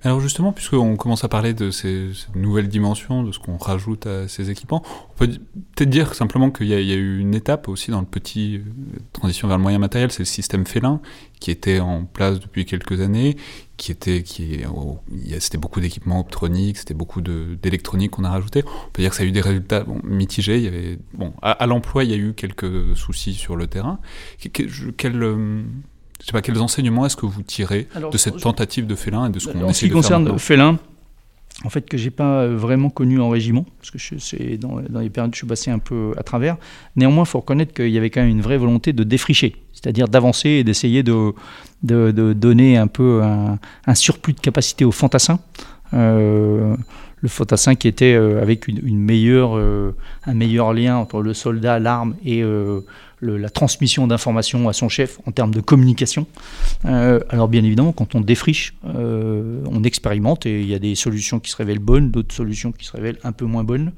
Alors 0.04 0.20
justement, 0.20 0.52
puisqu'on 0.52 0.96
commence 0.96 1.22
à 1.22 1.28
parler 1.28 1.54
de 1.54 1.70
ces, 1.70 2.10
nouvelles 2.34 2.68
dimensions, 2.68 3.22
de 3.22 3.30
ce 3.30 3.38
qu'on 3.38 3.56
rajoute 3.56 4.06
à 4.06 4.26
ces 4.26 4.50
équipements, 4.50 4.82
on 4.84 5.14
peut 5.16 5.28
peut-être 5.76 5.90
dire 5.90 6.14
simplement 6.14 6.50
qu'il 6.50 6.66
y, 6.66 6.74
a 6.74 6.78
eu 6.78 7.18
une 7.20 7.34
étape 7.34 7.68
aussi 7.68 7.92
dans 7.92 8.00
le 8.00 8.06
petit 8.06 8.56
euh, 8.56 8.98
transition 9.12 9.46
vers 9.46 9.58
le 9.58 9.62
moyen 9.62 9.78
matériel, 9.78 10.10
c'est 10.10 10.22
le 10.22 10.24
système 10.24 10.66
félin 10.66 11.00
qui 11.38 11.52
était 11.52 11.78
en 11.78 12.04
place 12.04 12.40
depuis 12.40 12.64
quelques 12.64 13.00
années, 13.00 13.36
qui 13.76 13.90
était, 13.90 14.22
qui, 14.22 14.60
c'était 15.40 15.58
beaucoup 15.58 15.80
d'équipements 15.80 16.20
optroniques, 16.20 16.78
c'était 16.78 16.94
beaucoup 16.94 17.20
d'électronique 17.20 18.12
qu'on 18.12 18.22
a 18.22 18.30
rajouté. 18.30 18.62
On 18.64 18.90
peut 18.92 19.02
dire 19.02 19.10
que 19.10 19.16
ça 19.16 19.24
a 19.24 19.26
eu 19.26 19.32
des 19.32 19.40
résultats 19.40 19.84
mitigés. 20.04 20.58
Il 20.58 20.62
y 20.62 20.68
avait, 20.68 20.98
bon, 21.14 21.32
à, 21.42 21.66
l'emploi, 21.66 22.04
il 22.04 22.10
y 22.10 22.14
a 22.14 22.16
eu 22.16 22.32
quelques 22.32 22.96
soucis 22.96 23.34
sur 23.34 23.56
le 23.56 23.66
terrain. 23.66 23.98
Quel, 24.52 25.22
euh, 25.22 25.62
je 26.22 26.26
sais 26.26 26.32
pas, 26.32 26.40
quels 26.40 26.61
enseignements 26.61 27.04
est-ce 27.04 27.16
que 27.16 27.26
vous 27.26 27.42
tirez 27.42 27.88
de 28.11 28.16
cette 28.16 28.38
tentative 28.38 28.87
de 28.87 28.94
Félin 28.94 29.26
et 29.26 29.30
de 29.30 29.40
ce 29.40 29.46
qu'on 29.46 29.50
essaie 29.50 29.58
de 29.58 29.62
faire 29.62 29.68
En 29.68 29.72
ce 29.72 29.80
qui 29.80 29.90
concerne 29.90 30.38
Félin, 30.38 30.78
en 31.64 31.68
fait, 31.68 31.88
que 31.88 31.96
j'ai 31.96 32.11
pas 32.11 32.42
euh, 32.42 32.56
vraiment 32.56 32.90
connu 32.90 33.20
en 33.20 33.28
régiment, 33.28 33.66
parce 33.78 33.90
que 33.90 33.98
c'est 34.18 34.56
dans, 34.56 34.78
les 34.78 35.11
périodes 35.11 35.30
où 35.30 35.35
je 35.35 35.38
suis 35.38 35.46
passé 35.48 35.72
un 35.72 35.80
peu 35.80 36.14
à 36.16 36.22
travers. 36.22 36.58
Néanmoins, 36.94 37.24
il 37.24 37.28
faut 37.28 37.40
reconnaître 37.40 37.74
qu'il 37.74 37.88
y 37.88 37.98
avait 37.98 38.11
quand 38.11 38.20
même 38.20 38.30
une 38.30 38.40
vraie 38.40 38.56
volonté 38.56 38.92
de 38.92 39.02
défricher, 39.02 39.56
c'est-à-dire 39.72 40.06
d'avancer 40.06 40.48
et 40.48 40.64
d'essayer 40.64 41.02
de, 41.02 41.32
de, 41.82 42.32
donner 42.32 42.76
un 42.76 42.87
peu 42.87 43.22
un, 43.22 43.94
surplus 43.94 44.35
de 44.35 44.40
capacité 44.40 44.85
aux 44.85 44.92
fantassins. 44.92 45.40
Euh, 45.92 46.76
le 47.22 47.28
fantassin 47.28 47.74
qui 47.74 47.88
était 47.88 48.14
avec 48.14 48.68
une, 48.68 48.98
meilleure, 48.98 49.54
un 49.54 50.35
meilleur 50.35 50.72
lien 50.74 50.96
entre 50.96 51.22
le 51.22 51.35
soldat, 51.35 51.78
l'arme 51.78 52.14
et 52.24 52.42
la 53.22 53.50
transmission 53.50 54.06
d'informations 54.06 54.68
à 54.68 54.72
son 54.72 54.88
chef 54.88 55.20
en 55.26 55.32
termes 55.32 55.54
de 55.54 55.61
communication. 55.61 56.26
Euh, 56.85 57.20
alors 57.28 57.48
bien 57.48 57.62
évidemment, 57.64 57.92
quand 57.92 58.14
on 58.14 58.20
défriche, 58.20 58.74
euh, 58.85 59.62
on 59.70 59.85
expérimente 59.85 60.44
et 60.46 60.61
il 60.61 60.68
y 60.68 60.74
a 60.74 60.78
des 60.78 60.94
solutions 60.94 61.38
qui 61.38 61.50
se 61.50 61.56
révèlent 61.56 61.78
bonnes, 61.78 62.11
d'autres 62.11 62.35
solutions 62.35 62.72
qui 62.72 62.85
se 62.85 62.92
révèlent 62.92 63.18
un 63.22 63.32
peu 63.32 63.44
moins 63.44 63.64
bonnes. 63.64 63.92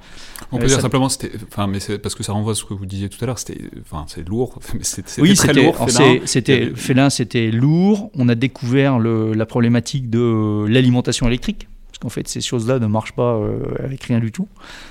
On 0.52 0.58
peut 0.58 0.64
euh, 0.64 0.68
dire 0.68 0.80
simplement, 0.80 1.06
enfin, 1.06 1.66
mais 1.66 1.78
parce 1.98 2.14
que 2.14 2.22
ça 2.22 2.32
renvoie 2.32 2.52
à 2.52 2.54
ce 2.54 2.64
que 2.64 2.74
vous 2.74 2.86
disiez 2.86 3.08
tout 3.08 3.22
à 3.22 3.26
l'heure, 3.26 3.38
c'était, 3.38 3.60
enfin, 3.80 4.04
c'est 4.08 4.28
lourd, 4.28 4.58
mais 4.74 4.80
c'était 4.82 5.22
oui, 5.22 5.34
très 5.34 5.54
lourd. 5.54 5.86
C'était, 6.24 6.72
Félin, 6.74 7.10
c'était 7.10 7.50
lourd. 7.50 8.10
On 8.14 8.28
a 8.28 8.34
découvert 8.34 8.98
le, 8.98 9.32
la 9.32 9.46
problématique 9.46 10.10
de 10.10 10.66
l'alimentation 10.68 11.26
électrique 11.26 11.68
parce 11.94 12.00
qu'en 12.00 12.08
fait 12.08 12.26
ces 12.26 12.40
choses-là 12.40 12.80
ne 12.80 12.86
marchent 12.86 13.14
pas 13.14 13.40
avec 13.82 14.02
rien 14.02 14.18
du 14.18 14.32
tout. 14.32 14.48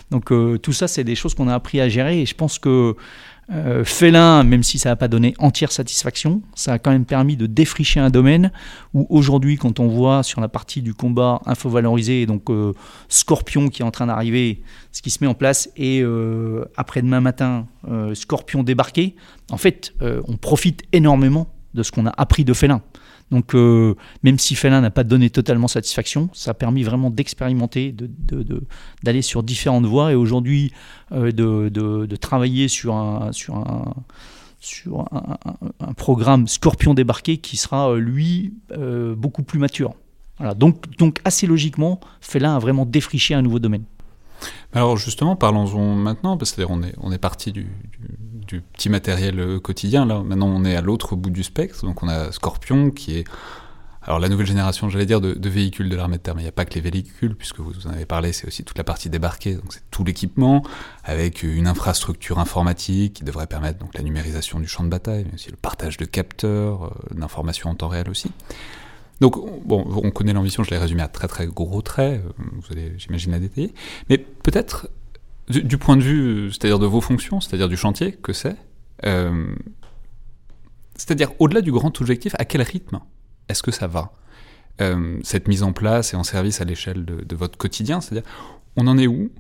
Donc 0.10 0.32
tout 0.62 0.74
ça, 0.74 0.88
c'est 0.88 1.04
des 1.04 1.16
choses 1.16 1.36
qu'on 1.36 1.50
a 1.50 1.54
appris 1.54 1.82
à 1.82 1.89
gérer 1.89 2.22
et 2.22 2.26
je 2.26 2.36
pense 2.36 2.60
que 2.60 2.96
euh, 3.52 3.84
Félin, 3.84 4.44
même 4.44 4.63
si 4.63 4.80
ça 4.80 4.89
n'a 4.89 4.96
pas 4.96 5.10
donné 5.10 5.34
entière 5.38 5.72
satisfaction, 5.72 6.42
ça 6.56 6.74
a 6.74 6.80
quand 6.80 6.92
même 6.92 7.06
permis 7.06 7.36
de 7.36 7.46
défricher 7.46 8.00
un 8.00 8.10
domaine 8.10 8.52
où 8.94 9.06
aujourd'hui, 9.10 9.58
quand 9.58 9.80
on 9.82 9.88
voit 9.88 10.24
sur 10.24 10.39
la 10.39 10.48
partie 10.48 10.82
du 10.82 10.94
combat 10.94 11.42
info-valorisé, 11.46 12.26
donc 12.26 12.50
euh, 12.50 12.72
Scorpion 13.10 13.68
qui 13.68 13.82
est 13.82 13.86
en 13.86 13.92
train 13.92 14.08
d'arriver, 14.08 14.62
ce 14.92 15.02
qui 15.02 15.10
se 15.10 15.22
met 15.22 15.28
en 15.28 15.34
place, 15.34 15.70
et 15.76 16.02
euh, 16.02 16.63
après-demain 16.78 17.20
matin, 17.20 17.68
Scorpion 18.13 18.63
débarqué, 18.63 19.16
en 19.52 19.58
fait, 19.58 19.94
on 20.02 20.38
profite 20.38 20.84
énormément 20.94 21.54
de 21.74 21.84
ce 21.84 21.92
qu'on 21.92 22.06
a 22.06 22.13
appris 22.16 22.46
de 22.46 22.54
Félin. 22.54 22.82
Donc, 23.34 23.56
euh, 23.56 23.96
même 24.22 24.38
si 24.38 24.54
Félin 24.54 24.82
n'a 24.82 24.91
pas 24.91 25.04
donné 25.04 25.32
totalement 25.32 25.67
satisfaction, 25.67 26.30
ça 26.34 26.52
a 26.52 26.54
permis 26.54 26.84
vraiment 26.84 27.10
d'expérimenter, 27.10 27.96
d'aller 29.02 29.24
sur 29.24 29.41
différentes 29.41 29.88
voies 29.88 30.12
et 30.12 30.15
aujourd'hui 30.15 30.72
euh, 31.12 31.32
de, 31.32 32.15
travailler 32.15 32.67
sur 32.67 32.93
un, 32.93 33.32
programme 35.98 36.48
Scorpion 36.48 36.93
débarqué 36.93 37.38
qui 37.38 37.58
sera, 37.58 37.89
euh, 37.89 37.98
lui, 37.98 38.54
beaucoup 39.17 39.41
plus 39.41 39.58
mature. 39.58 39.96
Donc, 40.56 40.96
donc, 40.98 41.19
assez 41.26 41.48
logiquement, 41.48 42.00
Félin 42.22 42.56
a 42.56 42.60
vraiment 42.60 42.86
défriché 42.86 43.34
un 43.34 43.41
nouveau 43.41 43.58
domaine. 43.58 43.86
Alors 44.74 44.98
justement, 44.98 45.36
parlons-en 45.36 45.96
maintenant, 45.96 46.38
parce 46.38 46.52
que 46.52 46.62
on 46.69 46.84
est, 46.84 46.93
on 47.02 47.12
est 47.12 47.17
parti 47.17 47.52
du, 47.52 47.65
petit 48.45 48.89
matériel 48.89 49.39
euh, 49.39 49.60
quotidien, 49.60 50.06
là. 50.06 50.21
Maintenant 50.23 50.47
on 50.47 50.65
est 50.65 50.75
à 50.75 50.82
l'autre 50.82 51.15
bout 51.15 51.29
du 51.29 51.43
spectre, 51.43 51.86
donc 51.86 52.03
on 52.03 52.08
a 52.08 52.32
Scorpion 52.32 52.91
qui 52.91 53.17
est 53.17 53.25
alors 54.06 54.19
la 54.19 54.27
nouvelle 54.27 54.47
génération, 54.47 54.89
j'allais 54.89 55.06
dire, 55.06 55.21
de, 55.21 55.49
véhicules 55.49 55.89
de 55.89 55.95
l'armée 55.95 56.17
de 56.17 56.21
terre, 56.21 56.36
mais 56.36 56.41
il 56.41 56.45
n'y 56.45 56.49
a 56.49 56.53
pas 56.53 56.65
que 56.65 56.73
les 56.73 56.82
véhicules, 56.82 57.36
puisque 57.36 57.60
vous 57.60 57.88
en 57.88 57.91
avez 57.91 58.06
parlé, 58.06 58.34
c'est 58.34 58.45
aussi 58.45 58.63
toute 58.65 58.77
la 58.77 58.84
partie 58.84 59.10
débarquée, 59.10 59.56
donc 59.56 59.71
c'est 59.71 59.89
tout 59.91 60.03
l'équipement, 60.03 60.62
avec 61.06 61.41
une 61.41 61.67
infrastructure 61.67 62.39
informatique 62.39 63.13
qui 63.13 63.23
devrait 63.23 63.47
permettre 63.47 63.79
donc 63.79 63.93
la 63.93 64.03
numérisation 64.03 64.60
du 64.60 64.67
champ 64.67 64.84
de 64.84 64.89
bataille, 64.89 65.23
mais 65.25 65.36
aussi 65.36 65.51
le 65.51 65.58
partage 65.58 65.95
de 65.95 66.03
capteurs, 66.03 66.86
euh, 66.86 67.15
d'informations 67.15 67.69
en 67.69 67.75
temps 67.75 67.88
réel 67.88 68.10
aussi. 68.10 68.29
Donc, 69.21 69.36
bon, 69.65 69.86
on 70.03 70.12
connaît 70.12 70.34
l'ambition, 70.34 70.63
je 70.63 70.71
l'ai 70.71 70.77
résumé 70.77 71.01
à 71.01 71.08
très 71.08 71.29
très 71.29 71.47
gros 71.47 71.82
traits, 71.82 72.21
euh, 72.25 72.29
vous 72.38 72.73
allez, 72.73 72.91
j'imagine, 72.97 73.32
la 73.32 73.39
détailler. 73.39 73.73
Mais 74.10 74.17
peut-être, 74.17 74.89
du, 75.49 75.77
point 75.77 75.97
de 75.97 76.01
vue, 76.01 76.51
c'est-à-dire 76.51 76.79
de 76.79 76.86
vos 76.86 77.01
fonctions, 77.01 77.41
c'est-à-dire 77.41 77.67
du 77.67 77.77
chantier, 77.77 78.13
que 78.13 78.34
c'est, 78.34 78.56
euh, 79.06 79.53
c'est-à-dire 80.95 81.32
au-delà 81.39 81.62
du 81.62 81.71
grand 81.71 81.99
objectif, 81.99 82.34
à 82.39 82.45
quel 82.45 82.62
rythme 82.62 82.99
est-ce 83.49 83.63
que 83.63 83.71
ça 83.71 83.88
va? 83.88 84.13
Euh, 84.82 85.19
Cette 85.23 85.47
mise 85.47 85.63
en 85.63 85.73
place 85.73 86.13
et 86.13 86.15
en 86.15 86.23
service 86.23 86.62
à 86.62 86.65
l'échelle 86.65 87.06
de, 87.06 87.36
votre 87.36 87.58
quotidien, 87.58 88.01
c'est-à-dire, 88.01 88.29
on 88.75 88.88
en 88.88 88.97
est 88.97 89.08
où 89.08 89.32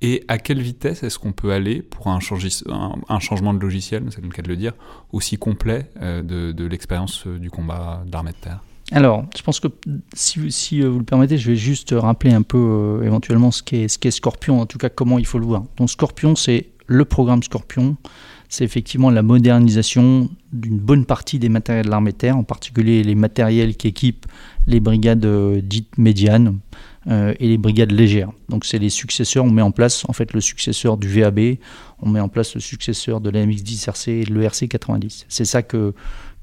et 0.00 0.24
à 0.28 0.38
quelle 0.38 0.60
vitesse 0.60 1.02
est-ce 1.02 1.18
qu'on 1.18 1.32
peut 1.32 1.52
aller 1.52 1.80
pour 1.82 2.08
un, 2.08 2.20
changement 2.20 3.54
de 3.54 3.58
logiciel, 3.58 4.04
c'est 4.10 4.22
le 4.22 4.28
cas 4.28 4.42
de 4.42 4.48
le 4.48 4.56
dire, 4.56 4.72
aussi 5.12 5.38
complet 5.38 5.90
de, 6.00 6.52
de 6.52 6.64
l'expérience 6.66 7.26
du 7.26 7.50
combat 7.50 8.02
de 8.06 8.12
l'armée 8.12 8.32
de 8.32 8.36
terre? 8.36 8.60
Alors, 8.92 9.24
je 9.36 9.42
pense 9.42 9.60
que 9.60 9.68
si, 10.14 10.82
euh, 10.82 10.88
vous 10.88 10.98
le 10.98 11.04
permettez, 11.04 11.38
je 11.38 11.50
vais 11.50 11.56
juste 11.56 11.94
rappeler 11.96 12.32
un 12.32 12.42
peu 12.42 12.58
euh, 12.58 13.02
éventuellement 13.02 13.50
ce 13.50 13.62
qu'est, 13.62 14.10
Scorpion, 14.10 14.60
en 14.60 14.66
tout 14.66 14.78
cas 14.78 14.90
comment 14.90 15.18
il 15.18 15.26
faut 15.26 15.38
le 15.38 15.46
voir. 15.46 15.64
Donc 15.78 15.90
Scorpion, 15.90 16.36
c'est 16.36 16.68
le 16.86 17.04
programme 17.06 17.42
Scorpion, 17.42 17.96
c'est 18.50 18.62
effectivement 18.62 19.10
la 19.10 19.22
modernisation 19.22 20.28
d'une 20.52 20.78
bonne 20.78 21.06
partie 21.06 21.38
des 21.38 21.48
matériels 21.48 21.86
de 21.86 21.90
l'armée 21.90 22.12
terre, 22.12 22.36
en 22.36 22.44
particulier 22.44 23.02
les 23.02 23.14
matériels 23.14 23.74
qui 23.76 23.88
équipent 23.88 24.26
les 24.66 24.80
brigades 24.80 25.24
euh, 25.24 25.62
dites 25.62 25.96
médianes 25.96 26.58
et 27.06 27.48
les 27.48 27.58
brigades 27.58 27.92
légères. 27.92 28.30
Donc 28.48 28.64
c'est 28.64 28.78
les 28.78 28.88
successeurs, 28.88 29.44
on 29.44 29.50
met 29.50 29.60
en 29.60 29.72
place 29.72 30.06
en 30.08 30.14
fait 30.14 30.32
le 30.32 30.40
successeur 30.40 30.96
du 30.96 31.06
VAB, 31.06 31.58
on 32.00 32.08
met 32.08 32.18
en 32.18 32.30
place 32.30 32.54
le 32.54 32.62
successeur 32.62 33.20
de 33.20 33.28
la 33.28 33.44
MX-10RC 33.44 34.10
et 34.10 34.24
de 34.24 34.32
l'ERC 34.32 34.68
90. 34.68 35.26
C'est 35.28 35.44
ça 35.44 35.62
que 35.62 35.92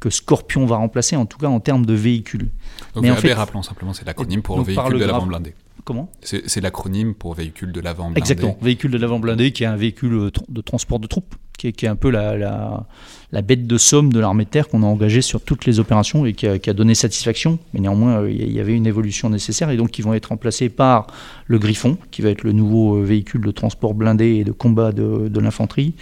que 0.01 0.09
Scorpion 0.09 0.65
va 0.65 0.77
remplacer, 0.77 1.15
en 1.15 1.25
tout 1.25 1.37
cas 1.37 1.47
en 1.47 1.61
termes 1.61 1.85
de 1.85 1.93
véhicules. 1.93 2.49
Donc 2.95 3.03
Mais 3.03 3.11
en 3.11 3.15
fait, 3.15 3.33
rappelons 3.33 3.61
simplement, 3.61 3.93
c'est 3.93 4.05
l'acronyme 4.05 4.41
pour 4.41 4.61
véhicule 4.61 4.99
de 4.99 5.05
l'avant 5.05 5.25
blindé. 5.25 5.53
Comment? 5.85 6.11
C'est 6.21 6.61
l'acronyme 6.61 7.13
pour 7.13 7.33
véhicule 7.33 7.71
de 7.71 7.79
l'avant 7.79 8.05
blindé. 8.05 8.19
Exactement, 8.19 8.57
véhicule 8.61 8.91
de 8.91 8.97
l'avant 8.97 9.19
blindé 9.19 9.51
qui 9.51 9.63
est 9.63 9.67
un 9.67 9.75
véhicule 9.75 10.13
euh, 10.13 10.31
de 10.49 10.61
transport 10.61 10.99
de 10.99 11.07
troupes, 11.07 11.35
qui 11.57 11.67
est, 11.67 11.71
qui 11.71 11.85
est 11.85 11.89
un 11.89 11.95
peu 11.95 12.09
la, 12.09 12.85
la, 13.31 13.41
bête 13.41 13.65
de 13.65 13.77
somme 13.77 14.11
de 14.11 14.19
l'armée 14.19 14.45
de 14.45 14.49
terre 14.49 14.67
qu'on 14.67 14.83
a 14.83 14.85
engagée 14.85 15.21
sur 15.21 15.41
toutes 15.41 15.65
les 15.65 15.79
opérations 15.79 16.25
et 16.25 16.33
qui 16.33 16.47
a, 16.47 16.59
qui 16.59 16.69
a 16.69 16.73
donné 16.73 16.93
satisfaction. 16.93 17.57
Mais 17.73 17.79
néanmoins, 17.79 18.21
euh, 18.21 18.31
il 18.31 18.51
y 18.51 18.59
avait 18.59 18.75
une 18.75 18.87
évolution 18.87 19.29
nécessaire 19.29 19.69
et 19.69 19.77
donc 19.77 19.91
qui 19.91 20.01
vont 20.01 20.13
être 20.13 20.27
remplacés 20.27 20.69
par 20.69 21.07
le 21.47 21.57
Griffon, 21.59 21.97
qui 22.11 22.21
va 22.21 22.29
être 22.29 22.43
le 22.43 22.51
nouveau 22.51 22.97
euh, 22.97 23.03
véhicule 23.03 23.41
de 23.41 23.51
transport 23.51 23.93
blindé 23.93 24.35
et 24.35 24.43
de 24.43 24.51
combat 24.51 24.91
de, 24.91 25.29
de 25.29 25.39
l'infanterie 25.39 25.93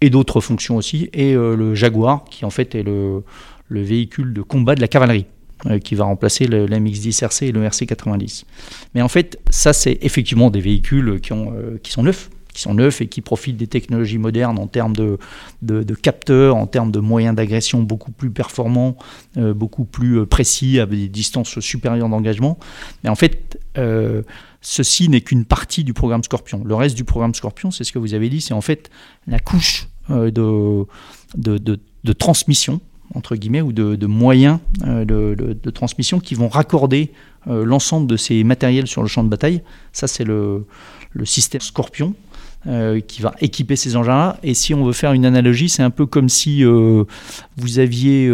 et 0.00 0.10
d'autres 0.10 0.40
fonctions 0.40 0.76
aussi, 0.76 1.08
et 1.12 1.34
euh, 1.34 1.56
le 1.56 1.74
Jaguar, 1.74 2.24
qui 2.24 2.44
en 2.44 2.50
fait 2.50 2.74
est 2.74 2.82
le, 2.82 3.22
le, 3.68 3.82
véhicule 3.82 4.32
de 4.32 4.42
combat 4.42 4.74
de 4.74 4.80
la 4.80 4.88
cavalerie, 4.88 5.26
euh, 5.66 5.78
qui 5.78 5.94
va 5.94 6.04
remplacer 6.04 6.46
le, 6.46 6.66
l'MX-10 6.66 7.24
RC 7.24 7.46
et 7.46 7.52
le 7.52 7.66
RC-90. 7.66 8.44
Mais 8.94 9.02
en 9.02 9.08
fait, 9.08 9.38
ça, 9.50 9.72
c'est 9.72 9.98
effectivement 10.02 10.50
des 10.50 10.60
véhicules 10.60 11.20
qui, 11.20 11.32
euh, 11.32 11.78
qui 11.82 11.92
sont 11.92 12.02
neufs, 12.02 12.30
qui 12.56 12.62
sont 12.62 12.74
neufs 12.74 13.00
et 13.00 13.06
qui 13.06 13.20
profitent 13.20 13.56
des 13.56 13.66
technologies 13.66 14.18
modernes 14.18 14.58
en 14.58 14.66
termes 14.66 14.94
de, 14.94 15.18
de, 15.62 15.94
capteurs, 15.94 16.56
en 16.56 16.66
termes 16.66 16.90
de 16.90 17.00
moyens 17.00 17.36
d'agression 17.36 17.82
beaucoup 17.82 18.12
plus 18.12 18.30
performants, 18.30 18.96
beaucoup 19.36 19.84
plus 19.84 20.26
précis, 20.26 20.80
avec 20.80 20.98
des 20.98 21.08
distances 21.08 21.60
supérieures 21.60 22.08
d'engagement. 22.08 22.58
Mais 23.04 23.10
en 23.10 23.14
fait, 23.14 23.58
ceci 24.60 25.08
n'est 25.08 25.20
qu'une 25.20 25.44
partie 25.44 25.84
du 25.84 25.92
programme 25.94 26.24
Scorpion. 26.24 26.62
Le 26.64 26.74
reste 26.74 26.96
du 26.96 27.04
programme 27.04 27.34
Scorpion, 27.34 27.70
c'est 27.70 27.84
ce 27.84 27.92
que 27.92 27.98
vous 27.98 28.14
avez 28.14 28.28
dit, 28.28 28.40
c'est 28.40 28.54
en 28.54 28.60
fait 28.60 28.90
la 29.26 29.38
couche 29.38 29.88
euh, 30.10 30.30
de, 30.30 31.78
de, 32.04 32.12
transmission, 32.12 32.80
entre 33.14 33.34
guillemets, 33.34 33.60
ou 33.60 33.72
de, 33.72 34.06
moyens 34.06 34.60
euh, 34.86 35.04
de, 35.04 35.70
transmission 35.70 36.20
qui 36.20 36.36
vont 36.36 36.48
raccorder 36.48 37.12
euh, 37.48 37.64
l'ensemble 37.64 38.06
de 38.06 38.16
ces 38.16 38.44
matériels 38.44 38.86
sur 38.86 39.02
le 39.02 39.08
champ 39.08 39.24
de 39.24 39.28
bataille. 39.28 39.62
Ça, 39.92 40.06
c'est 40.06 40.24
le, 40.24 40.66
système 41.24 41.60
Scorpion. 41.60 42.14
Qui 43.06 43.22
va 43.22 43.34
équiper 43.40 43.76
ces 43.76 43.96
engins-là. 43.96 44.38
Et 44.42 44.54
si 44.54 44.74
on 44.74 44.84
veut 44.84 44.92
faire 44.92 45.12
une 45.12 45.24
analogie, 45.24 45.68
c'est 45.68 45.82
un 45.82 45.90
peu 45.90 46.04
comme 46.06 46.28
si 46.28 46.64
vous 46.64 47.78
aviez 47.78 48.28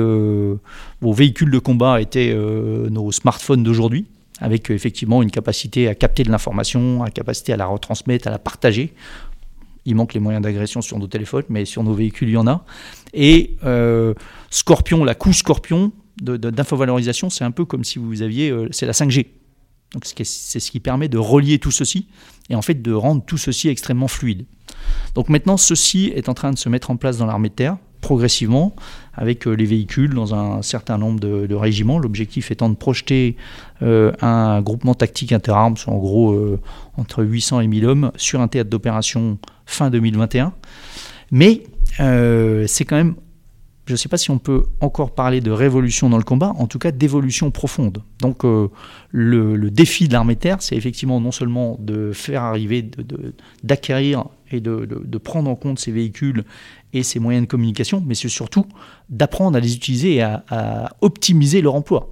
vos 1.01 1.13
véhicules 1.13 1.51
de 1.51 1.59
combat 1.59 2.01
étaient 2.01 2.35
nos 2.35 3.13
smartphones 3.13 3.63
d'aujourd'hui 3.63 4.07
avec 4.43 4.71
euh, 4.71 4.75
effectivement 4.75 5.23
une 5.23 5.31
capacité 5.31 5.89
à 5.89 5.95
capter 5.95 6.25
de 6.25 6.31
l'information, 6.31 7.05
une 7.05 7.13
capacité 7.13 7.53
à 7.53 7.57
la 7.57 7.67
retransmettre, 7.67 8.27
à 8.29 8.31
la 8.31 8.39
partager. 8.39 8.93
Il 9.85 9.95
manque 9.95 10.15
les 10.15 10.21
moyens 10.21 10.43
d'agression 10.43 10.83
sur 10.83 10.99
nos 10.99 11.07
téléphones, 11.07 11.45
mais 11.49 11.65
sur 11.65 11.83
nos 11.83 11.95
véhicules, 11.95 12.29
il 12.29 12.35
y 12.35 12.37
en 12.37 12.47
a. 12.47 12.65
Et 13.15 13.57
euh, 13.65 14.15
Scorpion, 14.51 15.05
la 15.05 15.15
couche 15.15 15.39
Scorpion 15.39 15.93
d'infovalorisation, 16.21 17.31
c'est 17.31 17.45
un 17.45 17.51
peu 17.51 17.65
comme 17.65 17.85
si 17.85 17.99
vous 17.99 18.23
aviez, 18.23 18.51
euh, 18.51 18.69
c'est 18.71 18.87
la 18.87 18.93
5G. 18.93 19.27
Donc 19.95 20.05
c'est 20.05 20.25
ce 20.25 20.71
qui 20.71 20.81
permet 20.81 21.09
de 21.09 21.19
relier 21.19 21.59
tout 21.59 21.71
ceci 21.71 22.09
et 22.53 22.55
en 22.55 22.63
fait 22.63 22.81
de 22.81 22.93
rendre 22.93 23.25
tout 23.25 23.39
ceci 23.39 23.69
extrêmement 23.69 24.09
fluide. 24.09 24.45
Donc 25.15 25.29
maintenant, 25.29 25.57
ceci 25.57 26.13
est 26.15 26.29
en 26.29 26.35
train 26.35 26.53
de 26.53 26.59
se 26.59 26.69
mettre 26.69 26.91
en 26.91 26.97
place 26.97 27.19
dans 27.19 27.27
l'armée 27.27 27.49
de 27.49 27.55
terre 27.55 27.77
progressivement 28.01 28.75
avec 29.15 29.47
euh, 29.47 29.53
les 29.53 29.65
véhicules 29.65 30.13
dans 30.13 30.35
un 30.35 30.61
certain 30.61 30.99
nombre 30.99 31.21
de, 31.21 31.55
régiments. 31.55 31.99
L'objectif 31.99 32.51
étant 32.51 32.69
de 32.69 32.75
projeter 32.75 33.37
euh, 33.81 34.13
un 34.21 34.61
groupement 34.61 34.95
tactique 34.95 35.33
interarmes, 35.33 35.77
en 35.87 35.97
gros 35.97 36.33
euh, 36.33 36.61
entre 36.97 37.25
800 37.25 37.61
et 37.61 37.69
1000 37.69 37.87
hommes, 37.87 38.13
sur 38.17 38.41
un 38.41 38.49
théâtre 38.49 38.69
d'opération 38.69 39.39
fin 39.65 39.89
2021. 39.89 40.53
Mais 41.31 41.63
c'est 41.97 42.85
quand 42.85 42.97
même 42.97 43.15
je 43.87 43.93
ne 43.93 43.97
sais 43.97 44.09
pas 44.09 44.17
si 44.17 44.31
on 44.31 44.39
peut 44.39 44.65
encore 44.81 45.13
parler 45.13 45.41
de 45.41 45.51
révolution 45.51 46.09
dans 46.09 46.17
le 46.17 46.23
combat, 46.23 46.55
en 46.57 46.67
tout 46.67 46.79
cas 46.79 46.93
d'évolution 46.93 47.51
profonde. 47.51 48.03
Donc 48.21 48.45
le, 49.11 49.71
défi 49.71 50.07
de 50.07 50.13
l'armée 50.13 50.37
terre, 50.37 50.59
c'est 50.61 50.77
effectivement 50.77 51.21
non 51.21 51.33
seulement 51.33 51.77
de 51.81 52.13
faire 52.13 52.43
arriver, 52.43 52.89
d'acquérir 53.65 54.27
et 54.53 54.61
de, 54.61 55.19
prendre 55.19 55.51
en 55.51 55.57
compte 55.57 55.81
ces 55.81 55.91
véhicules 55.91 56.45
et 56.93 57.03
ces 57.03 57.19
moyens 57.19 57.47
de 57.47 57.51
communication, 57.51 58.03
mais 58.07 58.15
c'est 58.15 58.29
surtout 58.29 58.67
d'apprendre 59.09 59.57
à 59.57 59.61
les 59.61 59.75
utiliser 59.75 60.17
et 60.17 60.23
à, 60.23 60.95
optimiser 61.01 61.61
leur 61.61 61.75
emploi. 61.75 62.11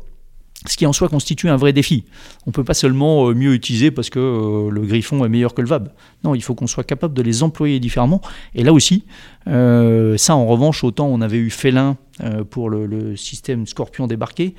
Ce 0.67 0.77
qui 0.77 0.87
en 0.87 0.93
soi 0.93 1.09
constitue 1.09 1.49
un 1.49 1.57
vrai 1.57 1.73
défi. 1.73 2.05
On 2.47 2.51
ne 2.51 2.53
peut 2.53 2.65
pas 2.65 2.75
seulement 2.75 3.33
mieux 3.35 3.55
utiliser 3.55 3.91
parce 3.91 4.11
que 4.11 4.69
le 4.71 4.81
Griffon 4.83 5.25
est 5.25 5.29
meilleur 5.29 5.55
que 5.55 5.63
le 5.63 5.69
VAB. 5.69 5.89
Non, 6.25 6.35
il 6.35 6.43
faut 6.43 6.55
qu'on 6.55 6.67
soit 6.67 6.85
capable 6.85 7.15
de 7.15 7.23
les 7.23 7.43
employer 7.43 7.81
différemment. 7.81 8.21
Et 8.55 8.63
là 8.63 8.73
aussi, 8.73 9.05
ça 9.47 10.37
en 10.37 10.47
revanche, 10.47 10.85
autant 10.85 11.07
on 11.07 11.23
avait 11.23 11.39
eu 11.39 11.49
Félin 11.49 11.97
pour 12.51 12.69
le, 12.69 12.85
le, 12.85 13.17
système 13.17 13.67
Scorpion 13.67 14.07
débarqué, 14.07 14.55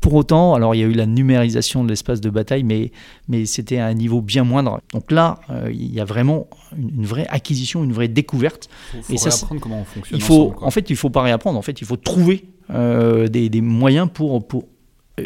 pour 0.00 0.14
autant, 0.14 0.54
alors 0.54 0.74
il 0.74 0.78
y 0.78 0.84
a 0.84 0.86
eu 0.86 0.92
la 0.92 1.06
numérisation 1.06 1.82
de 1.82 1.88
l'espace 1.88 2.20
de 2.20 2.30
bataille, 2.30 2.62
mais, 2.62 2.92
mais 3.26 3.46
c'était 3.46 3.78
à 3.78 3.86
un 3.86 3.94
niveau 3.94 4.20
bien 4.20 4.44
moindre. 4.44 4.80
Donc 4.92 5.10
là, 5.10 5.40
euh, 5.50 5.70
il 5.72 5.92
y 5.92 6.00
a 6.00 6.04
vraiment 6.04 6.46
une, 6.76 7.04
vraie 7.04 7.26
acquisition, 7.28 7.82
une 7.82 7.92
vraie 7.92 8.08
découverte. 8.08 8.68
Il 8.94 9.18
faut, 9.18 9.18
faut 9.18 9.24
réapprendre 9.24 9.60
comment 9.60 9.80
on 9.80 9.84
fonctionne. 9.84 10.18
Il 10.18 10.22
faut, 10.22 10.54
en 10.60 10.70
fait, 10.70 10.88
il 10.88 10.92
ne 10.92 10.98
faut 10.98 11.10
pas 11.10 11.22
réapprendre. 11.22 11.58
En 11.58 11.62
fait, 11.62 11.80
il 11.80 11.86
faut 11.86 11.96
trouver 11.96 12.44
euh, 12.70 13.26
des, 13.26 13.48
des, 13.48 13.60
moyens 13.60 14.08
pour, 14.12 14.46
pour 14.46 14.62
euh, 14.62 14.66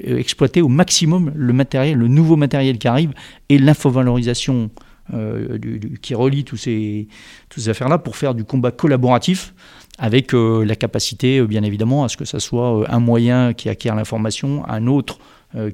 exploiter 0.05 0.62
au 0.62 0.68
maximum 0.68 1.32
le 1.34 1.53
matériel, 1.53 1.99
le 1.99 2.09
nouveau 2.09 2.36
matériel 2.36 2.78
qui 2.78 2.88
arrive 2.88 3.12
et 3.49 3.59
l'infovalorisation 3.59 4.70
euh, 5.12 5.59
qui 6.01 6.14
relie 6.14 6.45
tous 6.45 6.57
ces, 6.57 7.09
toutes 7.49 7.62
ces 7.62 7.68
affaires-là 7.68 7.99
pour 7.99 8.16
faire 8.16 8.34
du 8.34 8.45
combat 8.45 8.70
collaboratif 8.70 9.55
avec 9.99 10.34
euh, 10.34 10.64
la 10.64 10.76
capacité, 10.76 11.38
euh, 11.38 11.47
bien 11.47 11.62
évidemment, 11.62 12.05
à 12.05 12.09
ce 12.09 12.16
que 12.16 12.24
ça 12.24 12.40
soit 12.40 12.80
euh, 12.80 12.84
un 12.88 13.01
moyen 13.01 13.53
qui 13.53 13.68
acquiert 13.68 13.95
l'information, 13.95 14.64
un 14.68 14.86
autre 14.86 15.18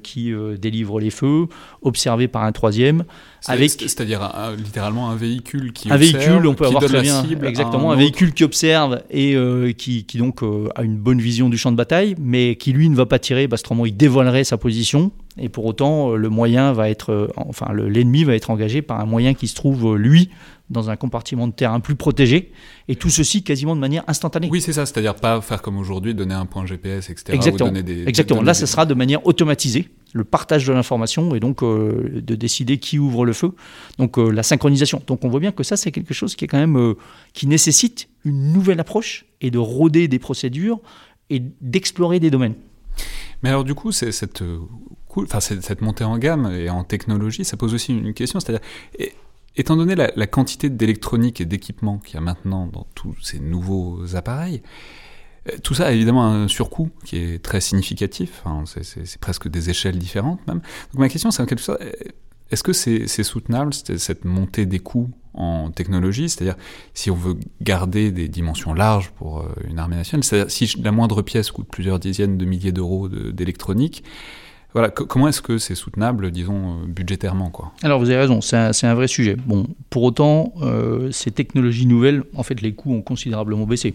qui 0.03 0.33
délivre 0.61 1.01
les 1.01 1.11
feux, 1.11 1.47
observé 1.83 2.29
par 2.29 2.45
un 2.45 2.53
troisième. 2.53 3.05
Avec... 3.47 3.71
C'est-à-dire 3.71 4.33
littéralement 4.57 5.11
un 5.11 5.17
véhicule 5.17 5.73
qui 5.73 5.91
un 5.91 5.95
observe, 5.95 6.19
véhicule, 6.19 6.47
on 6.47 6.55
peut 6.55 6.65
qui 6.65 6.69
avoir 6.69 6.81
donne 6.81 6.89
très 6.89 6.99
la 6.99 7.03
bien, 7.03 7.25
cible 7.25 7.47
exactement, 7.47 7.93
un 7.93 7.95
un, 7.95 7.99
véhicule 7.99 8.33
qui 8.33 8.45
observe 8.45 9.03
et 9.11 9.37
qui, 9.77 10.05
qui, 10.05 10.19
donc 10.19 10.41
a 10.75 10.83
une 10.83 10.97
bonne 10.97 11.21
vision 11.21 11.49
du 11.49 11.59
champ 11.59 11.71
de 11.71 11.77
bataille, 11.77 12.17
mais 12.19 12.57
qui 12.57 12.73
lui 12.73 12.89
ne 12.89 12.97
va 12.97 13.07
pas 13.07 13.19
tirer, 13.19 13.49
parce 13.49 13.63
qu'autrement 13.63 13.87
il 13.87 13.97
dévoilerait 13.97 14.45
sa 14.45 14.57
position, 14.57 15.13
et 15.39 15.49
pour 15.49 15.65
autant 15.67 16.15
le 16.15 16.29
moyen 16.29 16.73
va 16.73 16.89
être, 16.91 17.31
enfin 17.37 17.73
l'ennemi 17.73 18.25
va 18.25 18.35
être 18.35 18.51
engagé 18.51 18.83
par 18.83 19.01
un 19.01 19.07
moyen 19.07 19.35
qui 19.35 19.49
se 19.49 19.55
trouve 19.55 19.97
lui 19.97 20.31
dans 20.71 20.91
un 20.91 20.97
compartiment 20.97 21.47
de 21.49 21.53
terrain 21.55 21.81
plus 21.81 21.95
protégé, 21.97 22.53
et 22.89 22.97
tout 22.97 23.09
ceci 23.09 23.43
quasiment 23.43 23.75
de 23.75 23.81
manière 23.81 24.05
instantanée. 24.07 24.51
Oui, 24.53 24.61
c'est 24.61 24.75
ça, 24.75 24.85
c'est-à-dire 24.85 25.15
pas 25.15 25.41
faire 25.41 25.63
comme 25.63 25.79
aujourd'hui, 25.79 26.15
donner 26.15 26.35
un 26.35 26.45
point 26.45 26.67
GPS, 26.67 27.09
etc. 27.09 27.33
Exactement. 27.33 27.71
Ou 27.71 27.73
donner 27.73 27.83
des, 27.83 28.07
Exactement. 28.07 28.41
donner 28.41 28.49
Là, 28.49 28.53
des- 28.53 28.59
ça 28.59 28.67
sera 28.67 28.85
de 28.85 28.93
manière 28.93 29.27
automatisée, 29.27 29.89
le 30.13 30.25
partage 30.25 30.67
de 30.67 30.75
l'information, 30.75 31.35
et 31.35 31.41
donc 31.41 31.63
euh, 31.63 32.21
de 32.23 32.35
décider 32.35 32.77
qui 32.77 32.99
ouvre 32.99 33.25
le 33.25 33.33
feu, 33.33 33.53
donc 33.99 34.19
euh, 34.19 34.29
la 34.31 34.43
synchronisation. 34.43 35.01
Donc 35.07 35.25
on 35.25 35.29
voit 35.31 35.41
bien 35.41 35.53
que 35.53 35.63
ça, 35.63 35.79
c'est 35.79 35.91
quelque 35.91 36.13
chose 36.13 36.37
qui 36.37 36.45
est 36.45 36.49
quand 36.49 36.59
même, 36.59 36.77
euh, 36.77 36.95
qui 37.33 37.47
nécessite 37.47 38.11
une 38.27 38.53
nouvelle 38.53 38.79
approche, 38.81 39.25
et 39.41 39.51
de 39.51 39.59
rôder 39.59 40.07
des 40.07 40.19
procédures, 40.19 40.81
et 41.31 41.43
d'explorer 41.63 42.21
des 42.21 42.31
domaines. 42.31 42.55
Mais 43.43 43.49
alors 43.49 43.65
du 43.65 43.75
coup, 43.75 43.91
c'est 43.93 44.13
cette, 44.13 44.43
euh, 44.43 44.59
enfin, 45.25 45.41
cette, 45.41 45.81
montée 45.81 46.05
en 46.05 46.19
gamme 46.19 46.51
et 46.53 46.71
en 46.71 46.85
technologie, 46.85 47.45
ça 47.45 47.57
pose 47.57 47.75
aussi 47.75 47.93
une 47.93 48.15
question, 48.15 48.41
c'est-à-dire, 48.41 48.65
étant 49.57 49.77
donné 49.77 49.95
la, 49.95 50.27
quantité 50.27 50.71
d'électronique 50.71 51.41
et 51.41 51.45
d'équipement 51.45 51.99
qu'il 51.99 52.15
y 52.15 52.19
a 52.19 52.21
maintenant 52.21 52.67
dans 52.67 52.87
tous 52.95 53.15
ces 53.23 53.41
nouveaux 53.41 54.15
appareils, 54.15 54.63
euh, 55.49 55.57
tout 55.63 55.75
ça 55.75 55.87
a 55.87 55.93
évidemment 55.93 56.25
un 56.27 56.49
surcoût 56.49 56.91
qui 57.05 57.17
est 57.17 57.43
très 57.43 57.61
significatif, 57.61 58.43
Enfin, 58.45 58.65
c'est- 58.67 59.19
presque 59.19 59.49
des 59.49 59.71
échelles 59.71 59.99
différentes 59.99 60.47
même. 60.47 60.61
Donc 60.93 61.01
ma 61.01 61.09
question 61.09 61.31
c'est 61.31 61.43
en 61.43 61.47
quelque 61.47 61.63
sorte, 61.63 61.81
euh, 61.81 61.91
est-ce 62.51 62.63
que 62.63 62.73
c'est 62.73 63.07
soutenable 63.25 63.75
cette 63.75 64.25
montée 64.25 64.65
des 64.65 64.79
coûts 64.79 65.11
en 65.35 65.71
technologie? 65.71 66.31
C'est-à-dire 66.31 66.57
si 66.95 67.11
on 67.11 67.15
veut 67.15 67.37
garder 67.61 68.11
des 68.11 68.27
dimensions 68.29 68.73
larges 68.73 69.11
pour 69.11 69.41
euh, 69.41 69.49
une 69.69 69.79
armée 69.79 69.97
nationale, 69.97 70.25
c'est-à-dire 70.25 70.51
si 70.51 70.81
la 70.83 70.91
moindre 70.93 71.21
pièce 71.21 71.51
coûte 71.51 71.69
plusieurs 71.71 71.99
dizaines 71.99 72.39
de 72.39 72.45
milliers 72.47 72.73
d'euros 72.73 73.09
de- 73.11 73.33
d'électronique, 73.33 74.03
voilà, 74.73 74.91
co- 74.91 75.07
comment 75.07 75.29
est-ce 75.29 75.41
que 75.41 75.59
c'est 75.59 75.75
soutenable, 75.75 76.31
disons, 76.31 76.83
euh, 76.83 76.87
budgétairement 76.87 77.51
quoi? 77.51 77.73
Alors 77.83 77.99
vous 77.99 78.11
avez 78.11 78.19
raison, 78.19 78.41
c'est 78.41 78.57
un, 78.57 78.95
vrai 78.95 79.09
sujet. 79.09 79.37
Bon, 79.37 79.67
pour 79.91 80.03
autant, 80.03 80.53
euh, 80.63 81.11
ces 81.11 81.31
technologies 81.31 81.87
nouvelles, 81.87 82.23
en 82.35 82.43
fait, 82.43 82.61
les 82.61 82.75
coûts 82.75 82.93
ont 82.93 83.03
considérablement 83.03 83.67
baissé. 83.67 83.95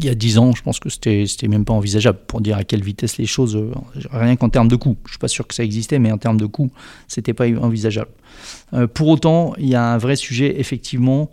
Il 0.00 0.06
y 0.06 0.08
a 0.08 0.16
10 0.16 0.38
ans, 0.38 0.52
je 0.52 0.62
pense 0.62 0.80
que 0.80 0.88
c'était 0.88 1.46
même 1.46 1.64
pas 1.64 1.72
envisageable 1.72 2.18
pour 2.26 2.40
dire 2.40 2.56
à 2.56 2.64
quelle 2.64 2.82
vitesse 2.82 3.16
les 3.18 3.26
choses, 3.26 3.54
euh, 3.54 3.70
rien 4.10 4.34
qu'en 4.34 4.48
termes 4.48 4.66
de 4.66 4.74
coûts. 4.74 4.96
Je 5.06 5.12
suis 5.12 5.18
pas 5.20 5.28
sûr 5.28 5.46
que 5.46 5.54
ça 5.54 5.62
existait, 5.62 6.00
mais 6.00 6.10
en 6.10 6.18
termes 6.18 6.38
de 6.38 6.46
coûts, 6.46 6.72
c'était 7.06 7.32
pas 7.32 7.46
envisageable. 7.46 8.10
Pour 8.94 9.06
autant, 9.06 9.54
il 9.56 9.68
y 9.68 9.76
a 9.76 9.92
un 9.92 9.98
vrai 9.98 10.16
sujet 10.16 10.58
effectivement 10.58 11.30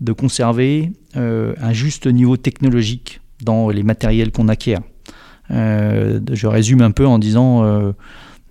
de 0.00 0.12
conserver 0.12 0.92
un 1.14 1.72
juste 1.72 2.06
niveau 2.06 2.36
technologique 2.36 3.20
dans 3.42 3.70
les 3.70 3.82
matériels 3.82 4.30
qu'on 4.30 4.46
acquiert. 4.46 4.80
Euh, 5.50 6.20
je 6.32 6.46
résume 6.46 6.80
un 6.82 6.90
peu 6.90 7.06
en 7.06 7.18
disant 7.18 7.64
euh, 7.64 7.92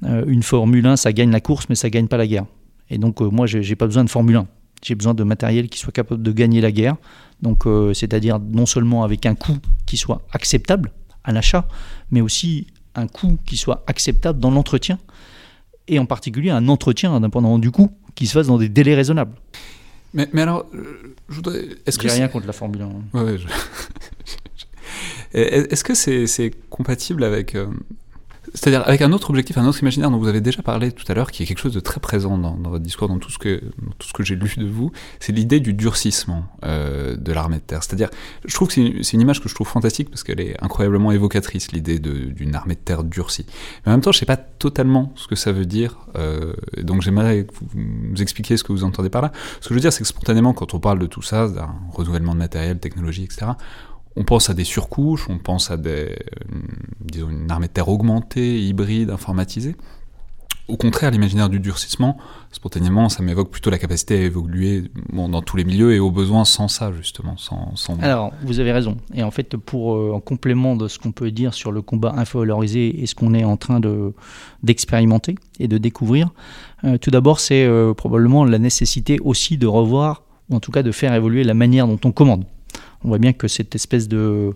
euh, 0.03 0.23
une 0.27 0.43
Formule 0.43 0.85
1, 0.85 0.95
ça 0.95 1.11
gagne 1.13 1.31
la 1.31 1.41
course, 1.41 1.65
mais 1.69 1.75
ça 1.75 1.89
gagne 1.89 2.07
pas 2.07 2.17
la 2.17 2.27
guerre. 2.27 2.45
Et 2.89 2.97
donc, 2.97 3.21
euh, 3.21 3.29
moi, 3.29 3.47
j'ai 3.47 3.75
pas 3.75 3.85
besoin 3.85 4.03
de 4.03 4.09
Formule 4.09 4.35
1. 4.37 4.47
J'ai 4.83 4.95
besoin 4.95 5.13
de 5.13 5.23
matériel 5.23 5.67
qui 5.69 5.79
soit 5.79 5.91
capable 5.91 6.21
de 6.21 6.31
gagner 6.31 6.61
la 6.61 6.71
guerre. 6.71 6.95
Donc, 7.41 7.63
c'est-à-dire 7.93 8.39
non 8.39 8.65
seulement 8.65 9.03
avec 9.03 9.25
un 9.25 9.35
coût 9.35 9.57
qui 9.85 9.97
soit 9.97 10.21
acceptable 10.31 10.91
à 11.23 11.31
l'achat, 11.31 11.67
mais 12.11 12.21
aussi 12.21 12.67
un 12.93 13.07
coût 13.07 13.37
qui 13.45 13.57
soit 13.57 13.83
acceptable 13.87 14.39
dans 14.39 14.51
l'entretien. 14.51 14.99
Et 15.87 15.97
en 15.99 16.05
particulier 16.05 16.49
un 16.51 16.67
entretien, 16.69 17.13
indépendamment 17.13 17.59
du 17.59 17.71
coût, 17.71 17.91
qui 18.15 18.27
se 18.27 18.33
fasse 18.33 18.47
dans 18.47 18.57
des 18.57 18.69
délais 18.69 18.95
raisonnables. 18.95 19.33
mais, 20.13 20.29
mais 20.33 20.43
alors, 20.43 20.65
je 21.29 21.35
voudrais, 21.35 21.65
est-ce 21.85 21.97
que 21.99 22.07
rien 22.07 22.27
contre 22.27 22.47
la 22.47 22.53
Formule 22.53 22.83
1. 23.13 23.19
Ouais, 23.19 23.37
je- 23.37 23.47
Est-ce 25.35 25.83
que 25.83 25.93
c'est 25.93 26.51
compatible 26.69 27.23
avec, 27.25 27.55
euh, 27.55 27.67
c'est-à-dire 28.53 28.87
avec 28.87 29.01
un 29.01 29.11
autre 29.11 29.29
objectif, 29.29 29.57
un 29.57 29.65
autre 29.65 29.81
imaginaire 29.81 30.09
dont 30.09 30.17
vous 30.17 30.29
avez 30.29 30.39
déjà 30.39 30.61
parlé 30.61 30.93
tout 30.93 31.03
à 31.09 31.13
l'heure, 31.13 31.29
qui 31.29 31.43
est 31.43 31.45
quelque 31.45 31.59
chose 31.59 31.73
de 31.73 31.81
très 31.81 31.99
présent 31.99 32.37
dans, 32.37 32.55
votre 32.69 32.83
discours, 32.83 33.09
dans 33.09 33.19
tout 33.19 33.29
ce 33.29 33.37
que 33.37 33.61
tout 33.99 34.07
ce 34.07 34.13
que 34.13 34.23
j'ai 34.23 34.35
lu 34.35 34.49
de 34.57 34.65
vous, 34.65 34.93
c'est 35.19 35.33
l'idée 35.33 35.59
du 35.59 35.73
durcissement 35.73 36.45
euh, 36.63 37.17
de 37.17 37.33
l'armée 37.33 37.57
de 37.57 37.63
terre. 37.63 37.83
C'est-à-dire, 37.83 38.09
je 38.45 38.53
trouve 38.55 38.69
que 38.69 38.73
c'est 38.73 39.13
une, 39.13 39.21
image 39.21 39.41
que 39.41 39.49
je 39.49 39.55
trouve 39.55 39.67
fantastique 39.67 40.09
parce 40.09 40.23
qu'elle 40.23 40.39
est 40.39 40.55
incroyablement 40.63 41.11
évocatrice, 41.11 41.73
l'idée 41.73 41.99
d'une 41.99 42.55
armée 42.55 42.75
de 42.75 42.79
terre 42.79 43.03
durcie. 43.03 43.45
Mais 43.85 43.91
en 43.91 43.95
même 43.95 44.01
temps, 44.01 44.13
je 44.13 44.19
sais 44.19 44.25
pas 44.25 44.37
totalement 44.37 45.11
ce 45.15 45.27
que 45.27 45.35
ça 45.35 45.51
veut 45.51 45.65
dire, 45.65 45.97
euh, 46.15 46.53
donc 46.81 47.01
j'aimerais 47.01 47.45
que 47.45 47.53
vous 47.53 47.67
nous 47.75 48.21
expliquiez 48.21 48.55
ce 48.55 48.63
que 48.63 48.71
vous 48.71 48.85
entendez 48.85 49.09
par 49.09 49.21
là. 49.21 49.33
Ce 49.59 49.67
que 49.67 49.73
je 49.73 49.73
veux 49.73 49.81
dire, 49.81 49.91
c'est 49.91 50.01
que 50.01 50.07
spontanément, 50.07 50.53
quand 50.53 50.73
on 50.73 50.79
parle 50.79 50.99
de 50.99 51.07
tout 51.07 51.21
ça, 51.21 51.49
d'un 51.49 51.75
renouvellement 51.91 52.33
de 52.33 52.39
matériel, 52.39 52.79
technologie, 52.79 53.25
etc., 53.25 53.47
on 54.15 54.23
pense 54.23 54.49
à 54.49 54.53
des 54.53 54.63
surcouches, 54.63 55.27
on 55.29 55.37
pense 55.37 55.71
à 55.71 55.77
des, 55.77 55.89
euh, 55.91 56.59
disons, 57.01 57.29
une 57.29 57.51
armée 57.51 57.67
de 57.67 57.73
terre 57.73 57.89
augmentée, 57.89 58.61
hybride, 58.61 59.09
informatisée. 59.09 59.75
Au 60.67 60.77
contraire, 60.77 61.11
l'imaginaire 61.11 61.47
du 61.47 61.59
durcissement, 61.59 62.17
spontanément, 62.51 63.07
ça 63.07 63.21
m'évoque 63.21 63.51
plutôt 63.51 63.69
la 63.69 63.77
capacité 63.77 64.17
à 64.17 64.21
évoluer 64.21 64.85
dans 65.13 65.43
tous 65.43 65.57
les 65.57 65.63
milieux 65.63 65.93
et 65.93 65.99
au 65.99 66.09
besoin 66.09 66.43
sans 66.43 66.67
ça, 66.67 66.91
justement. 66.91 67.37
Sans. 67.37 67.75
Alors, 68.01 68.31
vous 68.41 68.59
avez 68.59 68.71
raison. 68.71 68.97
Et 69.13 69.21
en 69.21 69.29
fait, 69.29 69.57
pour 69.57 69.95
euh, 69.95 70.11
en 70.11 70.19
complément 70.21 70.75
de 70.75 70.87
ce 70.87 70.97
qu'on 70.97 71.11
peut 71.11 71.29
dire 71.29 71.53
sur 71.53 71.71
le 71.71 71.83
combat 71.83 72.15
infovalorisé 72.17 73.03
et 73.03 73.05
ce 73.05 73.13
qu'on 73.13 73.35
est 73.35 73.43
en 73.43 73.57
train 73.57 73.79
de 73.79 74.13
d'expérimenter 74.63 75.35
et 75.59 75.67
de 75.67 75.77
découvrir, 75.77 76.31
euh, 76.83 76.97
tout 76.97 77.11
d'abord, 77.11 77.39
c'est 77.39 77.69
probablement 77.95 78.43
la 78.43 78.57
nécessité 78.57 79.19
aussi 79.23 79.59
de 79.59 79.67
revoir, 79.67 80.23
ou 80.49 80.55
en 80.55 80.59
tout 80.59 80.71
cas 80.71 80.81
de 80.81 80.91
faire 80.91 81.13
évoluer 81.13 81.43
la 81.43 81.53
manière 81.53 81.85
dont 81.85 81.99
on 82.03 82.11
commande. 82.11 82.45
On 83.05 83.09
voit 83.09 83.19
bien 83.19 83.33
que 83.33 83.47
cette 83.47 83.75
espèce 83.75 84.07
de 84.07 84.55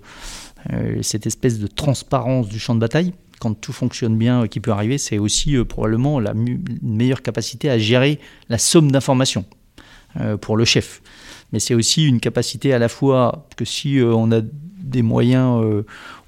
euh, 0.73 1.01
cette 1.03 1.27
espèce 1.27 1.59
de 1.59 1.67
transparence 1.67 2.49
du 2.49 2.59
champ 2.59 2.73
de 2.73 2.79
bataille, 2.79 3.13
quand 3.39 3.53
tout 3.53 3.71
fonctionne 3.71 4.17
bien, 4.17 4.43
euh, 4.43 4.47
qui 4.47 4.59
peut 4.59 4.71
arriver, 4.71 4.97
c'est 4.97 5.19
aussi 5.19 5.55
euh, 5.55 5.63
probablement 5.63 6.19
la 6.19 6.33
meilleure 6.81 7.21
capacité 7.21 7.69
à 7.69 7.77
gérer 7.77 8.19
la 8.49 8.57
somme 8.57 8.91
d'informations 8.91 9.45
pour 10.41 10.57
le 10.57 10.65
chef. 10.65 11.03
Mais 11.53 11.59
c'est 11.59 11.75
aussi 11.75 12.07
une 12.07 12.19
capacité 12.19 12.73
à 12.73 12.79
la 12.79 12.89
fois 12.89 13.47
que 13.55 13.63
si 13.63 13.99
on 14.03 14.31
a 14.31 14.41
des 14.41 15.03
moyens 15.03 15.63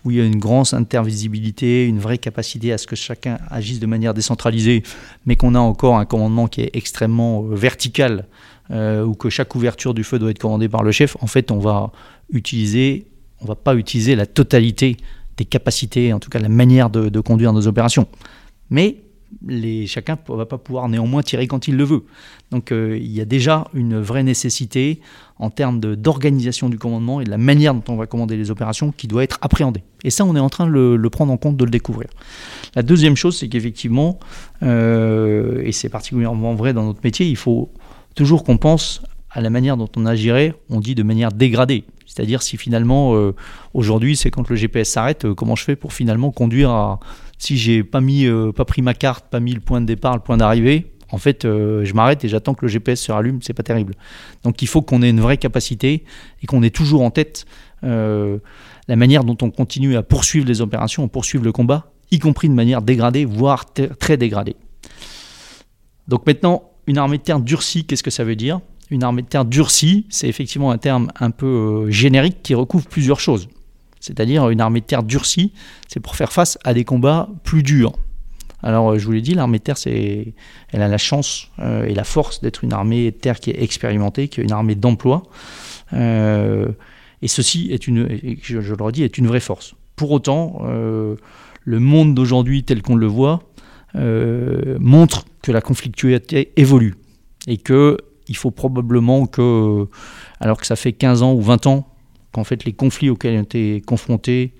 où 0.05 0.11
il 0.11 0.17
y 0.17 0.21
a 0.21 0.23
une 0.23 0.37
grande 0.37 0.67
intervisibilité, 0.73 1.87
une 1.87 1.97
vraie 1.97 2.19
capacité 2.19 2.71
à 2.71 2.77
ce 2.77 2.85
que 2.85 2.95
chacun 2.95 3.39
agisse 3.49 3.79
de 3.79 3.87
manière 3.87 4.13
décentralisée, 4.13 4.83
mais 5.25 5.35
qu'on 5.35 5.55
a 5.55 5.59
encore 5.59 5.97
un 5.97 6.05
commandement 6.05 6.47
qui 6.47 6.61
est 6.61 6.69
extrêmement 6.73 7.41
vertical, 7.41 8.27
euh, 8.71 9.03
ou 9.03 9.15
que 9.15 9.29
chaque 9.29 9.53
ouverture 9.55 9.93
du 9.93 10.03
feu 10.03 10.19
doit 10.19 10.31
être 10.31 10.39
commandée 10.39 10.69
par 10.69 10.83
le 10.83 10.91
chef, 10.91 11.17
en 11.21 11.27
fait, 11.27 11.51
on 11.51 11.59
va 11.59 11.91
utiliser, 12.31 13.07
on 13.41 13.45
va 13.45 13.55
pas 13.55 13.75
utiliser 13.75 14.15
la 14.15 14.25
totalité 14.25 14.97
des 15.37 15.45
capacités, 15.45 16.13
en 16.13 16.19
tout 16.19 16.29
cas 16.29 16.39
la 16.39 16.49
manière 16.49 16.89
de, 16.89 17.19
conduire 17.19 17.53
nos 17.53 17.67
opérations. 17.67 18.07
Mais 18.69 18.97
chacun 19.87 20.17
ne 20.29 20.35
va 20.35 20.45
pas 20.45 20.57
pouvoir 20.57 20.87
néanmoins 20.89 21.21
tirer 21.21 21.47
quand 21.47 21.67
il 21.67 21.75
le 21.75 21.83
veut. 21.83 22.03
Donc 22.51 22.71
euh, 22.71 22.97
il 22.97 23.11
y 23.11 23.21
a 23.21 23.25
déjà 23.25 23.67
une 23.73 23.99
vraie 23.99 24.23
nécessité 24.23 24.99
en 25.37 25.49
termes 25.49 25.79
d'organisation 25.79 26.69
du 26.69 26.77
commandement 26.77 27.21
et 27.21 27.23
de 27.23 27.29
la 27.29 27.37
manière 27.37 27.73
dont 27.73 27.83
on 27.87 27.95
va 27.95 28.07
commander 28.07 28.37
les 28.37 28.51
opérations 28.51 28.91
qui 28.91 29.07
doit 29.07 29.23
être 29.23 29.39
appréhendée. 29.41 29.83
Et 30.03 30.09
ça, 30.09 30.25
on 30.25 30.35
est 30.35 30.39
en 30.39 30.49
train 30.49 30.67
de 30.67 30.71
le, 30.71 30.95
le 30.97 31.09
prendre 31.09 31.31
en 31.31 31.37
compte, 31.37 31.57
de 31.57 31.65
le 31.65 31.71
découvrir. 31.71 32.09
La 32.75 32.83
deuxième 32.83 33.15
chose, 33.15 33.37
c'est 33.37 33.47
qu'effectivement, 33.47 34.19
euh, 34.63 35.61
et 35.63 35.71
c'est 35.71 35.89
particulièrement 35.89 36.53
vrai 36.53 36.73
dans 36.73 36.85
notre 36.85 37.01
métier, 37.03 37.27
il 37.27 37.37
faut 37.37 37.71
toujours 38.15 38.43
qu'on 38.43 38.57
pense 38.57 39.01
à 39.31 39.41
la 39.41 39.49
manière 39.49 39.77
dont 39.77 39.89
on 39.95 40.05
agirait, 40.05 40.53
on 40.69 40.79
dit 40.79 40.95
de 40.95 41.03
manière 41.03 41.31
dégradée. 41.31 41.85
C'est-à-dire 42.05 42.41
si 42.41 42.57
finalement, 42.57 43.15
euh, 43.15 43.33
aujourd'hui, 43.73 44.17
c'est 44.17 44.29
quand 44.29 44.49
le 44.49 44.55
GPS 44.55 44.89
s'arrête, 44.89 45.25
euh, 45.25 45.33
comment 45.33 45.55
je 45.55 45.63
fais 45.63 45.75
pour 45.75 45.93
finalement 45.93 46.31
conduire 46.31 46.69
à... 46.71 46.99
Si 47.37 47.57
j'ai 47.57 47.83
pas, 47.83 48.01
mis, 48.01 48.25
euh, 48.25 48.51
pas 48.51 48.65
pris 48.65 48.81
ma 48.81 48.93
carte, 48.93 49.25
pas 49.29 49.39
mis 49.39 49.53
le 49.53 49.61
point 49.61 49.81
de 49.81 49.85
départ, 49.85 50.13
le 50.13 50.19
point 50.19 50.37
d'arrivée, 50.37 50.91
en 51.09 51.17
fait, 51.17 51.41
je 51.43 51.93
m'arrête 51.93 52.23
et 52.23 52.29
j'attends 52.29 52.53
que 52.53 52.63
le 52.63 52.69
GPS 52.69 53.01
se 53.01 53.11
rallume, 53.11 53.41
c'est 53.41 53.53
pas 53.53 53.63
terrible. 53.63 53.95
Donc 54.43 54.61
il 54.61 54.67
faut 54.69 54.81
qu'on 54.81 55.01
ait 55.01 55.09
une 55.09 55.19
vraie 55.19 55.35
capacité 55.35 56.05
et 56.41 56.47
qu'on 56.47 56.63
ait 56.63 56.69
toujours 56.69 57.01
en 57.01 57.11
tête 57.11 57.45
la 57.81 58.39
manière 58.95 59.25
dont 59.25 59.35
on 59.41 59.51
continue 59.51 59.97
à 59.97 60.03
poursuivre 60.03 60.47
les 60.47 60.61
opérations, 60.61 61.03
à 61.03 61.09
poursuivre 61.09 61.43
le 61.43 61.51
combat, 61.51 61.91
y 62.11 62.19
compris 62.19 62.47
de 62.47 62.53
manière 62.53 62.81
dégradée, 62.81 63.25
voire 63.25 63.65
très 63.73 64.15
dégradée. 64.15 64.55
Donc 66.07 66.25
maintenant, 66.25 66.70
une 66.87 66.97
armée 66.97 67.17
de 67.17 67.23
terre 67.23 67.39
durcie, 67.39 67.85
qu'est-ce 67.85 68.03
que 68.03 68.11
ça 68.11 68.23
veut 68.23 68.35
dire? 68.35 68.59
Une 68.89 69.03
armée 69.03 69.21
de 69.21 69.27
terre 69.27 69.45
durcie, 69.45 70.05
c'est 70.09 70.27
effectivement 70.27 70.71
un 70.71 70.77
terme 70.77 71.11
un 71.19 71.31
peu 71.31 71.45
euh, 71.45 71.91
générique 71.91 72.43
qui 72.43 72.53
recouvre 72.53 72.87
plusieurs 72.87 73.19
choses. 73.19 73.47
C'est-à-dire 73.99 74.49
une 74.49 74.59
armée 74.59 74.81
de 74.81 74.85
terre 74.85 75.03
durcie, 75.03 75.53
c'est 75.87 75.99
pour 75.99 76.15
faire 76.15 76.33
face 76.33 76.57
à 76.63 76.73
des 76.73 76.83
combats 76.83 77.29
plus 77.43 77.63
durs. 77.63 77.93
Alors, 78.63 78.91
euh, 78.91 78.97
je 78.97 79.05
vous 79.05 79.11
l'ai 79.11 79.21
dit, 79.21 79.33
l'armée 79.33 79.59
de 79.59 79.63
terre, 79.63 79.77
elle 79.85 80.81
a 80.81 80.87
la 80.87 80.97
chance 80.97 81.49
euh, 81.59 81.85
et 81.85 81.93
la 81.93 82.03
force 82.03 82.41
d'être 82.41 82.63
une 82.63 82.73
armée 82.73 83.11
de 83.11 83.15
terre 83.15 83.39
qui 83.39 83.51
est 83.51 83.61
expérimentée, 83.61 84.27
qui 84.27 84.41
est 84.41 84.43
une 84.43 84.51
armée 84.51 84.75
d'emploi. 84.75 85.23
et 85.93 87.27
ceci 87.27 87.69
est 87.71 87.87
une, 87.87 88.37
je, 88.41 88.57
le 88.57 88.83
redis, 88.83 89.03
est 89.03 89.17
une 89.17 89.27
vraie 89.27 89.39
force. 89.39 89.75
Pour 89.95 90.11
autant, 90.11 90.61
le 90.63 91.79
monde 91.79 92.15
d'aujourd'hui 92.15 92.63
tel 92.63 92.81
qu'on 92.81 92.95
le 92.95 93.05
voit 93.05 93.43
montre 93.95 95.25
que 95.41 95.51
la 95.51 95.61
conflictualité 95.61 96.53
évolue 96.55 96.95
et 97.47 97.57
que 97.57 97.97
il 98.27 98.37
faut 98.37 98.51
probablement 98.51 99.25
que, 99.25 99.87
alors 100.39 100.57
que 100.57 100.65
ça 100.65 100.75
fait 100.75 100.93
15 100.93 101.21
ans 101.21 101.33
ou 101.33 101.41
20 101.41 101.67
ans 101.67 101.87
qu'en 102.31 102.43
fait 102.43 102.63
les 102.63 102.73
conflits 102.73 103.09
auxquels 103.09 103.37
on 103.37 103.43
était 103.43 103.81
confrontés 103.85 104.53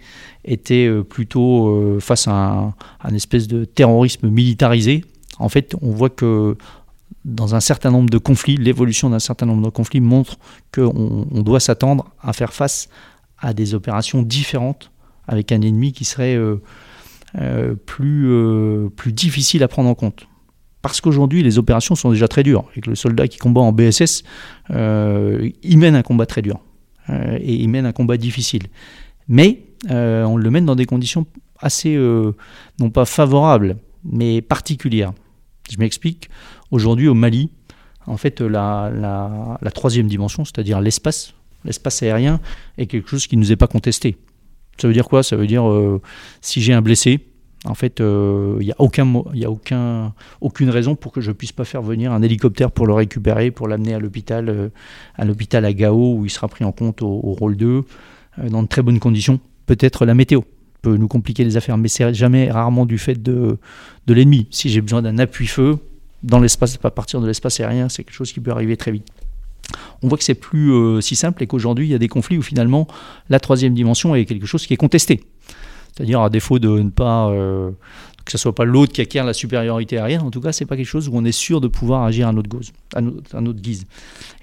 étaient 0.44 0.88
euh, 0.88 1.04
plutôt 1.04 1.70
euh, 1.70 2.00
face 2.02 2.28
à 2.28 2.74
un, 3.02 3.16
espèce 3.16 3.48
de 3.48 3.64
terrorisme 3.64 4.30
militarisé, 4.30 5.06
en 5.40 5.48
fait 5.48 5.76
on 5.82 5.92
voit 5.92 6.10
que 6.10 6.58
dans 7.24 7.56
un 7.56 7.60
certain 7.60 7.92
nombre 7.92 8.10
de 8.10 8.18
conflits, 8.18 8.58
l'évolution 8.58 9.10
d'un 9.10 9.20
certain 9.20 9.46
nombre 9.46 9.64
de 9.64 9.70
conflits 9.70 10.02
montre 10.02 10.38
qu'on 10.74 11.28
on 11.32 11.42
doit 11.42 11.60
s'attendre 11.60 12.12
à 12.22 12.34
faire 12.34 12.52
face 12.52 12.90
à 13.38 13.54
des 13.54 13.74
opérations 13.74 14.22
différentes 14.22 14.92
avec 15.28 15.52
un 15.52 15.62
ennemi 15.62 15.94
qui 15.94 16.04
serait 16.04 16.36
euh, 16.36 16.62
plus, 17.86 18.90
plus 18.96 19.14
difficile 19.14 19.64
à 19.64 19.68
prendre 19.68 19.90
en 19.90 19.96
compte 19.96 20.28
parce 20.82 21.02
qu'aujourd'hui 21.02 21.44
les 21.44 21.58
opérations 21.58 21.96
sont 21.96 22.12
déjà 22.12 22.28
très 22.28 22.44
dures 22.44 22.66
et 22.76 22.82
que 22.82 22.90
le 22.90 22.96
soldat 22.96 23.28
qui 23.28 23.38
combat 23.38 23.62
en 23.62 23.72
BSS, 23.72 24.24
euh, 24.72 25.50
il 25.64 25.78
mène 25.78 25.96
un 25.96 26.02
combat 26.02 26.26
très 26.26 26.42
dur 26.42 26.60
euh, 27.10 27.38
et 27.40 27.54
il 27.54 27.70
mène 27.70 27.86
un 27.86 27.92
combat 27.92 28.18
difficile. 28.18 28.64
Mais 29.28 29.64
euh, 29.90 30.24
on 30.24 30.38
le 30.38 30.50
mène 30.50 30.66
dans 30.66 30.76
des 30.76 30.86
conditions 30.86 31.26
assez, 31.60 31.96
non 32.80 32.90
pas 32.90 33.06
favorables, 33.06 33.78
mais 34.04 34.42
particulières. 34.42 35.14
Je 35.70 35.78
m'explique. 35.78 36.30
Aujourd'hui 36.72 37.08
au 37.08 37.14
Mali, 37.14 37.52
en 38.08 38.18
fait, 38.18 38.42
la, 38.42 38.92
la 39.62 39.72
troisième 39.72 40.08
dimension, 40.08 40.44
c'est-à-dire 40.44 40.82
l'espace, 40.82 41.36
l'espace 41.64 42.02
aérien, 42.02 42.40
est 42.80 42.88
quelque 42.88 43.10
chose 43.10 43.28
qui 43.28 43.38
ne 43.38 43.42
nous 43.42 43.52
est 43.52 43.58
pas 43.58 43.68
contesté. 43.68 44.18
Ça 44.80 44.88
veut 44.88 44.94
dire 44.94 45.08
quoi? 45.08 45.24
Ça 45.24 45.36
veut 45.36 45.48
dire 45.48 45.64
si 46.42 46.62
j'ai 46.62 46.74
un 46.74 46.82
blessé, 46.82 47.20
en 47.66 47.76
fait, 47.76 48.00
il 48.00 48.06
euh, 48.06 48.60
n'y 48.60 48.72
a, 48.72 48.76
aucun, 48.80 49.24
y 49.36 49.46
a 49.46 49.52
aucun, 49.52 50.14
aucune 50.40 50.70
raison 50.70 50.96
pour 50.96 51.12
que 51.12 51.22
je 51.22 51.30
ne 51.30 51.36
puisse 51.36 51.52
pas 51.52 51.64
faire 51.64 51.84
venir 51.84 52.12
un 52.12 52.22
hélicoptère 52.24 52.72
pour 52.72 52.88
le 52.88 52.94
récupérer, 52.94 53.52
pour 53.52 53.68
l'amener 53.68 53.94
à 53.94 54.00
l'hôpital, 54.00 54.50
euh, 54.50 54.70
à 55.16 55.26
l'hôpital 55.26 55.64
à 55.66 55.74
Gao, 55.74 56.16
où 56.16 56.26
il 56.26 56.30
sera 56.32 56.48
pris 56.48 56.66
en 56.66 56.72
compte 56.72 57.04
au, 57.04 57.20
rôle 57.20 57.56
2, 57.56 57.68
euh, 57.68 58.50
dans 58.50 58.64
de 58.64 58.68
très 58.68 58.82
bonnes 58.82 59.00
conditions. 59.00 59.40
Peut-être 59.68 60.06
la 60.06 60.16
météo 60.16 60.42
peut 60.82 60.98
nous 60.98 61.08
compliquer 61.08 61.44
les 61.44 61.56
affaires, 61.56 61.78
mais 61.78 61.88
c'est 61.88 62.12
jamais 62.16 62.50
rarement 62.50 62.88
du 62.88 62.98
fait 62.98 63.22
de, 63.22 63.60
de 64.08 64.14
l'ennemi. 64.14 64.48
Si 64.50 64.70
j'ai 64.70 64.82
besoin 64.82 65.04
d'un 65.04 65.20
appui-feu 65.20 65.78
dans 66.24 66.40
l'espace, 66.40 66.80
à 66.82 66.90
partir 66.90 67.22
de 67.22 67.28
l'espace 67.28 67.60
aérien, 67.60 67.90
c'est 67.90 68.04
quelque 68.04 68.16
chose 68.16 68.34
qui 68.34 68.40
peut 68.40 68.52
arriver 68.52 68.76
très 68.76 68.92
vite. 68.92 69.08
On 70.02 70.08
voit 70.08 70.18
que 70.18 70.24
c'est 70.24 70.36
plus 70.36 71.02
si 71.02 71.16
simple 71.16 71.44
et 71.44 71.48
qu'aujourd'hui, 71.48 71.88
il 71.88 71.92
y 71.92 71.96
a 71.96 72.00
des 72.00 72.08
conflits 72.08 72.38
où 72.38 72.42
finalement 72.42 72.88
la 73.30 73.40
troisième 73.40 73.74
dimension 73.74 74.16
est 74.16 74.26
quelque 74.26 74.46
chose 74.46 74.66
qui 74.66 74.74
est 74.74 74.78
contesté. 74.78 75.22
C'est-à-dire 75.96 76.22
à 76.22 76.30
défaut 76.30 76.60
de 76.60 76.70
ne 76.70 76.90
pas 76.90 77.30
euh, 77.30 77.72
que 78.26 78.32
ce 78.32 78.38
soit 78.38 78.56
pas 78.56 78.66
l'autre 78.66 78.94
qui 78.94 79.02
acquiert 79.02 79.26
la 79.26 79.34
supériorité 79.34 79.98
aérienne, 79.98 80.22
en 80.22 80.32
tout 80.32 80.42
cas, 80.42 80.52
c'est 80.52 80.66
pas 80.66 80.78
quelque 80.78 80.86
chose 80.86 81.10
où 81.10 81.12
on 81.14 81.26
est 81.26 81.32
sûr 81.32 81.62
de 81.62 81.68
pouvoir 81.68 82.04
agir 82.04 82.28
à 82.28 82.32
notre, 82.32 82.50
guise. 82.50 82.72
À 82.94 83.02
guise. 83.42 83.86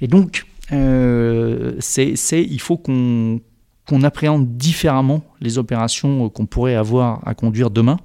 Et 0.00 0.08
donc, 0.08 0.46
euh, 0.72 1.74
c'est, 1.78 2.14
il 2.32 2.60
faut 2.60 2.76
qu'on, 2.76 3.40
qu'on 3.86 4.02
appréhende 4.02 4.56
différemment 4.56 5.22
les 5.40 5.58
opérations 5.58 6.28
qu'on 6.28 6.46
pourrait 6.46 6.74
avoir 6.74 7.26
à 7.26 7.34
conduire 7.34 7.70
demain, 7.70 7.98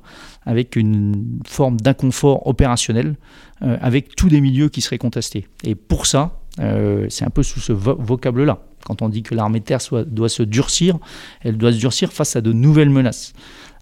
avec 0.46 0.76
une 0.76 1.40
forme 1.46 1.80
d'inconfort 1.80 2.48
opérationnel, 2.48 3.16
euh, 3.62 3.78
avec 3.82 4.16
tous 4.16 4.30
les 4.30 4.40
milieux 4.40 4.70
qui 4.70 4.82
seraient 4.82 4.98
contestés. 4.98 5.48
Et 5.64 5.76
pour 5.76 6.06
ça, 6.06 6.40
c'est 6.58 7.26
un 7.26 7.30
peu 7.30 7.44
sous 7.44 7.60
ce 7.60 7.74
vocable-là. 7.74 8.60
Quand 8.86 9.02
on 9.02 9.10
dit 9.10 9.24
que 9.24 9.34
l'armée 9.34 9.60
de 9.60 9.66
terre 9.66 9.80
doit 10.06 10.30
se 10.30 10.44
durcir, 10.44 10.98
elle 11.42 11.58
doit 11.58 11.72
se 11.72 11.78
durcir 11.78 12.12
face 12.12 12.36
à 12.36 12.42
de 12.42 12.54
nouvelles 12.54 12.90
menaces 12.90 13.34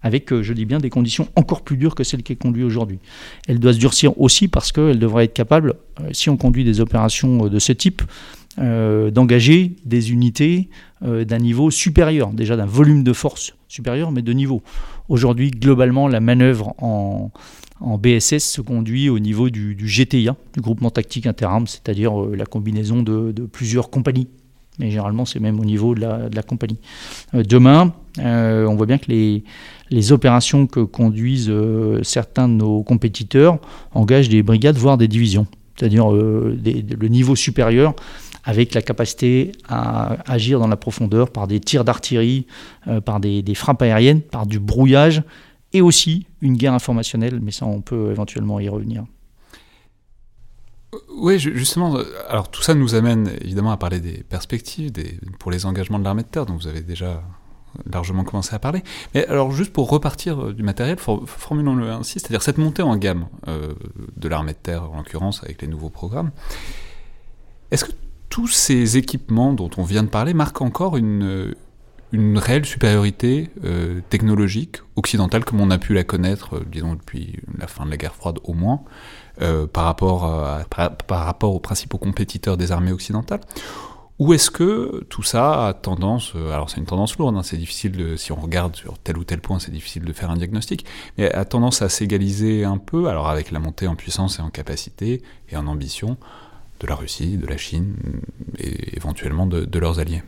avec, 0.01 0.32
euh, 0.34 0.41
je 0.41 0.53
dis 0.53 0.65
bien, 0.65 0.80
des 0.80 0.89
conditions 0.89 1.28
encore 1.36 1.61
plus 1.61 1.78
dures 1.78 1.95
que 1.95 2.03
celles 2.03 2.24
qui 2.24 2.34
est 2.34 2.38
conduite 2.38 2.65
aujourd'hui. 2.65 2.99
Elle 3.47 3.59
doit 3.59 3.74
se 3.74 3.80
durcir 3.80 4.19
aussi 4.19 4.47
parce 4.47 4.72
qu'elle 4.72 4.99
devrait 4.99 5.26
être 5.26 5.34
capable, 5.34 5.76
euh, 5.99 6.09
si 6.11 6.30
on 6.30 6.38
conduit 6.38 6.63
des 6.63 6.82
opérations 6.82 7.45
euh, 7.45 7.49
de 7.49 7.59
ce 7.59 7.72
type, 7.72 8.01
d'engager 8.57 9.78
des 9.86 10.11
unités 10.11 10.67
d'un 11.01 11.38
niveau 11.38 11.72
supérieur, 11.72 12.32
déjà 12.32 12.57
d'un 12.57 12.65
volume 12.65 13.01
de 13.01 13.13
force 13.13 13.55
supérieur, 13.69 14.11
mais 14.11 14.22
de 14.22 14.34
niveau. 14.34 14.61
Aujourd'hui, 15.07 15.51
globalement, 15.51 16.09
la 16.09 16.19
manœuvre 16.19 16.76
en, 16.78 17.32
BSS 17.82 18.39
se 18.39 18.61
conduit 18.61 19.09
au 19.09 19.19
niveau 19.19 19.49
du, 19.49 19.75
GTIA, 19.75 20.36
du 20.53 20.61
groupement 20.61 20.91
tactique 20.91 21.25
interarmes, 21.25 21.67
c'est-à-dire 21.67 22.13
la 22.15 22.45
combinaison 22.45 23.03
de, 23.03 23.32
plusieurs 23.51 23.89
compagnies 23.89 24.27
mais 24.79 24.89
généralement 24.89 25.25
c'est 25.25 25.39
même 25.39 25.59
au 25.59 25.65
niveau 25.65 25.95
de 25.95 26.01
la, 26.01 26.43
compagnie. 26.43 26.79
Euh, 27.34 27.43
demain, 27.43 27.93
euh, 28.19 28.65
on 28.65 28.75
voit 28.75 28.86
bien 28.86 28.97
que 28.97 29.11
les, 29.11 30.11
opérations 30.11 30.67
que 30.67 30.79
conduisent 30.79 31.49
euh, 31.49 32.01
certains 32.03 32.47
de 32.47 32.53
nos 32.53 32.82
compétiteurs 32.82 33.59
engagent 33.93 34.29
des 34.29 34.41
brigades, 34.41 34.77
voire 34.77 34.97
des 34.97 35.07
divisions, 35.07 35.45
c'est-à-dire 35.75 36.09
le 36.09 37.07
niveau 37.07 37.36
supérieur 37.36 37.93
avec 38.43 38.73
la 38.73 38.82
capacité 38.82 39.51
à 39.69 40.17
agir 40.32 40.59
dans 40.59 40.67
la 40.67 40.77
profondeur 40.77 41.29
par 41.29 41.47
des 41.47 41.59
tirs 41.59 41.84
d'artillerie, 41.84 42.47
par 43.05 43.19
des, 43.19 43.43
frappes 43.53 43.84
aériennes, 43.84 44.21
par 44.21 44.47
du 44.47 44.59
brouillage 44.59 45.21
et 45.74 45.82
aussi 45.82 46.26
une 46.41 46.57
guerre 46.57 46.74
informationnelle, 46.74 47.39
mais 47.41 47.51
ça 47.51 47.65
on 47.65 47.82
peut 47.82 48.11
éventuellement 48.11 48.59
y 48.59 48.69
revenir. 48.69 49.05
Oui, 51.09 51.39
justement, 51.39 51.97
alors 52.28 52.51
tout 52.51 52.61
ça 52.61 52.74
nous 52.74 52.95
amène 52.95 53.32
évidemment 53.41 53.72
à 53.72 53.78
parler 53.78 54.01
des 54.01 54.24
perspectives 54.24 54.91
des, 54.91 55.19
pour 55.39 55.49
les 55.49 55.65
engagements 55.65 55.99
de 55.99 56.03
l'armée 56.03 56.24
de 56.24 56.28
terre, 56.28 56.45
dont 56.45 56.55
vous 56.55 56.67
avez 56.67 56.82
déjà 56.82 57.24
largement 57.89 58.26
commencé 58.26 58.53
à 58.53 58.59
parler. 58.59 58.84
Mais 59.13 59.26
alors 59.28 59.51
juste 59.51 59.72
pour 59.72 59.89
repartir 59.89 60.47
euh, 60.47 60.53
du 60.53 60.63
matériel, 60.63 60.97
formulons-le 60.97 61.89
ainsi, 61.89 62.19
c'est-à-dire 62.19 62.41
cette 62.41 62.57
montée 62.57 62.82
en 62.82 62.97
gamme 62.97 63.28
euh, 63.47 63.74
de 64.17 64.28
l'armée 64.28 64.51
de 64.51 64.57
terre, 64.57 64.91
en 64.91 64.97
l'occurrence 64.97 65.41
avec 65.43 65.61
les 65.61 65.69
nouveaux 65.69 65.89
programmes, 65.89 66.32
est-ce 67.72 67.86
que 67.86 67.91
tous 68.28 68.47
ces 68.47 68.97
équipements 68.97 69.53
dont 69.53 69.69
on 69.78 69.84
vient 69.84 70.03
de 70.03 70.09
parler 70.09 70.34
marquent 70.34 70.61
encore 70.61 70.97
une, 70.97 71.53
une 72.12 72.38
réelle 72.38 72.66
supériorité 72.66 73.49
euh, 73.64 74.01
technologique 74.09 74.78
occidentale 74.95 75.45
comme 75.45 75.62
on 75.62 75.72
a 75.72 75.78
pu 75.78 75.93
la 75.93 76.03
connaître, 76.03 76.62
disons 76.66 76.95
depuis 76.95 77.39
la 77.57 77.68
fin 77.68 77.86
de 77.86 77.91
la 77.91 77.97
guerre 77.97 78.16
froide 78.16 78.39
au 78.43 78.53
moins 78.53 78.82
euh, 79.41 79.66
par, 79.68 79.86
rapport 79.86 81.55
aux 81.55 81.59
principaux 81.59 81.97
compétiteurs 81.97 82.57
des 82.57 82.72
armées 82.72 82.91
occidentales 82.91 83.41
Ou 84.20 84.34
est-ce 84.34 84.51
que 84.51 85.05
tout 85.09 85.24
ça 85.24 85.68
a 85.68 85.74
tendance, 85.74 86.34
euh, 86.36 86.51
alors 86.51 86.70
c'est 86.70 86.78
une 86.78 86.86
tendance 86.86 87.18
lourde, 87.18 87.36
hein, 87.38 87.43
c'est 87.43 87.57
difficile 87.57 87.93
de, 87.93 88.16
si 88.18 88.32
on 88.32 88.36
regarde 88.36 88.76
sur 88.76 88.97
tel 88.99 89.18
ou 89.18 89.24
tel 89.24 89.39
point, 89.39 89.59
c'est 89.59 89.72
difficile 89.72 90.03
de 90.03 90.14
faire 90.14 90.30
un 90.30 90.38
diagnostic, 90.38 90.86
mais 91.18 91.32
a 91.32 91.45
tendance 91.45 91.82
à 91.82 91.89
s'égaliser 91.89 92.66
un 92.66 92.78
peu, 92.78 93.07
alors 93.07 93.30
avec 93.30 93.51
la 93.51 93.59
montée 93.59 93.88
en 93.88 93.95
puissance 93.95 94.39
et 94.39 94.41
en 94.41 94.49
capacité 94.49 95.22
et 95.49 95.55
en 95.55 95.66
ambition 95.68 96.18
de 96.82 96.88
la 96.88 96.95
Russie, 96.95 97.38
de 97.38 97.47
la 97.47 97.57
Chine 97.57 97.95
et 98.57 98.95
éventuellement 98.97 99.45
de, 99.45 99.80
leurs 99.80 99.99
alliés. 99.99 100.24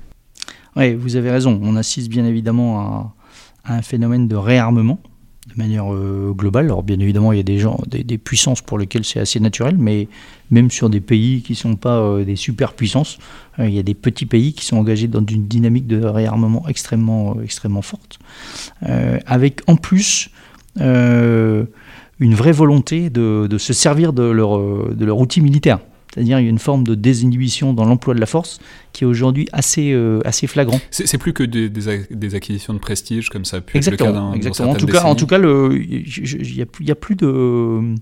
Oui, 0.75 0.95
vous 0.95 1.15
avez 1.15 1.29
raison, 1.29 1.59
on 1.61 1.75
assiste 1.75 2.09
bien 2.09 2.25
évidemment 2.25 3.13
à 3.63 3.75
un 3.75 3.81
phénomène 3.81 4.27
de 4.27 4.35
réarmement 4.35 4.99
de 5.47 5.61
manière 5.61 5.93
euh, 5.93 6.33
globale. 6.35 6.65
Alors 6.65 6.83
bien 6.83 6.99
évidemment, 6.99 7.31
il 7.31 7.37
y 7.37 7.39
a 7.39 7.43
des, 7.43 7.59
gens, 7.59 7.79
des, 7.87 8.17
puissances 8.17 8.61
pour 8.61 8.77
lesquelles 8.77 9.03
c'est 9.03 9.19
assez 9.19 9.39
naturel, 9.39 9.75
mais 9.77 10.07
même 10.51 10.71
sur 10.71 10.89
des 10.89 11.01
pays 11.01 11.41
qui 11.41 11.53
ne 11.53 11.57
sont 11.57 11.75
pas 11.75 11.97
euh, 11.97 12.23
des 12.23 12.35
superpuissances, 12.35 13.17
euh, 13.59 13.67
il 13.67 13.73
y 13.73 13.79
a 13.79 13.83
des 13.83 13.93
petits 13.93 14.25
pays 14.25 14.53
qui 14.53 14.65
sont 14.65 14.77
engagés 14.77 15.07
dans 15.07 15.25
une 15.25 15.47
dynamique 15.47 15.87
de 15.87 16.03
réarmement 16.03 16.67
extrêmement, 16.67 17.41
extrêmement 17.41 17.81
forte, 17.81 18.19
avec 19.25 19.61
en 19.67 19.75
plus 19.75 20.29
une 20.75 21.67
vraie 22.19 22.51
volonté 22.51 23.09
de, 23.09 23.47
de, 23.49 23.57
se 23.57 23.73
servir 23.73 24.13
de 24.13 24.23
leur, 24.23 24.57
de 24.93 25.05
leur 25.05 25.17
outil 25.19 25.41
militaire. 25.41 25.79
C'est-à-dire 26.13 26.39
il 26.39 26.43
y 26.43 26.47
a 26.47 26.49
une 26.49 26.59
forme 26.59 26.83
de 26.83 26.93
désinhibition 26.93 27.73
dans 27.73 27.85
l'emploi 27.85 28.13
de 28.13 28.19
la 28.19 28.27
force 28.27 28.59
qui 28.91 29.03
est 29.03 29.07
aujourd'hui 29.07 29.47
assez, 29.51 29.93
euh, 29.93 30.19
assez 30.25 30.45
flagrant. 30.45 30.79
C'est 30.91 31.17
plus 31.17 31.33
que 31.33 31.41
des, 31.41 31.69
des, 31.69 32.35
acquisitions 32.35 32.73
de 32.73 32.79
prestige 32.79 33.29
comme 33.29 33.45
ça 33.45 33.57
a 33.57 33.61
pu 33.61 33.77
exactement, 33.77 34.09
être 34.09 34.15
le 34.15 34.29
cas 34.29 34.35
exactement. 34.35 34.69
En 34.69 34.75
tout, 34.75 34.85
cas, 34.85 35.03
en 35.05 35.15
tout 35.15 35.25
cas, 35.25 35.39
il 35.39 36.05
n'y 36.53 36.61
a, 36.61 36.91
a, 36.91 36.95
plus 36.95 37.15
de... 37.15 37.95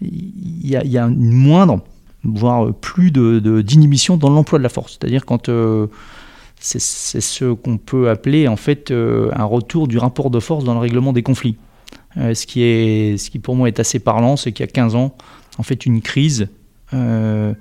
Il 0.00 0.68
y 0.68 0.74
a, 0.74 0.84
y 0.84 0.98
a, 0.98 1.04
une 1.04 1.32
moindre, 1.32 1.82
voire 2.24 2.74
plus 2.74 3.12
d'inhibition 3.12 4.16
de, 4.16 4.22
dans 4.22 4.30
l'emploi 4.30 4.58
de 4.58 4.64
la 4.64 4.68
force. 4.68 4.98
C'est-à-dire 4.98 5.24
quand... 5.24 5.48
Euh, 5.48 5.86
c'est 6.58 6.80
ce 6.80 7.52
qu'on 7.52 7.76
peut 7.76 8.08
appeler 8.08 8.48
en 8.48 8.56
fait 8.56 8.90
euh, 8.90 9.30
un 9.36 9.44
retour 9.44 9.86
du 9.86 9.98
rapport 9.98 10.30
de 10.30 10.40
force 10.40 10.64
dans 10.64 10.72
le 10.72 10.80
règlement 10.80 11.12
des 11.12 11.22
conflits. 11.22 11.56
ce, 12.16 12.46
qui 12.46 12.62
est, 12.62 13.18
ce 13.18 13.30
qui 13.30 13.38
pour 13.38 13.54
moi 13.54 13.68
est 13.68 13.78
assez 13.78 13.98
parlant, 13.98 14.36
c'est 14.36 14.52
qu'il 14.52 14.64
y 14.64 14.68
a 14.68 14.72
15 14.72 14.96
ans, 14.96 15.14
en 15.58 15.62
fait, 15.62 15.86
une 15.86 16.00
crise 16.00 16.48
euh, 16.94 17.54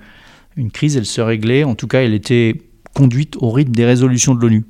une 0.56 0.72
crise, 0.72 0.98
elle 0.98 1.06
se 1.06 1.22
réglait, 1.22 1.64
en 1.64 1.76
tout 1.76 1.88
cas, 1.88 2.02
elle 2.02 2.14
était 2.14 2.62
conduite 2.94 3.36
au 3.40 3.52
rythme 3.52 3.74
des 3.74 3.86
résolutions 3.86 4.36
de 4.36 4.42
l'ONU. 4.42 4.66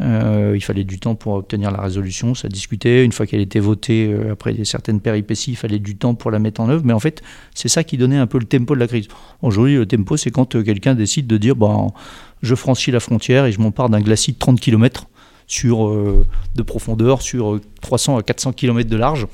Euh, 0.00 0.52
il 0.54 0.60
fallait 0.62 0.84
du 0.84 1.00
temps 1.00 1.16
pour 1.16 1.34
obtenir 1.34 1.72
la 1.72 1.80
résolution, 1.80 2.36
ça 2.36 2.48
discutait. 2.48 3.04
Une 3.04 3.10
fois 3.10 3.26
qu'elle 3.26 3.40
était 3.40 3.58
votée, 3.58 4.06
euh, 4.12 4.32
après 4.32 4.54
certaines 4.64 5.00
péripéties, 5.00 5.52
il 5.52 5.56
fallait 5.56 5.80
du 5.80 5.96
temps 5.96 6.14
pour 6.14 6.30
la 6.30 6.38
mettre 6.38 6.60
en 6.60 6.68
œuvre. 6.68 6.84
Mais 6.84 6.92
en 6.92 7.00
fait, 7.00 7.20
c'est 7.52 7.68
ça 7.68 7.82
qui 7.82 7.96
donnait 7.96 8.16
un 8.16 8.28
peu 8.28 8.38
le 8.38 8.44
tempo 8.44 8.76
de 8.76 8.80
la 8.80 8.86
crise. 8.86 9.08
Aujourd'hui, 9.42 9.74
le 9.74 9.86
tempo, 9.86 10.16
c'est 10.16 10.30
quand 10.30 10.62
quelqu'un 10.62 10.94
décide 10.94 11.26
de 11.26 11.36
dire 11.36 11.56
bon, 11.56 11.92
je 12.42 12.54
franchis 12.54 12.92
la 12.92 13.00
frontière 13.00 13.46
et 13.46 13.52
je 13.52 13.60
m'empare 13.60 13.88
d'un 13.88 14.00
glacis 14.00 14.32
de 14.32 14.38
30 14.38 14.60
km 14.60 15.08
sur, 15.48 15.90
de 16.54 16.62
profondeur 16.62 17.22
sur 17.22 17.58
300 17.80 18.18
à 18.18 18.22
400 18.22 18.52
km 18.52 18.88
de 18.88 18.96
large. 18.96 19.26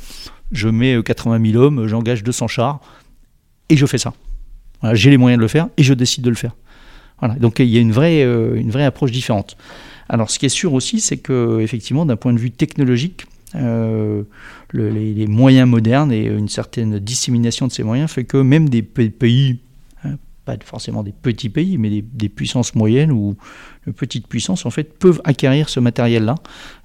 Je 0.50 0.68
mets 0.68 0.96
80 1.02 1.50
000 1.52 1.62
hommes, 1.62 1.88
j'engage 1.88 2.22
200 2.22 2.48
chars 2.48 2.80
et 3.68 3.76
je 3.76 3.84
fais 3.84 3.98
ça 3.98 4.14
j'ai 4.92 5.10
les 5.10 5.16
moyens 5.16 5.38
de 5.38 5.42
le 5.42 5.48
faire 5.48 5.68
et 5.76 5.82
je 5.82 5.94
décide 5.94 6.24
de 6.24 6.30
le 6.30 6.36
faire. 6.36 6.54
Voilà. 7.20 7.34
Donc 7.36 7.58
il 7.58 7.68
y 7.68 7.78
a 7.78 7.80
une 7.80 7.92
vraie, 7.92 8.22
euh, 8.22 8.56
une 8.56 8.70
vraie 8.70 8.84
approche 8.84 9.12
différente. 9.12 9.56
Alors 10.08 10.30
ce 10.30 10.38
qui 10.38 10.46
est 10.46 10.50
sûr 10.50 10.74
aussi, 10.74 11.00
c'est 11.00 11.16
que 11.16 11.60
effectivement, 11.60 12.04
d'un 12.04 12.16
point 12.16 12.32
de 12.32 12.38
vue 12.38 12.50
technologique, 12.50 13.26
euh, 13.54 14.24
les, 14.72 15.26
moyens 15.26 15.68
modernes 15.68 16.12
et 16.12 16.26
une 16.26 16.48
certaine 16.48 16.98
dissémination 16.98 17.68
de 17.68 17.72
ces 17.72 17.84
moyens 17.84 18.10
fait 18.10 18.24
que 18.24 18.36
même 18.36 18.68
des 18.68 18.82
pays 18.82 19.60
pas 20.44 20.56
forcément 20.64 21.02
des 21.02 21.12
petits 21.12 21.48
pays, 21.48 21.78
mais 21.78 22.02
des, 22.02 22.28
puissances 22.28 22.74
moyennes 22.74 23.10
ou 23.10 23.36
de 23.86 23.92
petites 23.92 24.26
puissances, 24.26 24.66
en 24.66 24.70
fait, 24.70 24.98
peuvent 24.98 25.20
acquérir 25.24 25.68
ce 25.68 25.80
matériel-là 25.80 26.34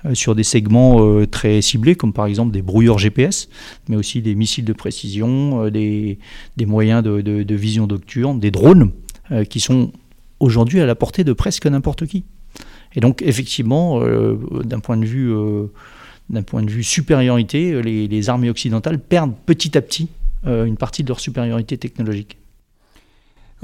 euh, 0.06 0.16
sur 0.16 0.36
des 0.36 0.44
segments 0.44 1.06
euh, 1.06 1.28
très 1.28 1.62
ciblés, 1.62 1.96
comme 1.96 2.14
par 2.14 2.26
exemple 2.26 2.52
des 2.52 2.62
brouilleurs 2.62 2.98
GPS, 2.98 3.50
mais 3.88 3.96
aussi 3.96 4.22
des 4.22 4.36
missiles 4.36 4.66
de 4.66 4.74
précision, 4.74 5.66
euh, 5.66 5.70
des, 5.70 6.18
moyens 6.66 7.04
de, 7.04 7.56
vision 7.56 7.88
nocturne, 7.88 8.40
des 8.40 8.52
drones, 8.52 8.92
qui 9.50 9.60
sont 9.60 9.92
aujourd'hui 10.40 10.80
à 10.80 10.88
la 10.88 10.96
portée 10.96 11.24
de 11.24 11.34
presque 11.34 11.68
n'importe 11.68 12.08
qui. 12.08 12.24
Et 12.96 13.00
donc, 13.00 13.22
effectivement, 13.22 14.02
d'un 14.64 14.80
point 14.80 14.98
de 14.98 15.06
vue 15.06 15.32
d'un 16.30 16.42
point 16.44 16.64
de 16.64 16.70
vue 16.70 16.84
supériorité, 16.84 17.82
les, 17.82 18.08
les, 18.08 18.30
armées 18.30 18.50
occidentales 18.50 19.00
perdent 19.00 19.36
petit 19.46 19.78
à 19.78 19.82
petit 19.82 20.10
une 20.46 20.78
partie 20.78 21.04
de 21.04 21.10
leur 21.10 21.20
supériorité 21.20 21.78
technologique 21.78 22.38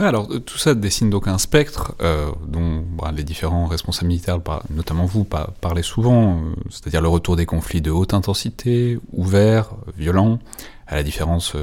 alors 0.03 0.29
euh, 0.31 0.39
tout 0.39 0.57
ça 0.57 0.75
dessine 0.75 1.09
donc 1.09 1.27
un 1.27 1.37
spectre 1.37 1.95
euh, 2.01 2.29
dont 2.47 2.83
bah, 2.97 3.11
les 3.15 3.23
différents 3.23 3.65
responsables 3.65 4.07
militaires, 4.07 4.39
notamment 4.69 5.05
vous, 5.05 5.23
parlez 5.23 5.83
souvent, 5.83 6.35
euh, 6.35 6.55
c'est-à-dire 6.69 7.01
le 7.01 7.07
retour 7.07 7.35
des 7.35 7.45
conflits 7.45 7.81
de 7.81 7.91
haute 7.91 8.13
intensité, 8.13 8.99
ouverts, 9.13 9.71
violents, 9.97 10.39
à 10.87 10.95
la 10.95 11.03
différence 11.03 11.55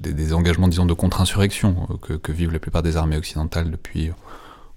des, 0.00 0.32
engagements, 0.32 0.68
disons, 0.68 0.86
de 0.86 0.94
contre-insurrection 0.94 1.88
que, 2.00 2.30
vivent 2.30 2.52
la 2.52 2.60
plupart 2.60 2.84
des 2.84 2.96
armées 2.96 3.16
occidentales 3.16 3.68
depuis 3.68 4.12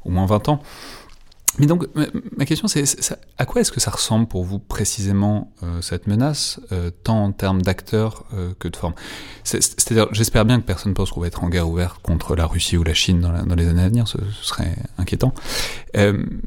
au 0.03 0.09
moins 0.09 0.25
20 0.25 0.49
ans. 0.49 0.63
Mais 1.59 1.65
donc, 1.65 1.85
ma 2.37 2.45
question, 2.45 2.67
c'est 2.67 2.85
à 3.37 3.45
quoi 3.45 3.59
est-ce 3.59 3.73
que 3.73 3.81
ça 3.81 3.91
ressemble 3.91 4.25
pour 4.27 4.45
vous 4.45 4.57
précisément 4.57 5.51
euh, 5.63 5.81
cette 5.81 6.07
menace, 6.07 6.61
euh, 6.71 6.91
tant 7.03 7.25
en 7.25 7.31
termes 7.33 7.61
d'acteurs 7.61 8.23
euh, 8.33 8.53
que 8.57 8.69
de 8.69 8.75
forme 8.75 8.93
C'est-à-dire, 9.43 10.07
j'espère 10.13 10.45
bien 10.45 10.61
que 10.61 10.65
personne 10.65 10.91
ne 10.91 10.95
pense 10.95 11.11
qu'on 11.11 11.19
va 11.19 11.27
être 11.27 11.43
en 11.43 11.49
guerre 11.49 11.67
ouverte 11.67 12.01
contre 12.01 12.35
la 12.35 12.45
Russie 12.45 12.77
ou 12.77 12.83
la 12.83 12.93
Chine 12.93 13.19
dans, 13.19 13.55
les 13.55 13.67
années 13.67 13.83
à 13.83 13.89
venir, 13.89 14.07
ce, 14.07 14.17
serait 14.41 14.75
inquiétant. 14.97 15.33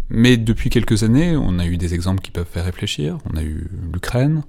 mais 0.08 0.36
depuis 0.38 0.70
quelques 0.70 1.02
années, 1.02 1.36
on 1.36 1.58
a 1.58 1.66
eu 1.66 1.76
des 1.76 1.92
exemples 1.92 2.22
qui 2.22 2.30
peuvent 2.30 2.48
faire 2.50 2.64
réfléchir. 2.64 3.18
On 3.30 3.36
a 3.36 3.42
eu 3.42 3.68
l'Ukraine, 3.92 4.42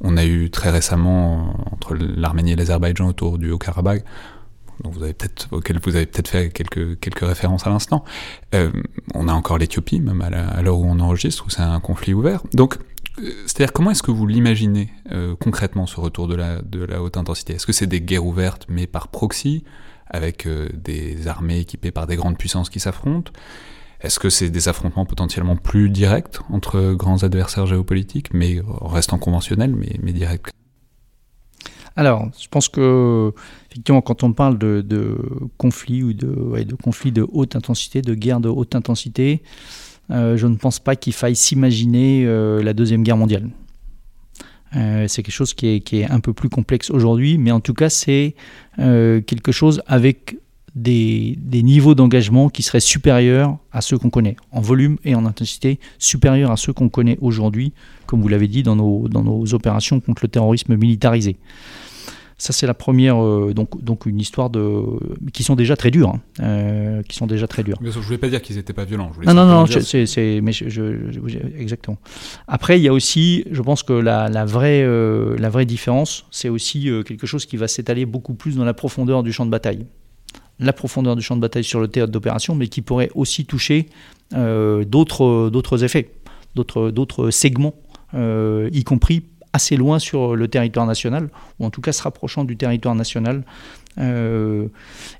on 0.00 0.16
a 0.16 0.24
eu 0.24 0.50
très 0.50 0.70
récemment, 0.70 1.56
entre 1.72 1.94
l'Arménie 1.94 2.52
et 2.52 2.56
l'Azerbaïdjan 2.56 3.08
autour 3.08 3.38
du 3.38 3.50
Haut-Karabakh, 3.50 4.04
dont 4.82 4.90
vous 4.90 5.02
avez 5.02 5.14
peut-être, 5.14 5.48
auquel 5.52 5.78
vous 5.82 5.96
avez 5.96 6.06
peut-être 6.06 6.28
fait 6.28 6.50
quelques, 6.50 6.98
quelques 7.00 7.20
références 7.20 7.66
à 7.66 7.70
l'instant. 7.70 8.04
Euh, 8.54 8.70
on 9.14 9.28
a 9.28 9.32
encore 9.32 9.58
l'Éthiopie, 9.58 10.00
même 10.00 10.22
à 10.22 10.62
l'heure 10.62 10.78
où 10.78 10.84
on 10.84 11.00
enregistre, 11.00 11.46
où 11.46 11.50
c'est 11.50 11.62
un 11.62 11.80
conflit 11.80 12.14
ouvert. 12.14 12.42
Donc, 12.52 12.76
euh, 13.18 13.30
c'est-à-dire, 13.46 13.72
comment 13.72 13.90
est-ce 13.90 14.02
que 14.02 14.10
vous 14.10 14.26
l'imaginez 14.26 14.90
euh, 15.12 15.34
concrètement, 15.36 15.86
ce 15.86 16.00
retour 16.00 16.28
de 16.28 16.34
la, 16.34 16.60
de 16.62 16.84
la 16.84 17.02
haute 17.02 17.16
intensité? 17.16 17.54
Est-ce 17.54 17.66
que 17.66 17.72
c'est 17.72 17.86
des 17.86 18.00
guerres 18.00 18.26
ouvertes, 18.26 18.66
mais 18.68 18.86
par 18.86 19.08
proxy, 19.08 19.64
avec 20.08 20.46
des 20.72 21.26
armées 21.26 21.58
équipées 21.58 21.90
par 21.90 22.06
des 22.06 22.16
grandes 22.16 22.38
puissances 22.38 22.70
qui 22.70 22.78
s'affrontent? 22.78 23.32
Est-ce 24.00 24.20
que 24.20 24.30
c'est 24.30 24.50
des 24.50 24.68
affrontements 24.68 25.06
potentiellement 25.06 25.56
plus 25.56 25.90
directs 25.90 26.38
entre 26.50 26.92
grands 26.92 27.22
adversaires 27.22 27.66
géopolitiques, 27.66 28.32
mais 28.32 28.62
restant 28.82 29.18
conventionnels, 29.18 29.74
mais, 29.74 29.98
mais 30.02 30.12
directs? 30.12 30.50
Alors, 31.96 32.28
je 32.38 32.46
pense 32.48 32.68
que 32.68 33.32
effectivement, 33.70 34.02
quand 34.02 34.22
on 34.22 34.32
parle 34.32 34.58
de, 34.58 35.18
conflits 35.56 36.02
ou 36.02 36.12
de, 36.12 36.74
conflits 36.82 37.12
de 37.12 37.26
haute 37.32 37.56
intensité, 37.56 38.02
de 38.02 38.14
guerres 38.14 38.40
de 38.40 38.50
haute 38.50 38.74
intensité, 38.74 39.42
euh, 40.10 40.36
je 40.36 40.46
ne 40.46 40.56
pense 40.56 40.78
pas 40.78 40.94
qu'il 40.94 41.14
faille 41.14 41.34
s'imaginer 41.34 42.24
euh, 42.26 42.62
la 42.62 42.74
deuxième 42.74 43.02
guerre 43.02 43.16
mondiale. 43.16 43.48
Euh, 44.76 45.08
c'est 45.08 45.22
quelque 45.22 45.34
chose 45.34 45.54
qui 45.54 45.68
est, 45.68 46.04
un 46.04 46.20
peu 46.20 46.34
plus 46.34 46.50
complexe 46.50 46.90
aujourd'hui, 46.90 47.38
mais 47.38 47.50
en 47.50 47.60
tout 47.60 47.74
cas, 47.74 47.88
c'est 47.88 48.34
quelque 48.76 49.52
chose 49.52 49.82
avec 49.86 50.36
des, 50.76 51.38
des 51.40 51.62
niveaux 51.62 51.94
d'engagement 51.94 52.50
qui 52.50 52.62
seraient 52.62 52.80
supérieurs 52.80 53.56
à 53.72 53.80
ceux 53.80 53.98
qu'on 53.98 54.10
connaît, 54.10 54.36
en 54.52 54.60
volume 54.60 54.98
et 55.04 55.14
en 55.14 55.24
intensité, 55.24 55.80
supérieurs 55.98 56.52
à 56.52 56.56
ceux 56.56 56.74
qu'on 56.74 56.90
connaît 56.90 57.18
aujourd'hui, 57.20 57.72
comme 58.06 58.20
vous 58.20 58.28
l'avez 58.28 58.46
dit, 58.46 58.62
dans 58.62 58.76
nos, 58.76 59.08
dans 59.08 59.24
nos 59.24 59.54
opérations 59.54 59.98
contre 60.00 60.22
le 60.22 60.28
terrorisme 60.28 60.76
militarisé. 60.76 61.36
Ça, 62.38 62.52
c'est 62.52 62.66
la 62.66 62.74
première, 62.74 63.24
euh, 63.24 63.54
donc, 63.54 63.82
donc 63.82 64.04
une 64.04 64.20
histoire 64.20 64.50
de, 64.50 64.82
qui 65.32 65.42
sont 65.42 65.54
déjà 65.54 65.74
très 65.74 65.90
dures, 65.90 66.10
hein, 66.10 66.20
euh, 66.40 67.02
qui 67.04 67.16
sont 67.16 67.26
déjà 67.26 67.46
très 67.46 67.62
dures. 67.62 67.78
je 67.80 67.88
voulais 67.98 68.18
pas 68.18 68.28
dire 68.28 68.42
qu'ils 68.42 68.56
n'étaient 68.56 68.74
pas 68.74 68.84
violents. 68.84 69.10
non, 69.24 69.32
non, 69.32 69.46
non, 69.46 69.66
c'est, 69.66 70.40
mais 70.42 70.52
je, 70.52 71.58
exactement. 71.58 71.96
Après, 72.46 72.78
il 72.78 72.82
y 72.82 72.88
a 72.88 72.92
aussi, 72.92 73.44
je 73.50 73.62
pense 73.62 73.82
que 73.82 73.94
la, 73.94 74.28
la 74.28 74.44
vraie, 74.44 74.82
euh, 74.82 75.34
la 75.38 75.48
vraie 75.48 75.64
différence, 75.64 76.26
c'est 76.30 76.50
aussi 76.50 76.90
quelque 77.06 77.26
chose 77.26 77.46
qui 77.46 77.56
va 77.56 77.68
s'étaler 77.68 78.04
beaucoup 78.04 78.34
plus 78.34 78.56
dans 78.56 78.66
la 78.66 78.74
profondeur 78.74 79.22
du 79.22 79.32
champ 79.32 79.46
de 79.46 79.50
bataille. 79.50 79.86
La 80.58 80.72
profondeur 80.72 81.16
du 81.16 81.22
champ 81.22 81.36
de 81.36 81.40
bataille 81.40 81.64
sur 81.64 81.80
le 81.80 81.88
théâtre 81.88 82.12
d'opération, 82.12 82.54
mais 82.54 82.68
qui 82.68 82.82
pourrait 82.82 83.10
aussi 83.14 83.44
toucher 83.44 83.88
d'autres, 84.32 85.50
d'autres 85.50 85.84
effets, 85.84 86.12
d'autres, 86.54 87.30
segments, 87.30 87.74
y 88.14 88.84
compris 88.84 89.24
assez 89.52 89.76
loin 89.76 89.98
sur 89.98 90.36
le 90.36 90.48
territoire 90.48 90.86
national, 90.86 91.28
ou 91.58 91.66
en 91.66 91.70
tout 91.70 91.80
cas 91.80 91.92
se 91.92 92.02
rapprochant 92.02 92.44
du 92.44 92.56
territoire 92.56 92.94
national, 92.94 93.44
euh, 93.98 94.68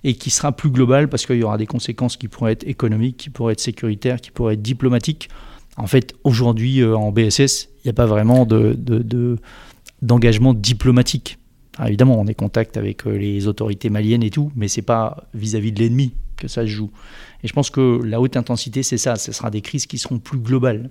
et 0.05 0.14
qui 0.14 0.28
sera 0.28 0.53
plus 0.53 0.70
global 0.70 1.09
parce 1.09 1.24
qu'il 1.24 1.37
y 1.37 1.43
aura 1.43 1.57
des 1.57 1.66
conséquences 1.66 2.18
qui 2.18 2.28
pourraient 2.28 2.53
être 2.53 2.68
économiques, 2.68 3.16
qui 3.16 3.30
pourraient 3.30 3.55
être 3.55 3.61
sécuritaires, 3.61 4.20
qui 4.20 4.30
pourraient 4.30 4.53
être 4.55 4.62
diplomatiques. 4.62 5.30
En 5.78 5.87
fait, 5.87 6.14
aujourd'hui, 6.24 6.82
euh, 6.82 6.95
en 6.95 7.11
BSS, 7.11 7.68
il 7.76 7.87
n'y 7.87 7.91
a 7.91 7.95
pas 7.95 8.05
vraiment 8.05 8.47
d'engagement 10.03 10.53
de, 10.53 10.59
diplomatique. 10.59 11.39
Évidemment, 11.85 12.18
on 12.18 12.27
est 12.27 12.31
en 12.31 12.45
contact 12.47 12.77
avec 12.77 13.07
euh, 13.07 13.16
les 13.16 13.47
autorités 13.47 13.91
maliennes 13.91 14.22
et 14.22 14.31
tout, 14.31 14.51
mais 14.57 14.68
c'est 14.68 14.83
pas 14.83 15.29
vis-à-vis 15.35 15.72
de 15.72 15.81
l'ennemi 15.81 16.14
que 16.37 16.49
ça 16.49 16.62
se 16.62 16.68
joue. 16.68 16.91
Et 17.43 17.49
je 17.49 17.53
pense 17.53 17.70
que 17.70 18.01
la 18.03 18.20
haute 18.20 18.37
intensité, 18.37 18.83
c'est 18.83 18.99
ça, 18.99 19.16
ce 19.16 19.33
sera 19.33 19.51
des 19.51 19.61
crises 19.61 19.87
qui 19.87 19.99
seront 19.99 20.18
plus 20.18 20.39
globales. 20.39 20.91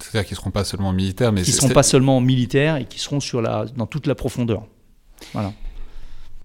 C'est-à-dire 0.00 0.26
qu'ils 0.26 0.34
ne 0.34 0.40
seront 0.40 0.50
pas 0.50 0.64
seulement 0.64 0.92
militaires, 0.92 1.32
mais... 1.32 1.42
Qui 1.42 1.50
ne 1.50 1.56
seront 1.56 1.68
pas 1.70 1.82
seulement 1.82 2.20
militaires 2.20 2.76
et 2.76 2.84
qui 2.84 2.98
seront 2.98 3.20
sur 3.20 3.40
la, 3.40 3.64
dans 3.76 3.86
toute 3.86 4.06
la 4.06 4.14
profondeur. 4.14 4.66
Voilà. 5.32 5.52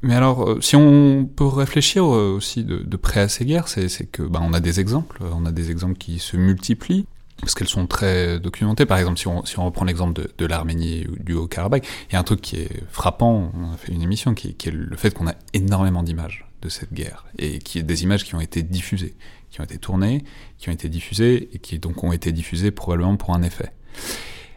Mais 0.02 0.16
alors, 0.16 0.50
euh, 0.50 0.62
si 0.62 0.76
on 0.76 1.26
peut 1.26 1.46
réfléchir 1.46 2.04
euh, 2.04 2.34
aussi 2.36 2.64
de, 2.64 2.98
près 2.98 3.20
à 3.20 3.28
ces 3.28 3.46
guerres, 3.46 3.68
c'est 3.68 4.10
que 4.10 4.24
bah, 4.24 4.40
on 4.42 4.54
a 4.54 4.60
des 4.60 4.80
exemples, 4.80 5.22
on 5.22 5.46
a 5.46 5.52
des 5.52 5.70
exemples 5.70 5.98
qui 5.98 6.20
se 6.20 6.38
multiplient 6.38 7.06
parce 7.42 7.56
qu'elles 7.56 7.68
sont 7.68 7.88
très 7.88 8.40
documentées. 8.40 8.86
Par 8.86 8.98
exemple, 8.98 9.18
si 9.18 9.28
on, 9.28 9.66
reprend 9.66 9.86
l'exemple 9.86 10.30
de, 10.38 10.46
l'Arménie 10.46 11.08
ou 11.08 11.22
du 11.22 11.34
Haut-Karabakh, 11.34 11.86
il 12.10 12.14
y 12.14 12.16
a 12.16 12.20
un 12.20 12.24
truc 12.24 12.42
qui 12.42 12.58
est 12.58 12.84
frappant, 12.90 13.52
on 13.54 13.74
a 13.74 13.78
fait 13.78 13.92
une 13.92 14.02
émission, 14.02 14.34
qui, 14.34 14.50
est 14.50 14.72
le 14.72 14.96
fait 14.96 15.14
qu'on 15.14 15.28
a 15.28 15.36
énormément 15.54 16.04
d'images 16.04 16.46
de 16.62 16.70
cette 16.70 16.94
guerre, 16.94 17.26
et 17.38 17.60
qui 17.60 17.80
est 17.80 17.84
des 17.84 18.04
images 18.04 18.24
qui 18.24 18.36
ont 18.36 18.42
été 18.42 18.62
diffusées, 18.64 19.16
qui 19.50 19.60
ont 19.62 19.64
été 19.64 19.78
tournées, 19.78 20.24
qui 20.58 20.70
ont 20.70 20.74
été 20.74 20.90
diffusées, 20.90 21.50
et 21.54 21.60
qui 21.60 21.80
donc 21.80 22.04
ont 22.04 22.12
été 22.12 22.32
diffusées 22.32 22.72
probablement 22.72 23.18
pour 23.18 23.34
un 23.34 23.42
effet. 23.42 23.74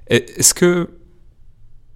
Est-ce 0.09 0.53
que 0.53 0.91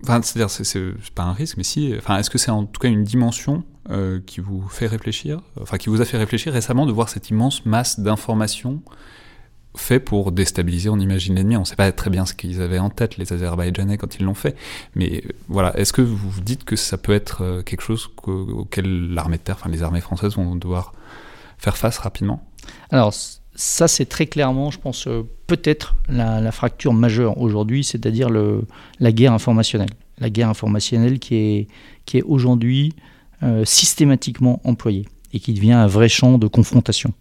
c'est-à-dire, 0.04 0.48
c'est 0.50 1.12
pas 1.14 1.24
un 1.24 1.32
risque, 1.32 1.56
mais 1.56 1.64
si. 1.64 1.92
Enfin, 1.96 2.18
est-ce 2.18 2.30
que 2.30 2.38
c'est 2.38 2.50
en 2.52 2.64
tout 2.64 2.80
cas 2.80 2.88
une 2.88 3.02
dimension 3.04 3.64
euh, 3.90 4.20
qui 4.24 4.40
vous 4.40 4.66
fait 4.68 4.86
réfléchir, 4.86 5.40
enfin, 5.60 5.76
qui 5.76 5.88
vous 5.88 6.00
a 6.00 6.04
fait 6.04 6.18
réfléchir 6.18 6.52
récemment 6.52 6.86
de 6.86 6.92
voir 6.92 7.08
cette 7.08 7.30
immense 7.30 7.66
masse 7.66 7.98
d'informations 8.00 8.82
fait 9.76 10.00
pour 10.00 10.32
déstabiliser, 10.32 10.88
on 10.88 10.98
imagine 10.98 11.34
l'ennemi. 11.34 11.56
On 11.56 11.60
ne 11.60 11.64
sait 11.64 11.76
pas 11.76 11.90
très 11.92 12.10
bien 12.10 12.26
ce 12.26 12.34
qu'ils 12.34 12.60
avaient 12.60 12.78
en 12.78 12.90
tête, 12.90 13.16
les 13.16 13.32
Azerbaïdjanais, 13.32 13.96
quand 13.96 14.18
ils 14.18 14.24
l'ont 14.24 14.34
fait. 14.34 14.56
Mais 14.94 15.22
euh, 15.24 15.28
voilà, 15.48 15.78
est-ce 15.78 15.92
que 15.92 16.02
vous 16.02 16.40
dites 16.40 16.64
que 16.64 16.76
ça 16.76 16.98
peut 16.98 17.12
être 17.12 17.42
euh, 17.42 17.62
quelque 17.62 17.82
chose 17.82 18.10
auquel 18.26 19.12
l'armée 19.12 19.36
de 19.36 19.42
terre, 19.42 19.56
enfin 19.58 19.70
les 19.70 19.82
armées 19.82 20.00
françaises 20.00 20.36
vont 20.36 20.56
devoir 20.56 20.92
faire 21.58 21.76
face 21.76 21.98
rapidement? 21.98 22.42
Alors, 22.90 23.14
ça, 23.54 23.88
c'est 23.88 24.06
très 24.06 24.26
clairement, 24.26 24.70
je 24.70 24.78
pense, 24.78 25.06
euh, 25.06 25.22
peut-être 25.46 25.96
la, 26.08 26.52
fracture 26.52 26.92
majeure 26.92 27.38
aujourd'hui, 27.38 27.84
c'est-à-dire 27.84 28.28
la 28.30 29.12
guerre 29.12 29.32
informationnelle. 29.32 29.90
La 30.18 30.30
guerre 30.30 30.48
informationnelle 30.48 31.18
qui 31.18 31.34
est, 31.36 31.68
qui 32.04 32.18
est 32.18 32.22
aujourd'hui 32.22 32.94
systématiquement 33.64 34.60
employée 34.64 35.06
et 35.32 35.38
qui 35.38 35.54
devient 35.54 35.72
un 35.72 35.86
vrai 35.86 36.08
champ 36.08 36.38
de 36.38 36.48
confrontation. 36.48 37.12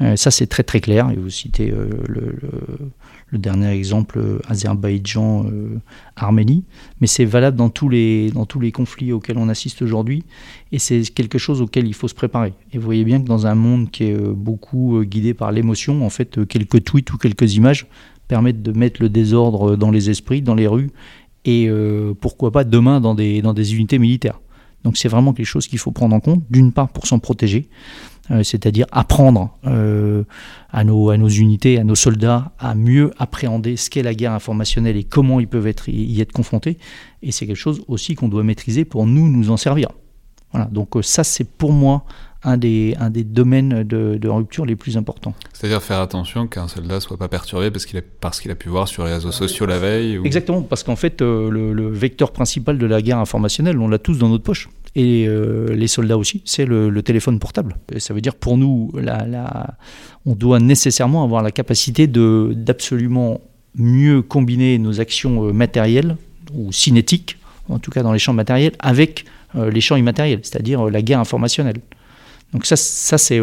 Euh, 0.00 0.16
ça, 0.16 0.30
c'est 0.30 0.46
très 0.46 0.62
très 0.62 0.80
clair. 0.80 1.10
Et 1.10 1.16
vous 1.16 1.28
citez 1.30 1.70
euh, 1.70 1.88
le, 3.30 3.38
dernier 3.38 3.70
exemple, 3.70 4.18
euh, 4.18 4.38
Azerbaïdjan-Arménie, 4.48 6.64
mais 7.00 7.06
c'est 7.06 7.24
valable 7.24 7.56
dans 7.56 7.68
tous, 7.68 7.88
les, 7.88 8.30
dans 8.30 8.46
tous 8.46 8.60
les 8.60 8.72
conflits 8.72 9.12
auxquels 9.12 9.38
on 9.38 9.48
assiste 9.48 9.82
aujourd'hui, 9.82 10.24
et 10.72 10.78
c'est 10.78 11.02
quelque 11.12 11.38
chose 11.38 11.60
auquel 11.60 11.86
il 11.86 11.94
faut 11.94 12.08
se 12.08 12.14
préparer. 12.14 12.54
Et 12.72 12.78
vous 12.78 12.84
voyez 12.84 13.04
bien 13.04 13.20
que 13.20 13.26
dans 13.26 13.46
un 13.46 13.54
monde 13.54 13.90
qui 13.90 14.04
est 14.04 14.16
beaucoup 14.16 15.02
guidé 15.04 15.34
par 15.34 15.50
l'émotion, 15.50 16.06
en 16.06 16.10
fait, 16.10 16.46
quelques 16.46 16.84
tweets 16.84 17.12
ou 17.12 17.18
quelques 17.18 17.56
images 17.56 17.86
permettent 18.28 18.62
de 18.62 18.72
mettre 18.72 19.02
le 19.02 19.08
désordre 19.08 19.74
dans 19.76 19.90
les 19.90 20.10
esprits, 20.10 20.42
dans 20.42 20.54
les 20.54 20.68
rues, 20.68 20.90
et 21.44 21.68
pourquoi 22.20 22.52
pas 22.52 22.62
demain 22.64 23.00
dans 23.00 23.16
des, 23.16 23.42
dans 23.42 23.52
des 23.52 23.74
unités 23.74 23.98
militaires. 23.98 24.38
Donc 24.84 24.96
c'est 24.96 25.08
vraiment 25.08 25.32
quelque 25.32 25.46
chose 25.46 25.66
qu'il 25.66 25.78
faut 25.78 25.90
prendre 25.90 26.14
en 26.14 26.20
compte, 26.20 26.44
d'une 26.50 26.70
part 26.70 26.90
pour 26.90 27.06
s'en 27.06 27.18
protéger, 27.18 27.68
c'est-à-dire 28.42 28.86
apprendre 28.90 29.56
euh, 29.66 30.24
à, 30.72 30.84
nos, 30.84 31.10
à 31.10 31.16
nos 31.16 31.28
unités, 31.28 31.78
à 31.78 31.84
nos 31.84 31.94
soldats 31.94 32.52
à 32.58 32.74
mieux 32.74 33.10
appréhender 33.18 33.76
ce 33.76 33.90
qu'est 33.90 34.02
la 34.02 34.14
guerre 34.14 34.32
informationnelle 34.32 34.96
et 34.96 35.04
comment 35.04 35.40
ils 35.40 35.48
peuvent 35.48 35.66
être, 35.66 35.88
y 35.88 36.20
être 36.20 36.32
confrontés. 36.32 36.78
Et 37.22 37.32
c'est 37.32 37.46
quelque 37.46 37.56
chose 37.56 37.82
aussi 37.88 38.14
qu'on 38.14 38.28
doit 38.28 38.42
maîtriser 38.42 38.84
pour 38.84 39.06
nous 39.06 39.28
nous 39.28 39.50
en 39.50 39.56
servir. 39.56 39.88
Voilà, 40.52 40.66
donc 40.66 40.96
euh, 40.96 41.02
ça 41.02 41.24
c'est 41.24 41.44
pour 41.44 41.72
moi 41.72 42.04
un 42.44 42.56
des, 42.56 42.94
un 43.00 43.10
des 43.10 43.24
domaines 43.24 43.82
de, 43.82 44.28
rupture 44.28 44.66
les 44.66 44.76
plus 44.76 44.96
importants. 44.96 45.34
C'est-à-dire 45.52 45.82
faire 45.82 46.00
attention 46.00 46.46
qu'un 46.46 46.68
soldat 46.68 46.96
ne 46.96 47.00
soit 47.00 47.16
pas 47.16 47.28
perturbé 47.28 47.70
parce 47.70 47.86
qu'il 47.86 47.98
a, 47.98 48.02
parce 48.20 48.40
qu'il 48.40 48.50
a 48.50 48.54
pu 48.54 48.68
voir 48.68 48.86
sur 48.86 49.04
les 49.04 49.14
réseaux 49.14 49.32
sociaux 49.32 49.66
la 49.66 49.78
veille 49.78 50.20
Exactement, 50.24 50.62
parce 50.62 50.82
qu'en 50.82 50.96
fait, 50.96 51.22
euh, 51.22 51.50
le, 51.50 51.88
vecteur 51.88 52.32
principal 52.32 52.78
de 52.78 52.86
la 52.86 53.00
guerre 53.00 53.18
informationnelle, 53.18 53.78
on 53.78 53.88
l'a 53.88 53.98
tous 53.98 54.18
dans 54.18 54.28
notre 54.28 54.44
poche. 54.44 54.68
Et 54.96 55.26
euh, 55.26 55.74
les 55.74 55.88
soldats 55.88 56.16
aussi, 56.16 56.42
c'est 56.44 56.64
le, 56.66 57.02
téléphone 57.02 57.38
portable. 57.38 57.76
Ça 57.98 58.14
veut 58.14 58.20
dire 58.20 58.34
pour 58.34 58.56
nous, 58.56 58.92
on 60.24 60.34
doit 60.34 60.60
nécessairement 60.60 61.24
avoir 61.24 61.42
la 61.42 61.50
capacité 61.50 62.06
d'absolument 62.06 63.40
mieux 63.76 64.22
combiner 64.22 64.78
nos 64.78 65.00
actions 65.00 65.48
euh, 65.48 65.52
matérielles 65.52 66.16
ou 66.54 66.70
cinétiques, 66.70 67.38
en 67.68 67.78
tout 67.78 67.90
cas 67.90 68.02
dans 68.02 68.12
les 68.12 68.18
champs 68.18 68.32
matériels, 68.32 68.72
avec 68.78 69.24
les 69.56 69.80
champs 69.80 69.94
immatériels, 69.94 70.40
c'est-à-dire 70.42 70.90
la 70.90 71.00
guerre 71.00 71.20
informationnelle. 71.20 71.76
Donc 72.54 72.66
ça, 72.66 72.76
ça 72.76 73.18
c'est, 73.18 73.40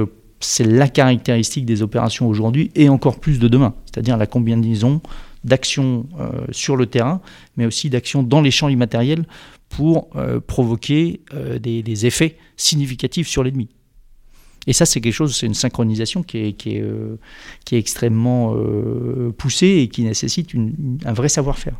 la 0.66 0.88
caractéristique 0.88 1.66
des 1.66 1.82
opérations 1.84 2.28
aujourd'hui 2.28 2.72
et 2.76 2.90
encore 2.90 3.20
plus 3.20 3.40
de 3.40 3.48
demain, 3.48 3.76
c'est-à-dire 3.86 4.18
la 4.18 4.26
combinaison 4.26 5.02
d'actions 5.44 6.06
euh, 6.20 6.46
sur 6.52 6.78
le 6.78 6.86
terrain, 6.86 7.22
mais 7.58 7.66
aussi 7.66 7.90
d'actions 7.90 8.24
dans 8.24 8.42
les 8.42 8.52
champs 8.52 8.70
immatériels 8.70 9.26
pour 9.72 10.10
euh, 10.16 10.40
provoquer 10.40 11.22
euh, 11.34 11.58
des, 11.60 12.06
effets 12.06 12.38
significatifs 12.58 13.28
sur 13.28 13.44
l'ennemi. 13.44 13.70
Et 14.68 14.74
ça, 14.74 14.86
c'est 14.86 15.02
quelque 15.02 15.14
chose, 15.14 15.36
c'est 15.36 15.48
une 15.48 15.56
synchronisation 15.56 16.22
qui 16.22 16.38
est, 16.38 16.54
qui 16.54 16.76
est, 16.76 16.86
qui 17.66 17.76
est 17.76 17.80
extrêmement 17.80 18.56
poussée 19.36 19.80
et 19.82 19.88
qui 19.88 20.04
nécessite 20.04 20.52
un 21.04 21.14
vrai 21.14 21.30
savoir-faire. 21.30 21.74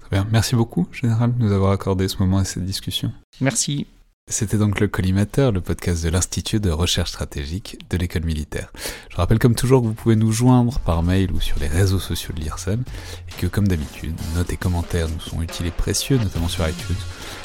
Très 0.00 0.08
bien. 0.10 0.26
Merci 0.32 0.56
beaucoup, 0.56 0.88
Général, 0.92 1.36
de 1.36 1.44
nous 1.44 1.52
avoir 1.52 1.72
accordé 1.72 2.08
ce 2.08 2.16
moment 2.18 2.40
et 2.40 2.46
cette 2.46 2.64
discussion. 2.64 3.12
Merci. 3.42 3.86
C'était 4.26 4.56
donc 4.56 4.80
le 4.80 4.88
Collimateur, 4.88 5.52
le 5.52 5.60
podcast 5.60 6.02
de 6.02 6.08
l'Institut 6.08 6.58
de 6.58 6.70
recherche 6.70 7.10
stratégique 7.10 7.78
de 7.90 7.98
l'école 7.98 8.24
militaire. 8.24 8.72
Je 9.10 9.16
rappelle 9.16 9.38
comme 9.38 9.54
toujours 9.54 9.82
que 9.82 9.86
vous 9.86 9.92
pouvez 9.92 10.16
nous 10.16 10.32
joindre 10.32 10.78
par 10.78 11.02
mail 11.02 11.30
ou 11.30 11.40
sur 11.40 11.58
les 11.58 11.68
réseaux 11.68 11.98
sociaux 11.98 12.32
de 12.34 12.40
l'IRSEM 12.40 12.84
et 13.28 13.40
que 13.40 13.46
comme 13.46 13.68
d'habitude, 13.68 14.18
notes 14.34 14.50
et 14.50 14.56
commentaires 14.56 15.08
nous 15.10 15.20
sont 15.20 15.42
utiles 15.42 15.66
et 15.66 15.70
précieux, 15.70 16.16
notamment 16.16 16.48
sur 16.48 16.66
iTunes, 16.66 16.96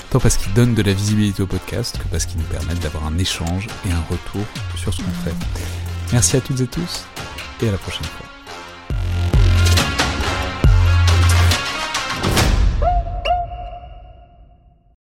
tant 0.09 0.21
parce 0.21 0.37
qu'ils 0.37 0.53
donnent 0.53 0.73
de 0.73 0.81
la 0.81 0.93
visibilité 0.93 1.43
au 1.43 1.47
podcast 1.47 1.97
que 1.97 2.07
parce 2.07 2.25
qu'ils 2.25 2.39
nous 2.39 2.47
permettent 2.47 2.79
d'avoir 2.79 3.05
un 3.05 3.17
échange 3.17 3.67
et 3.85 3.91
un 3.91 4.01
retour 4.09 4.45
sur 4.77 4.93
ce 4.93 5.03
qu'on 5.03 5.11
fait. 5.23 5.35
Merci 6.13 6.37
à 6.37 6.41
toutes 6.41 6.61
et 6.61 6.67
tous 6.67 7.03
et 7.61 7.67
à 7.67 7.73
la 7.73 7.77
prochaine 7.77 8.05
fois. 8.05 8.28